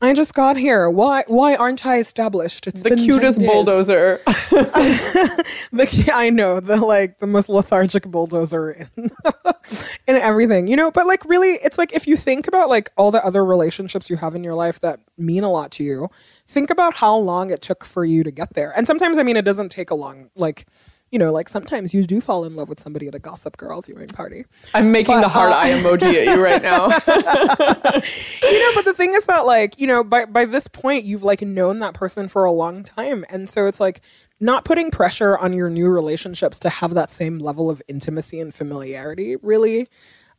I 0.00 0.12
just 0.12 0.34
got 0.34 0.56
here. 0.56 0.90
Why 0.90 1.24
why 1.28 1.54
aren't 1.56 1.86
I 1.86 1.98
established?" 1.98 2.66
It's 2.66 2.82
the 2.82 2.96
cutest 2.96 3.38
bulldozer 3.38 4.20
the 4.26 6.10
I 6.12 6.30
know 6.30 6.60
the 6.60 6.76
like 6.76 7.20
the 7.20 7.26
most 7.26 7.48
lethargic 7.48 8.06
bulldozer 8.06 8.72
in 8.72 9.10
in 10.06 10.16
everything, 10.16 10.66
you 10.66 10.76
know. 10.76 10.90
But 10.90 11.06
like, 11.06 11.24
really, 11.24 11.54
it's 11.64 11.78
like 11.78 11.92
if 11.92 12.06
you 12.06 12.16
think 12.16 12.46
about 12.46 12.68
like 12.68 12.90
all 12.96 13.10
the 13.10 13.24
other 13.24 13.44
relationships 13.44 14.10
you 14.10 14.16
have 14.16 14.34
in 14.34 14.44
your 14.44 14.54
life 14.54 14.80
that 14.80 15.00
mean 15.16 15.44
a 15.44 15.50
lot 15.50 15.70
to 15.72 15.84
you, 15.84 16.10
think 16.46 16.70
about 16.70 16.94
how 16.94 17.16
long 17.16 17.50
it 17.50 17.62
took 17.62 17.84
for 17.84 18.04
you 18.04 18.22
to 18.24 18.30
get 18.30 18.54
there. 18.54 18.72
And 18.76 18.86
sometimes, 18.86 19.18
I 19.18 19.22
mean, 19.22 19.36
it 19.36 19.44
doesn't 19.44 19.70
take 19.70 19.90
a 19.90 19.94
long 19.94 20.30
like. 20.36 20.66
You 21.14 21.20
know, 21.20 21.32
like 21.32 21.48
sometimes 21.48 21.94
you 21.94 22.02
do 22.02 22.20
fall 22.20 22.44
in 22.44 22.56
love 22.56 22.68
with 22.68 22.80
somebody 22.80 23.06
at 23.06 23.14
a 23.14 23.20
Gossip 23.20 23.56
Girl 23.56 23.80
viewing 23.80 24.08
party. 24.08 24.46
i'm 24.74 24.90
making 24.90 25.14
But, 25.14 25.20
the 25.20 25.28
heart 25.28 25.52
uh, 25.52 25.58
eye 25.58 25.70
emoji 25.70 26.26
at 26.26 26.36
you 26.36 26.42
right 26.42 26.60
now. 26.60 26.88
You 28.42 28.58
know 28.60 28.74
but 28.74 28.84
the 28.84 28.94
thing 28.94 29.14
is 29.14 29.24
that 29.26 29.46
like 29.46 29.78
you 29.78 29.86
know 29.86 30.02
by 30.02 30.24
by 30.24 30.44
this 30.44 30.66
point 30.66 31.04
you've 31.04 31.22
like 31.22 31.40
known 31.40 31.78
that 31.78 31.94
person 31.94 32.26
for 32.26 32.44
a 32.44 32.50
long 32.50 32.82
time. 32.82 33.24
And 33.30 33.48
so 33.48 33.68
it's 33.68 33.78
like 33.78 34.00
not 34.40 34.64
putting 34.64 34.90
pressure 34.90 35.38
on 35.38 35.52
your 35.52 35.70
new 35.70 35.88
relationships 35.88 36.58
to 36.58 36.68
have 36.68 36.94
that 36.94 37.12
same 37.12 37.38
level 37.38 37.70
of 37.70 37.80
intimacy 37.86 38.40
and 38.40 38.52
familiarity 38.52 39.36
really 39.36 39.88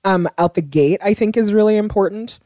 um 0.04 0.28
out 0.38 0.56
the 0.56 0.62
gate 0.62 1.00
i 1.02 1.14
think 1.14 1.38
is 1.38 1.54
really 1.54 1.78
important. 1.78 2.38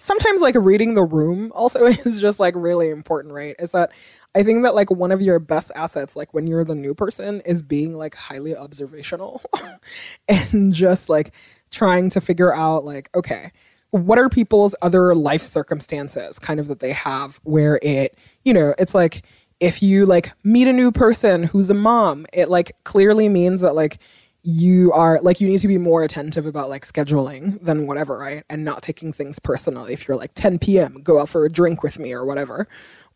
Sometimes 0.00 0.40
like 0.40 0.54
reading 0.54 0.94
the 0.94 1.02
room 1.02 1.50
also 1.56 1.84
is 2.06 2.20
just 2.20 2.38
like 2.38 2.54
really 2.56 2.88
important 2.88 3.34
right? 3.34 3.56
Is 3.58 3.72
that 3.72 3.90
i 4.38 4.42
think 4.42 4.62
that 4.62 4.74
like 4.74 4.90
one 4.90 5.12
of 5.12 5.20
your 5.20 5.38
best 5.38 5.70
assets 5.74 6.16
like 6.16 6.32
when 6.32 6.46
you're 6.46 6.64
the 6.64 6.74
new 6.74 6.94
person 6.94 7.40
is 7.42 7.60
being 7.62 7.94
like 7.94 8.14
highly 8.14 8.56
observational 8.56 9.42
and 10.28 10.72
just 10.72 11.08
like 11.08 11.34
trying 11.70 12.08
to 12.08 12.20
figure 12.20 12.54
out 12.54 12.84
like 12.84 13.10
okay 13.14 13.52
what 13.90 14.18
are 14.18 14.28
people's 14.28 14.74
other 14.82 15.14
life 15.14 15.42
circumstances 15.42 16.38
kind 16.38 16.60
of 16.60 16.68
that 16.68 16.80
they 16.80 16.92
have 16.92 17.40
where 17.42 17.78
it 17.82 18.16
you 18.44 18.54
know 18.54 18.74
it's 18.78 18.94
like 18.94 19.24
if 19.60 19.82
you 19.82 20.06
like 20.06 20.32
meet 20.44 20.68
a 20.68 20.72
new 20.72 20.92
person 20.92 21.42
who's 21.42 21.68
a 21.68 21.74
mom 21.74 22.24
it 22.32 22.48
like 22.48 22.72
clearly 22.84 23.28
means 23.28 23.60
that 23.60 23.74
like 23.74 23.98
you 24.42 24.92
are 24.92 25.20
like 25.20 25.40
you 25.40 25.48
need 25.48 25.58
to 25.58 25.68
be 25.68 25.78
more 25.78 26.04
attentive 26.04 26.46
about 26.46 26.68
like 26.68 26.86
scheduling 26.86 27.62
than 27.62 27.86
whatever 27.86 28.18
right? 28.18 28.44
And 28.48 28.64
not 28.64 28.82
taking 28.82 29.12
things 29.12 29.38
personally. 29.38 29.92
If 29.92 30.06
you're 30.06 30.16
like 30.16 30.32
10 30.34 30.58
p.m 30.58 31.02
go 31.02 31.20
out 31.20 31.28
for 31.28 31.44
a 31.44 31.50
drink 31.50 31.82
with 31.82 31.98
me 31.98 32.12
or 32.12 32.24
whatever. 32.24 32.68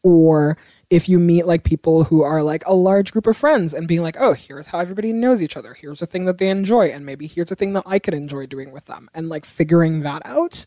Or 0.02 0.58
if 0.92 1.08
you 1.08 1.18
meet 1.18 1.46
like 1.46 1.64
people 1.64 2.04
who 2.04 2.22
are 2.22 2.42
like 2.42 2.62
a 2.66 2.74
large 2.74 3.12
group 3.12 3.26
of 3.26 3.34
friends 3.34 3.72
and 3.72 3.88
being 3.88 4.02
like 4.02 4.16
oh 4.20 4.34
here's 4.34 4.66
how 4.66 4.78
everybody 4.78 5.10
knows 5.10 5.42
each 5.42 5.56
other 5.56 5.72
here's 5.72 6.02
a 6.02 6.06
thing 6.06 6.26
that 6.26 6.36
they 6.36 6.50
enjoy 6.50 6.88
and 6.88 7.06
maybe 7.06 7.26
here's 7.26 7.50
a 7.50 7.56
thing 7.56 7.72
that 7.72 7.82
i 7.86 7.98
could 7.98 8.12
enjoy 8.12 8.44
doing 8.44 8.70
with 8.70 8.84
them 8.84 9.08
and 9.14 9.30
like 9.30 9.46
figuring 9.46 10.00
that 10.00 10.20
out 10.26 10.66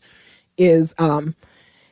is 0.58 0.96
um 0.98 1.36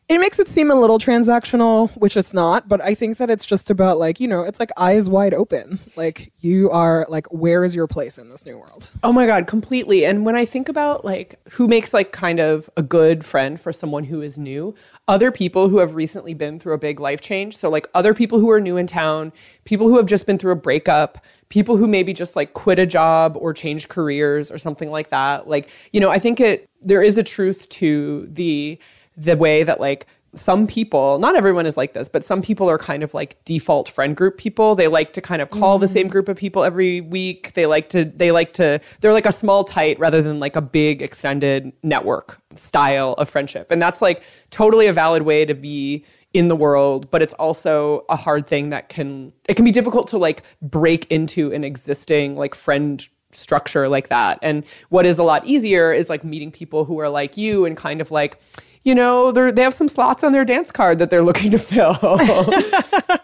it 0.08 0.18
makes 0.18 0.38
it 0.38 0.48
seem 0.48 0.70
a 0.70 0.74
little 0.74 0.98
transactional, 0.98 1.90
which 1.96 2.14
it's 2.16 2.34
not, 2.34 2.68
but 2.68 2.82
I 2.82 2.94
think 2.94 3.16
that 3.16 3.30
it's 3.30 3.44
just 3.44 3.70
about 3.70 3.98
like, 3.98 4.20
you 4.20 4.28
know, 4.28 4.42
it's 4.42 4.60
like 4.60 4.70
eyes 4.76 5.08
wide 5.08 5.32
open. 5.32 5.80
Like 5.96 6.30
you 6.40 6.70
are 6.70 7.06
like, 7.08 7.26
where 7.32 7.64
is 7.64 7.74
your 7.74 7.86
place 7.86 8.18
in 8.18 8.28
this 8.28 8.44
new 8.44 8.58
world? 8.58 8.90
Oh 9.02 9.12
my 9.12 9.24
god, 9.24 9.46
completely. 9.46 10.04
And 10.04 10.26
when 10.26 10.36
I 10.36 10.44
think 10.44 10.68
about 10.68 11.06
like 11.06 11.40
who 11.52 11.66
makes 11.66 11.94
like 11.94 12.12
kind 12.12 12.38
of 12.38 12.68
a 12.76 12.82
good 12.82 13.24
friend 13.24 13.58
for 13.58 13.72
someone 13.72 14.04
who 14.04 14.20
is 14.20 14.36
new, 14.36 14.74
other 15.06 15.30
people 15.30 15.68
who 15.68 15.78
have 15.78 15.94
recently 15.94 16.32
been 16.32 16.58
through 16.58 16.72
a 16.72 16.78
big 16.78 16.98
life 16.98 17.20
change, 17.20 17.56
so 17.56 17.68
like 17.68 17.88
other 17.94 18.14
people 18.14 18.38
who 18.38 18.50
are 18.50 18.60
new 18.60 18.76
in 18.76 18.86
town, 18.86 19.32
people 19.64 19.88
who 19.88 19.96
have 19.96 20.06
just 20.06 20.26
been 20.26 20.38
through 20.38 20.52
a 20.52 20.56
breakup, 20.56 21.18
people 21.50 21.76
who 21.76 21.86
maybe 21.86 22.14
just 22.14 22.36
like 22.36 22.54
quit 22.54 22.78
a 22.78 22.86
job 22.86 23.36
or 23.38 23.52
changed 23.52 23.88
careers 23.88 24.50
or 24.50 24.56
something 24.56 24.90
like 24.90 25.10
that. 25.10 25.46
Like, 25.46 25.68
you 25.92 26.00
know, 26.00 26.10
I 26.10 26.18
think 26.18 26.40
it 26.40 26.68
there 26.80 27.02
is 27.02 27.18
a 27.18 27.22
truth 27.22 27.68
to 27.70 28.28
the 28.30 28.78
the 29.16 29.36
way 29.36 29.62
that 29.62 29.78
like 29.78 30.06
some 30.34 30.66
people, 30.66 31.18
not 31.18 31.36
everyone 31.36 31.66
is 31.66 31.76
like 31.76 31.92
this, 31.92 32.08
but 32.08 32.24
some 32.24 32.42
people 32.42 32.68
are 32.68 32.78
kind 32.78 33.02
of 33.02 33.14
like 33.14 33.42
default 33.44 33.88
friend 33.88 34.16
group 34.16 34.36
people. 34.38 34.74
They 34.74 34.88
like 34.88 35.12
to 35.14 35.20
kind 35.20 35.40
of 35.40 35.50
call 35.50 35.78
the 35.78 35.86
mm. 35.86 35.92
same 35.92 36.08
group 36.08 36.28
of 36.28 36.36
people 36.36 36.64
every 36.64 37.00
week. 37.00 37.52
They 37.54 37.66
like 37.66 37.88
to, 37.90 38.04
they 38.04 38.32
like 38.32 38.52
to, 38.54 38.80
they're 39.00 39.12
like 39.12 39.26
a 39.26 39.32
small 39.32 39.64
tight 39.64 39.98
rather 39.98 40.22
than 40.22 40.40
like 40.40 40.56
a 40.56 40.60
big 40.60 41.02
extended 41.02 41.72
network 41.82 42.40
style 42.54 43.14
of 43.14 43.28
friendship. 43.28 43.70
And 43.70 43.80
that's 43.80 44.02
like 44.02 44.22
totally 44.50 44.86
a 44.86 44.92
valid 44.92 45.22
way 45.22 45.44
to 45.44 45.54
be 45.54 46.04
in 46.32 46.48
the 46.48 46.56
world, 46.56 47.10
but 47.10 47.22
it's 47.22 47.34
also 47.34 48.04
a 48.08 48.16
hard 48.16 48.46
thing 48.46 48.70
that 48.70 48.88
can, 48.88 49.32
it 49.48 49.54
can 49.54 49.64
be 49.64 49.70
difficult 49.70 50.08
to 50.08 50.18
like 50.18 50.42
break 50.60 51.10
into 51.10 51.52
an 51.52 51.62
existing 51.62 52.36
like 52.36 52.54
friend 52.54 53.08
structure 53.30 53.88
like 53.88 54.08
that. 54.08 54.38
And 54.42 54.64
what 54.88 55.06
is 55.06 55.18
a 55.18 55.22
lot 55.22 55.46
easier 55.46 55.92
is 55.92 56.08
like 56.08 56.24
meeting 56.24 56.50
people 56.50 56.84
who 56.84 56.98
are 57.00 57.08
like 57.08 57.36
you 57.36 57.64
and 57.64 57.76
kind 57.76 58.00
of 58.00 58.10
like, 58.10 58.40
you 58.84 58.94
know, 58.94 59.32
they 59.32 59.50
they 59.50 59.62
have 59.62 59.74
some 59.74 59.88
slots 59.88 60.22
on 60.22 60.32
their 60.32 60.44
dance 60.44 60.70
card 60.70 60.98
that 61.00 61.10
they're 61.10 61.22
looking 61.22 61.50
to 61.50 61.58
fill. 61.58 61.98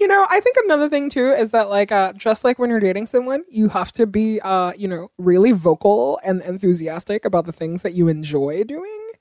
You 0.00 0.08
know, 0.08 0.26
I 0.28 0.40
think 0.40 0.56
another 0.64 0.88
thing 0.90 1.08
too 1.08 1.30
is 1.30 1.50
that 1.52 1.70
like 1.70 1.90
uh 1.90 2.12
just 2.14 2.44
like 2.44 2.58
when 2.58 2.68
you're 2.68 2.80
dating 2.80 3.06
someone, 3.06 3.44
you 3.48 3.68
have 3.68 3.90
to 3.92 4.06
be 4.06 4.38
uh, 4.40 4.72
you 4.76 4.86
know, 4.86 5.10
really 5.16 5.52
vocal 5.52 6.18
and 6.24 6.42
enthusiastic 6.42 7.24
about 7.24 7.46
the 7.46 7.52
things 7.52 7.80
that 7.82 7.94
you 7.94 8.08
enjoy 8.08 8.64
doing. 8.64 9.12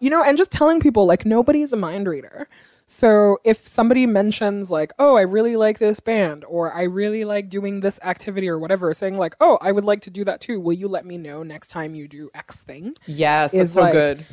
You 0.00 0.10
know, 0.10 0.22
and 0.22 0.36
just 0.36 0.50
telling 0.52 0.80
people 0.80 1.06
like 1.06 1.24
nobody's 1.24 1.72
a 1.72 1.76
mind 1.76 2.08
reader. 2.08 2.46
So 2.86 3.38
if 3.44 3.66
somebody 3.66 4.06
mentions 4.06 4.70
like, 4.70 4.92
"Oh, 4.98 5.16
I 5.16 5.22
really 5.22 5.56
like 5.56 5.78
this 5.78 6.00
band," 6.00 6.44
or 6.46 6.72
"I 6.74 6.82
really 6.82 7.24
like 7.24 7.48
doing 7.48 7.80
this 7.80 7.98
activity," 8.02 8.48
or 8.48 8.58
whatever, 8.58 8.92
saying 8.92 9.16
like, 9.16 9.34
"Oh, 9.40 9.58
I 9.62 9.72
would 9.72 9.84
like 9.84 10.00
to 10.02 10.10
do 10.10 10.24
that 10.24 10.40
too. 10.40 10.58
Will 10.60 10.72
you 10.74 10.88
let 10.88 11.06
me 11.06 11.16
know 11.16 11.42
next 11.42 11.68
time 11.68 11.94
you 11.94 12.08
do 12.08 12.28
X 12.34 12.62
thing?" 12.62 12.94
yes, 13.06 13.52
that's 13.52 13.72
so 13.72 13.80
like- 13.80 13.92
good. 13.92 14.26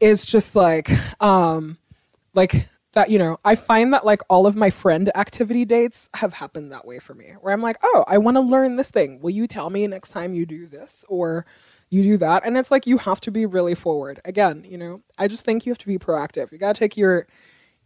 Is 0.00 0.24
just 0.24 0.54
like 0.56 0.90
um 1.22 1.78
like 2.34 2.68
that 2.92 3.10
you 3.10 3.18
know 3.18 3.38
i 3.44 3.54
find 3.54 3.92
that 3.92 4.04
like 4.04 4.22
all 4.28 4.46
of 4.46 4.56
my 4.56 4.70
friend 4.70 5.10
activity 5.16 5.64
dates 5.64 6.08
have 6.14 6.34
happened 6.34 6.72
that 6.72 6.86
way 6.86 6.98
for 6.98 7.14
me 7.14 7.32
where 7.40 7.52
i'm 7.52 7.62
like 7.62 7.76
oh 7.82 8.04
i 8.08 8.16
want 8.18 8.36
to 8.36 8.40
learn 8.40 8.76
this 8.76 8.90
thing. 8.90 9.20
Will 9.20 9.30
you 9.30 9.46
tell 9.46 9.70
me 9.70 9.86
next 9.86 10.10
time 10.10 10.34
you 10.34 10.46
do 10.46 10.66
this 10.66 11.04
or 11.08 11.46
you 11.90 12.02
do 12.02 12.16
that? 12.18 12.44
And 12.44 12.56
it's 12.58 12.70
like 12.70 12.86
you 12.86 12.98
have 12.98 13.20
to 13.22 13.30
be 13.30 13.46
really 13.46 13.74
forward. 13.74 14.20
Again 14.24 14.64
you 14.68 14.78
know 14.78 15.02
i 15.18 15.28
just 15.28 15.44
think 15.44 15.66
you 15.66 15.72
have 15.72 15.78
to 15.78 15.86
be 15.86 15.98
proactive. 15.98 16.52
You 16.52 16.58
got 16.58 16.74
to 16.74 16.78
take 16.78 16.96
your 16.96 17.26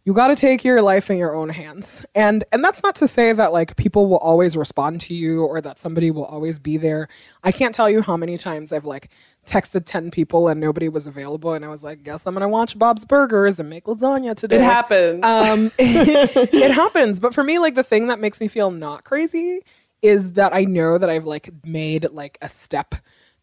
you 0.05 0.13
got 0.13 0.27
to 0.27 0.35
take 0.35 0.65
your 0.65 0.81
life 0.81 1.09
in 1.09 1.17
your 1.17 1.33
own 1.33 1.49
hands. 1.49 2.05
And 2.13 2.43
and 2.51 2.63
that's 2.63 2.83
not 2.83 2.95
to 2.95 3.07
say 3.07 3.31
that 3.33 3.53
like 3.53 3.75
people 3.77 4.07
will 4.07 4.17
always 4.17 4.57
respond 4.57 5.01
to 5.01 5.13
you 5.13 5.43
or 5.43 5.61
that 5.61 5.79
somebody 5.79 6.11
will 6.11 6.25
always 6.25 6.59
be 6.59 6.77
there. 6.77 7.07
I 7.43 7.51
can't 7.51 7.73
tell 7.73 7.89
you 7.89 8.01
how 8.01 8.17
many 8.17 8.37
times 8.37 8.73
I've 8.73 8.85
like 8.85 9.09
texted 9.45 9.83
10 9.85 10.11
people 10.11 10.47
and 10.47 10.59
nobody 10.59 10.89
was 10.89 11.07
available 11.07 11.53
and 11.53 11.63
I 11.63 11.69
was 11.69 11.83
like, 11.83 12.03
"Guess 12.03 12.25
I'm 12.25 12.35
to 12.35 12.47
watch 12.47 12.77
Bob's 12.77 13.05
Burgers 13.05 13.59
and 13.59 13.69
make 13.69 13.85
lasagna 13.85 14.35
today." 14.35 14.57
It 14.57 14.61
happens. 14.61 15.23
Um 15.23 15.71
it, 15.77 16.49
it 16.53 16.71
happens, 16.71 17.19
but 17.19 17.33
for 17.33 17.43
me 17.43 17.59
like 17.59 17.75
the 17.75 17.83
thing 17.83 18.07
that 18.07 18.19
makes 18.19 18.41
me 18.41 18.47
feel 18.47 18.71
not 18.71 19.05
crazy 19.05 19.61
is 20.01 20.33
that 20.33 20.53
I 20.53 20.65
know 20.65 20.97
that 20.97 21.09
I've 21.09 21.25
like 21.25 21.49
made 21.63 22.09
like 22.11 22.37
a 22.41 22.49
step 22.49 22.95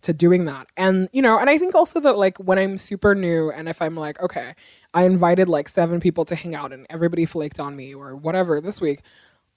to 0.03 0.13
doing 0.13 0.47
that. 0.47 0.71
And 0.77 1.09
you 1.13 1.23
know, 1.23 1.39
and 1.39 1.51
I 1.51 1.59
think 1.59 1.75
also 1.75 2.01
that 2.01 2.17
like 2.17 2.39
when 2.39 2.59
I'm 2.59 2.79
super 2.79 3.15
new 3.15 3.51
and 3.51 3.69
if 3.69 3.83
I'm 3.83 3.97
like, 3.97 4.21
okay, 4.23 4.55
I 4.95 5.05
invited 5.05 5.49
like 5.49 5.69
seven 5.69 6.01
people 6.01 6.25
to 6.27 6.35
hang 6.35 6.55
out 6.55 6.73
and 6.73 6.87
everybody 6.91 7.25
flaked 7.25 7.61
on 7.61 7.77
me 7.77 7.95
or 7.95 8.17
whatever 8.17 8.61
this 8.61 8.81
week. 8.81 9.03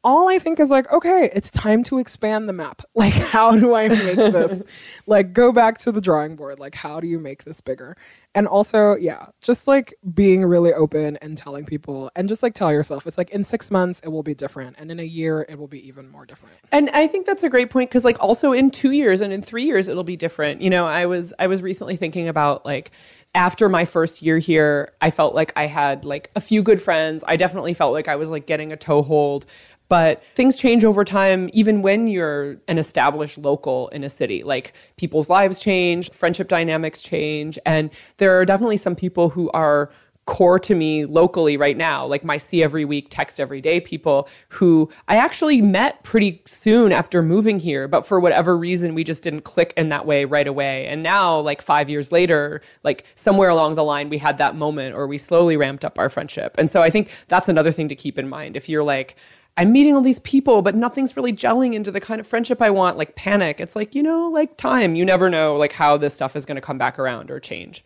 All 0.06 0.28
I 0.30 0.38
think 0.38 0.60
is 0.60 0.70
like, 0.70 0.92
okay, 0.92 1.30
it's 1.34 1.50
time 1.50 1.82
to 1.86 1.98
expand 1.98 2.50
the 2.50 2.54
map. 2.54 2.82
Like, 2.96 3.14
how 3.14 3.58
do 3.58 3.74
I 3.74 3.88
make 3.88 4.16
this? 4.16 4.64
like, 5.08 5.34
go 5.34 5.52
back 5.52 5.78
to 5.80 5.92
the 5.92 6.00
drawing 6.00 6.36
board. 6.36 6.60
Like, 6.60 6.76
how 6.76 7.00
do 7.00 7.08
you 7.08 7.20
make 7.20 7.44
this 7.44 7.60
bigger? 7.60 7.98
And 8.36 8.48
also, 8.48 8.96
yeah, 8.96 9.28
just 9.42 9.68
like 9.68 9.94
being 10.14 10.46
really 10.46 10.74
open 10.74 11.18
and 11.18 11.38
telling 11.38 11.66
people, 11.66 12.12
and 12.16 12.30
just 12.30 12.44
like 12.44 12.54
tell 12.54 12.72
yourself, 12.72 13.08
it's 13.08 13.18
like 13.18 13.30
in 13.32 13.44
six 13.44 13.72
months, 13.72 14.00
it 14.02 14.10
will 14.10 14.24
be 14.24 14.36
different. 14.36 14.76
And 14.80 14.92
in 14.92 15.00
a 15.00 15.04
year, 15.04 15.46
it 15.50 15.58
will 15.58 15.68
be 15.68 15.86
even 15.88 16.10
more 16.10 16.26
different. 16.26 16.56
And 16.72 16.90
I 16.92 17.08
think 17.08 17.26
that's 17.26 17.44
a 17.44 17.50
great 17.50 17.70
point 17.70 17.90
because 17.90 18.06
like 18.06 18.18
also 18.22 18.52
in 18.52 18.72
2 18.72 18.92
years 18.92 19.22
and 19.22 19.34
in 19.34 19.42
3 19.42 19.64
years 19.64 19.88
it'll 19.88 20.04
be 20.04 20.16
different. 20.16 20.62
You 20.62 20.70
know, 20.70 20.86
I 20.86 21.06
was 21.06 21.34
I 21.40 21.48
was 21.48 21.62
recently 21.62 21.96
thinking 21.96 22.28
about 22.28 22.66
like 22.66 22.92
after 23.36 23.68
my 23.68 23.86
first 23.86 24.22
year 24.22 24.38
here, 24.38 24.92
I 25.02 25.10
felt 25.10 25.34
like 25.34 25.54
I 25.56 25.66
had 25.68 26.06
like 26.06 26.30
a 26.36 26.42
few 26.42 26.62
good 26.62 26.82
friends. 26.82 27.24
I 27.28 27.36
definitely 27.36 27.74
felt 27.74 27.94
like 27.94 28.08
I 28.08 28.16
was 28.16 28.30
like 28.30 28.46
getting 28.46 28.72
a 28.72 28.78
toehold. 28.78 29.46
But 29.90 30.24
things 30.34 30.56
change 30.56 30.86
over 30.86 31.04
time, 31.04 31.50
even 31.54 31.82
when 31.82 32.08
you're 32.08 32.58
an 32.68 32.78
established 32.78 33.38
local 33.38 33.90
in 33.90 34.04
a 34.04 34.10
city. 34.10 34.44
Like 34.44 34.74
people's 34.98 35.30
lives 35.30 35.60
change, 35.60 36.12
friendship 36.12 36.48
dynamics 36.48 37.02
change. 37.02 37.60
And 37.66 37.90
there 38.18 38.40
are 38.40 38.46
definitely 38.46 38.78
some 38.78 38.96
people 38.96 39.30
who 39.30 39.52
are 39.52 39.92
core 40.26 40.58
to 40.58 40.74
me 40.74 41.06
locally 41.06 41.58
right 41.58 41.76
now, 41.76 42.06
like 42.06 42.24
my 42.24 42.38
see 42.38 42.64
every 42.64 42.86
week, 42.86 43.08
text 43.10 43.40
every 43.40 43.60
day 43.60 43.80
people 43.82 44.30
who 44.50 44.90
I 45.08 45.18
actually 45.18 45.62
met 45.62 46.02
pretty 46.04 46.42
soon 46.46 46.92
after 46.92 47.22
moving 47.22 47.60
here, 47.60 47.88
but 47.88 48.06
for 48.06 48.20
whatever 48.20 48.58
reason, 48.58 48.96
we 48.96 49.04
just 49.04 49.22
didn't 49.22 49.42
click 49.42 49.74
in 49.76 49.90
that 49.90 50.06
way 50.06 50.26
right 50.26 50.48
away. 50.48 50.88
And 50.88 51.04
now, 51.04 51.40
like 51.40 51.62
five 51.62 51.90
years 51.90 52.12
later, 52.12 52.62
like 52.84 53.06
somewhere 53.16 53.50
along 53.50 53.76
the 53.76 53.84
line, 53.84 54.10
we 54.10 54.18
had 54.18 54.38
that 54.38 54.56
moment 54.56 54.96
or 54.96 55.08
we 55.08 55.18
slowly 55.18 55.58
ramped 55.58 55.84
up 55.84 56.00
our 56.00 56.10
friendship. 56.10 56.56
And 56.58 56.70
so 56.72 56.82
I 56.82 56.90
think 56.90 57.12
that's 57.28 57.50
another 57.50 57.72
thing 57.72 57.90
to 57.90 57.96
keep 57.96 58.18
in 58.18 58.30
mind. 58.30 58.56
If 58.56 58.70
you're 58.70 58.84
like, 58.84 59.18
I'm 59.56 59.72
meeting 59.72 59.94
all 59.94 60.02
these 60.02 60.20
people, 60.20 60.62
but 60.62 60.74
nothing's 60.74 61.16
really 61.16 61.34
gelling 61.34 61.74
into 61.74 61.92
the 61.92 62.00
kind 62.00 62.20
of 62.20 62.26
friendship 62.26 62.62
I 62.62 62.72
want, 62.72 62.98
like 62.98 63.16
panic. 63.16 63.60
It's 63.60 63.76
like, 63.76 63.94
you 63.94 64.02
know, 64.02 64.30
like 64.30 64.58
time. 64.58 64.96
You 64.96 65.06
never 65.06 65.30
know 65.30 65.58
like 65.58 65.74
how 65.74 65.98
this 65.98 66.14
stuff 66.14 66.36
is 66.36 66.46
going 66.46 66.56
to 66.56 66.62
come 66.62 66.78
back 66.78 66.98
around 66.98 67.30
or 67.30 67.40
change. 67.40 67.84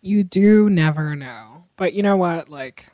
You 0.00 0.22
do 0.24 0.70
never 0.70 1.14
know. 1.14 1.55
But 1.76 1.92
you 1.92 2.02
know 2.02 2.16
what? 2.16 2.48
Like, 2.48 2.86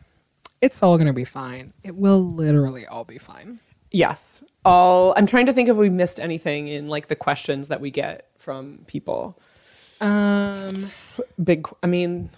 it's 0.60 0.82
all 0.82 0.96
going 0.96 1.06
to 1.06 1.12
be 1.12 1.24
fine. 1.24 1.72
It 1.82 1.96
will 1.96 2.22
literally 2.22 2.86
all 2.86 3.04
be 3.04 3.18
fine. 3.18 3.60
Yes. 3.90 4.42
All 4.64 5.12
I'm 5.16 5.26
trying 5.26 5.46
to 5.46 5.52
think 5.52 5.68
if 5.68 5.76
we 5.76 5.90
missed 5.90 6.18
anything 6.18 6.68
in 6.68 6.88
like 6.88 7.08
the 7.08 7.16
questions 7.16 7.68
that 7.68 7.80
we 7.80 7.90
get 7.90 8.28
from 8.38 8.84
people. 8.86 9.38
Um, 10.00 10.90
Big 11.42 11.68
I 11.82 11.86
mean 11.86 12.30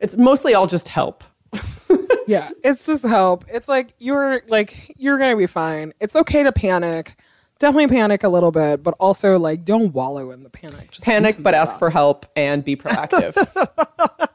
it's 0.00 0.16
mostly 0.16 0.54
all 0.54 0.66
just 0.66 0.88
help. 0.88 1.22
yeah, 2.26 2.50
it's 2.64 2.86
just 2.86 3.04
help. 3.04 3.44
It's 3.48 3.68
like 3.68 3.94
you're 3.98 4.42
like 4.48 4.94
you're 4.96 5.18
going 5.18 5.30
to 5.32 5.36
be 5.36 5.46
fine. 5.46 5.92
It's 6.00 6.16
okay 6.16 6.42
to 6.42 6.52
panic. 6.52 7.16
Definitely 7.58 7.88
panic 7.88 8.24
a 8.24 8.28
little 8.28 8.50
bit, 8.50 8.82
but 8.82 8.94
also 8.98 9.38
like 9.38 9.64
don't 9.64 9.92
wallow 9.92 10.30
in 10.30 10.42
the 10.42 10.50
panic. 10.50 10.92
Just 10.92 11.04
Panic 11.04 11.36
but 11.38 11.54
ask 11.54 11.78
for 11.78 11.90
help 11.90 12.24
and 12.34 12.64
be 12.64 12.74
proactive. 12.74 13.36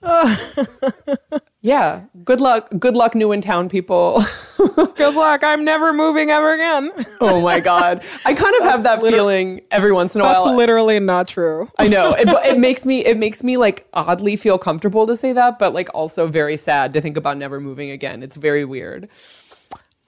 yeah. 1.60 2.04
Good 2.24 2.40
luck. 2.40 2.70
Good 2.78 2.94
luck 2.94 3.14
new 3.14 3.32
in 3.32 3.40
town 3.40 3.68
people. 3.68 4.24
Good 4.96 5.14
luck. 5.14 5.42
I'm 5.42 5.64
never 5.64 5.92
moving 5.92 6.30
ever 6.30 6.54
again. 6.54 6.90
oh 7.20 7.40
my 7.40 7.60
god. 7.60 8.02
I 8.24 8.34
kind 8.34 8.54
of 8.60 8.64
have 8.64 8.82
that 8.84 9.00
feeling 9.00 9.60
every 9.70 9.92
once 9.92 10.14
in 10.14 10.20
a 10.20 10.24
That's 10.24 10.38
while. 10.38 10.46
That's 10.46 10.56
literally 10.56 11.00
not 11.00 11.28
true. 11.28 11.68
I 11.78 11.88
know. 11.88 12.12
It, 12.12 12.28
it 12.28 12.58
makes 12.58 12.84
me 12.86 13.04
it 13.04 13.18
makes 13.18 13.42
me 13.42 13.56
like 13.56 13.88
oddly 13.92 14.36
feel 14.36 14.58
comfortable 14.58 15.06
to 15.06 15.16
say 15.16 15.32
that, 15.32 15.58
but 15.58 15.74
like 15.74 15.88
also 15.94 16.26
very 16.28 16.56
sad 16.56 16.92
to 16.92 17.00
think 17.00 17.16
about 17.16 17.36
never 17.36 17.60
moving 17.60 17.90
again. 17.90 18.22
It's 18.22 18.36
very 18.36 18.64
weird. 18.64 19.08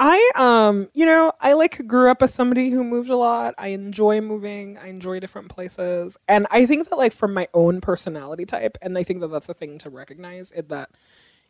I 0.02 0.30
um, 0.34 0.88
you 0.94 1.04
know, 1.04 1.30
I 1.42 1.52
like 1.52 1.86
grew 1.86 2.10
up 2.10 2.22
as 2.22 2.32
somebody 2.32 2.70
who 2.70 2.82
moved 2.82 3.10
a 3.10 3.16
lot. 3.16 3.54
I 3.58 3.68
enjoy 3.68 4.22
moving. 4.22 4.78
I 4.78 4.88
enjoy 4.88 5.20
different 5.20 5.50
places. 5.50 6.16
And 6.26 6.46
I 6.50 6.64
think 6.64 6.88
that 6.88 6.96
like 6.96 7.12
from 7.12 7.34
my 7.34 7.48
own 7.52 7.82
personality 7.82 8.46
type 8.46 8.78
and 8.80 8.96
I 8.96 9.02
think 9.02 9.20
that 9.20 9.28
that's 9.28 9.50
a 9.50 9.54
thing 9.54 9.76
to 9.78 9.90
recognize 9.90 10.52
it 10.52 10.70
that 10.70 10.88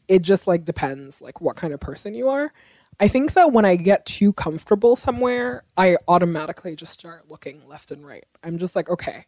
it 0.08 0.22
just 0.22 0.48
like 0.48 0.64
depends 0.64 1.22
like 1.22 1.40
what 1.40 1.54
kind 1.54 1.72
of 1.72 1.78
person 1.78 2.12
you 2.12 2.28
are. 2.28 2.52
I 2.98 3.06
think 3.06 3.34
that 3.34 3.52
when 3.52 3.64
I 3.64 3.76
get 3.76 4.04
too 4.04 4.32
comfortable 4.32 4.96
somewhere, 4.96 5.62
I 5.76 5.96
automatically 6.08 6.74
just 6.74 6.92
start 6.92 7.30
looking 7.30 7.66
left 7.68 7.92
and 7.92 8.04
right. 8.04 8.24
I'm 8.42 8.58
just 8.58 8.74
like, 8.74 8.90
okay, 8.90 9.26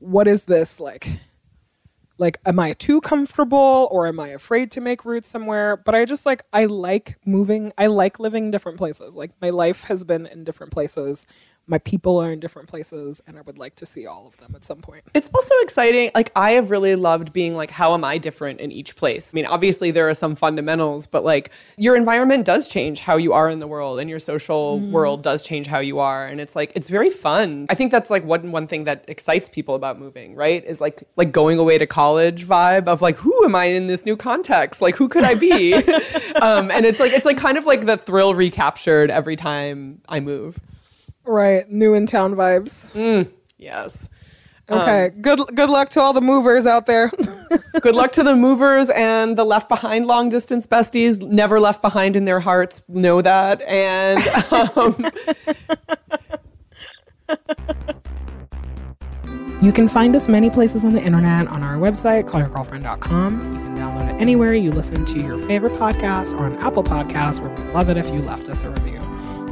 what 0.00 0.26
is 0.26 0.46
this 0.46 0.80
like? 0.80 1.08
Like 2.18 2.38
am 2.46 2.58
i 2.58 2.72
too 2.74 3.00
comfortable 3.00 3.88
or 3.90 4.06
am 4.06 4.20
i 4.20 4.28
afraid 4.28 4.70
to 4.72 4.80
make 4.80 5.04
roots 5.04 5.28
somewhere? 5.28 5.76
But 5.76 5.94
i 5.94 6.04
just 6.04 6.26
like 6.26 6.44
i 6.52 6.64
like 6.64 7.16
moving 7.24 7.72
i 7.78 7.86
like 7.86 8.18
living 8.18 8.50
different 8.50 8.78
places. 8.78 9.14
Like 9.16 9.32
my 9.40 9.50
life 9.50 9.84
has 9.84 10.04
been 10.04 10.26
in 10.26 10.44
different 10.44 10.72
places 10.72 11.26
my 11.72 11.78
people 11.78 12.18
are 12.22 12.30
in 12.30 12.38
different 12.38 12.68
places 12.68 13.20
and 13.26 13.38
i 13.38 13.40
would 13.40 13.58
like 13.58 13.74
to 13.74 13.86
see 13.86 14.06
all 14.06 14.28
of 14.28 14.36
them 14.36 14.54
at 14.54 14.64
some 14.64 14.80
point 14.80 15.02
It's 15.14 15.28
also 15.34 15.54
exciting. 15.60 16.10
Like 16.14 16.30
I 16.36 16.52
have 16.52 16.70
really 16.70 16.96
loved 16.96 17.32
being 17.32 17.54
like, 17.54 17.70
how 17.70 17.94
am 17.94 18.04
I 18.04 18.18
different 18.18 18.60
in 18.60 18.72
each 18.72 18.96
place? 18.96 19.32
I 19.32 19.34
mean, 19.34 19.46
obviously 19.46 19.90
there 19.90 20.08
are 20.08 20.14
some 20.14 20.34
fundamentals, 20.34 21.06
but 21.06 21.24
like 21.24 21.50
your 21.76 21.96
environment 21.96 22.44
does 22.44 22.68
change 22.68 23.00
how 23.00 23.16
you 23.16 23.32
are 23.32 23.48
in 23.48 23.58
the 23.58 23.66
world, 23.66 24.00
and 24.00 24.08
your 24.10 24.18
social 24.18 24.78
world 24.80 25.22
does 25.22 25.42
change 25.44 25.66
how 25.66 25.78
you 25.78 25.98
are, 25.98 26.26
and 26.26 26.40
it's 26.40 26.54
like 26.56 26.72
it's 26.74 26.88
very 26.88 27.10
fun. 27.10 27.66
I 27.70 27.74
think 27.74 27.90
that's 27.90 28.10
like 28.10 28.24
one 28.24 28.52
one 28.52 28.66
thing 28.66 28.84
that 28.84 29.04
excites 29.08 29.48
people 29.48 29.74
about 29.74 29.98
moving, 29.98 30.34
right? 30.34 30.64
Is 30.64 30.80
like 30.80 31.02
like 31.16 31.32
going 31.32 31.58
away 31.58 31.78
to 31.78 31.86
college 31.86 32.46
vibe 32.46 32.86
of 32.88 33.02
like, 33.02 33.16
who 33.16 33.44
am 33.44 33.54
I 33.54 33.64
in 33.64 33.86
this 33.86 34.04
new 34.04 34.16
context? 34.16 34.80
Like, 34.82 34.96
who 34.96 35.08
could 35.08 35.24
I 35.24 35.34
be? 35.34 35.74
um, 36.36 36.70
and 36.70 36.84
it's 36.86 37.00
like 37.00 37.12
it's 37.12 37.26
like 37.26 37.38
kind 37.38 37.56
of 37.58 37.64
like 37.66 37.86
the 37.86 37.96
thrill 37.96 38.34
recaptured 38.34 39.10
every 39.10 39.36
time 39.36 40.00
I 40.08 40.20
move. 40.20 40.58
Right 41.24 41.70
new 41.70 41.94
in 41.94 42.06
town 42.06 42.34
vibes 42.34 43.28
Yes. 43.58 44.08
okay 44.68 45.10
good 45.20 45.38
good 45.54 45.70
luck 45.70 45.88
to 45.90 46.00
all 46.00 46.12
the 46.12 46.20
movers 46.20 46.66
out 46.66 46.86
there 46.86 47.10
Good 47.80 47.94
luck 47.94 48.12
to 48.12 48.22
the 48.22 48.36
movers 48.36 48.88
and 48.90 49.36
the 49.36 49.44
left 49.44 49.68
behind 49.68 50.06
long 50.06 50.28
distance 50.28 50.66
besties. 50.66 51.20
Never 51.20 51.58
left 51.58 51.82
behind 51.82 52.16
in 52.16 52.24
their 52.26 52.38
hearts. 52.40 52.82
Know 52.88 53.20
that. 53.22 53.60
And 53.62 54.20
um, 54.52 55.10
You 59.60 59.72
can 59.72 59.86
find 59.88 60.14
us 60.16 60.28
many 60.28 60.50
places 60.50 60.84
on 60.84 60.92
the 60.92 61.02
internet 61.02 61.46
on 61.48 61.62
our 61.62 61.76
website, 61.76 62.24
callyourgirlfriend.com. 62.28 63.52
You 63.54 63.58
can 63.60 63.76
download 63.76 64.14
it 64.14 64.20
anywhere 64.20 64.54
you 64.54 64.72
listen 64.72 65.04
to 65.06 65.18
your 65.20 65.38
favorite 65.38 65.74
podcast 65.74 66.32
or 66.38 66.44
on 66.44 66.56
Apple 66.58 66.84
Podcasts, 66.84 67.40
where 67.40 67.50
we'd 67.50 67.72
love 67.72 67.88
it 67.88 67.96
if 67.96 68.06
you 68.12 68.22
left 68.22 68.48
us 68.48 68.64
a 68.64 68.70
review. 68.70 69.01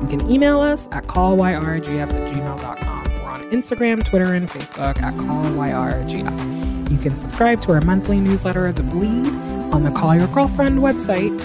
You 0.03 0.07
can 0.09 0.31
email 0.31 0.61
us 0.61 0.89
at 0.93 1.07
callyrgf 1.07 2.13
at 2.13 2.35
gmail.com. 2.35 3.05
We're 3.05 3.29
on 3.29 3.51
Instagram, 3.51 4.03
Twitter, 4.05 4.33
and 4.33 4.49
Facebook 4.49 5.01
at 5.03 5.15
callyrgf. 5.15 6.91
You 6.91 6.99
can 6.99 7.15
subscribe 7.15 7.61
to 7.63 7.73
our 7.73 7.81
monthly 7.83 8.19
newsletter, 8.19 8.73
The 8.73 8.83
Bleed, 8.83 9.27
on 9.73 9.83
the 9.83 9.91
Call 9.91 10.17
Your 10.17 10.27
Girlfriend 10.29 10.79
website. 10.79 11.39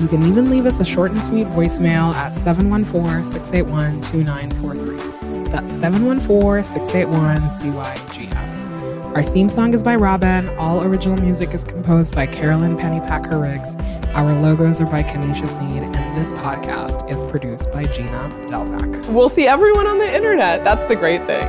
You 0.00 0.08
can 0.08 0.22
even 0.24 0.50
leave 0.50 0.66
us 0.66 0.78
a 0.78 0.84
short 0.84 1.10
and 1.12 1.22
sweet 1.22 1.46
voicemail 1.48 2.14
at 2.14 2.34
714 2.36 3.24
681 3.24 4.02
2943. 4.12 5.50
That's 5.50 5.72
714 5.72 6.64
681 6.64 7.50
CYGF. 7.50 9.14
Our 9.14 9.22
theme 9.22 9.48
song 9.48 9.74
is 9.74 9.82
by 9.82 9.94
Robyn. 9.94 10.48
All 10.58 10.82
original 10.82 11.16
music 11.18 11.52
is 11.52 11.64
composed 11.64 12.14
by 12.14 12.26
Carolyn 12.26 12.76
Pennypacker 12.76 13.40
Riggs. 13.40 13.74
Our 14.14 14.34
logos 14.40 14.80
are 14.82 14.86
by 14.86 15.02
Kenesha 15.02 15.48
Sneed, 15.48 15.82
and 15.82 16.16
this 16.16 16.32
podcast 16.32 17.08
is 17.10 17.24
produced 17.24 17.72
by 17.72 17.84
Gina 17.84 18.28
Delvac. 18.46 19.08
we'll 19.10 19.30
see 19.30 19.46
everyone 19.46 19.86
on 19.86 19.96
the 19.98 20.14
internet. 20.14 20.62
That's 20.64 20.84
the 20.84 20.96
great 20.96 21.26
thing. 21.26 21.48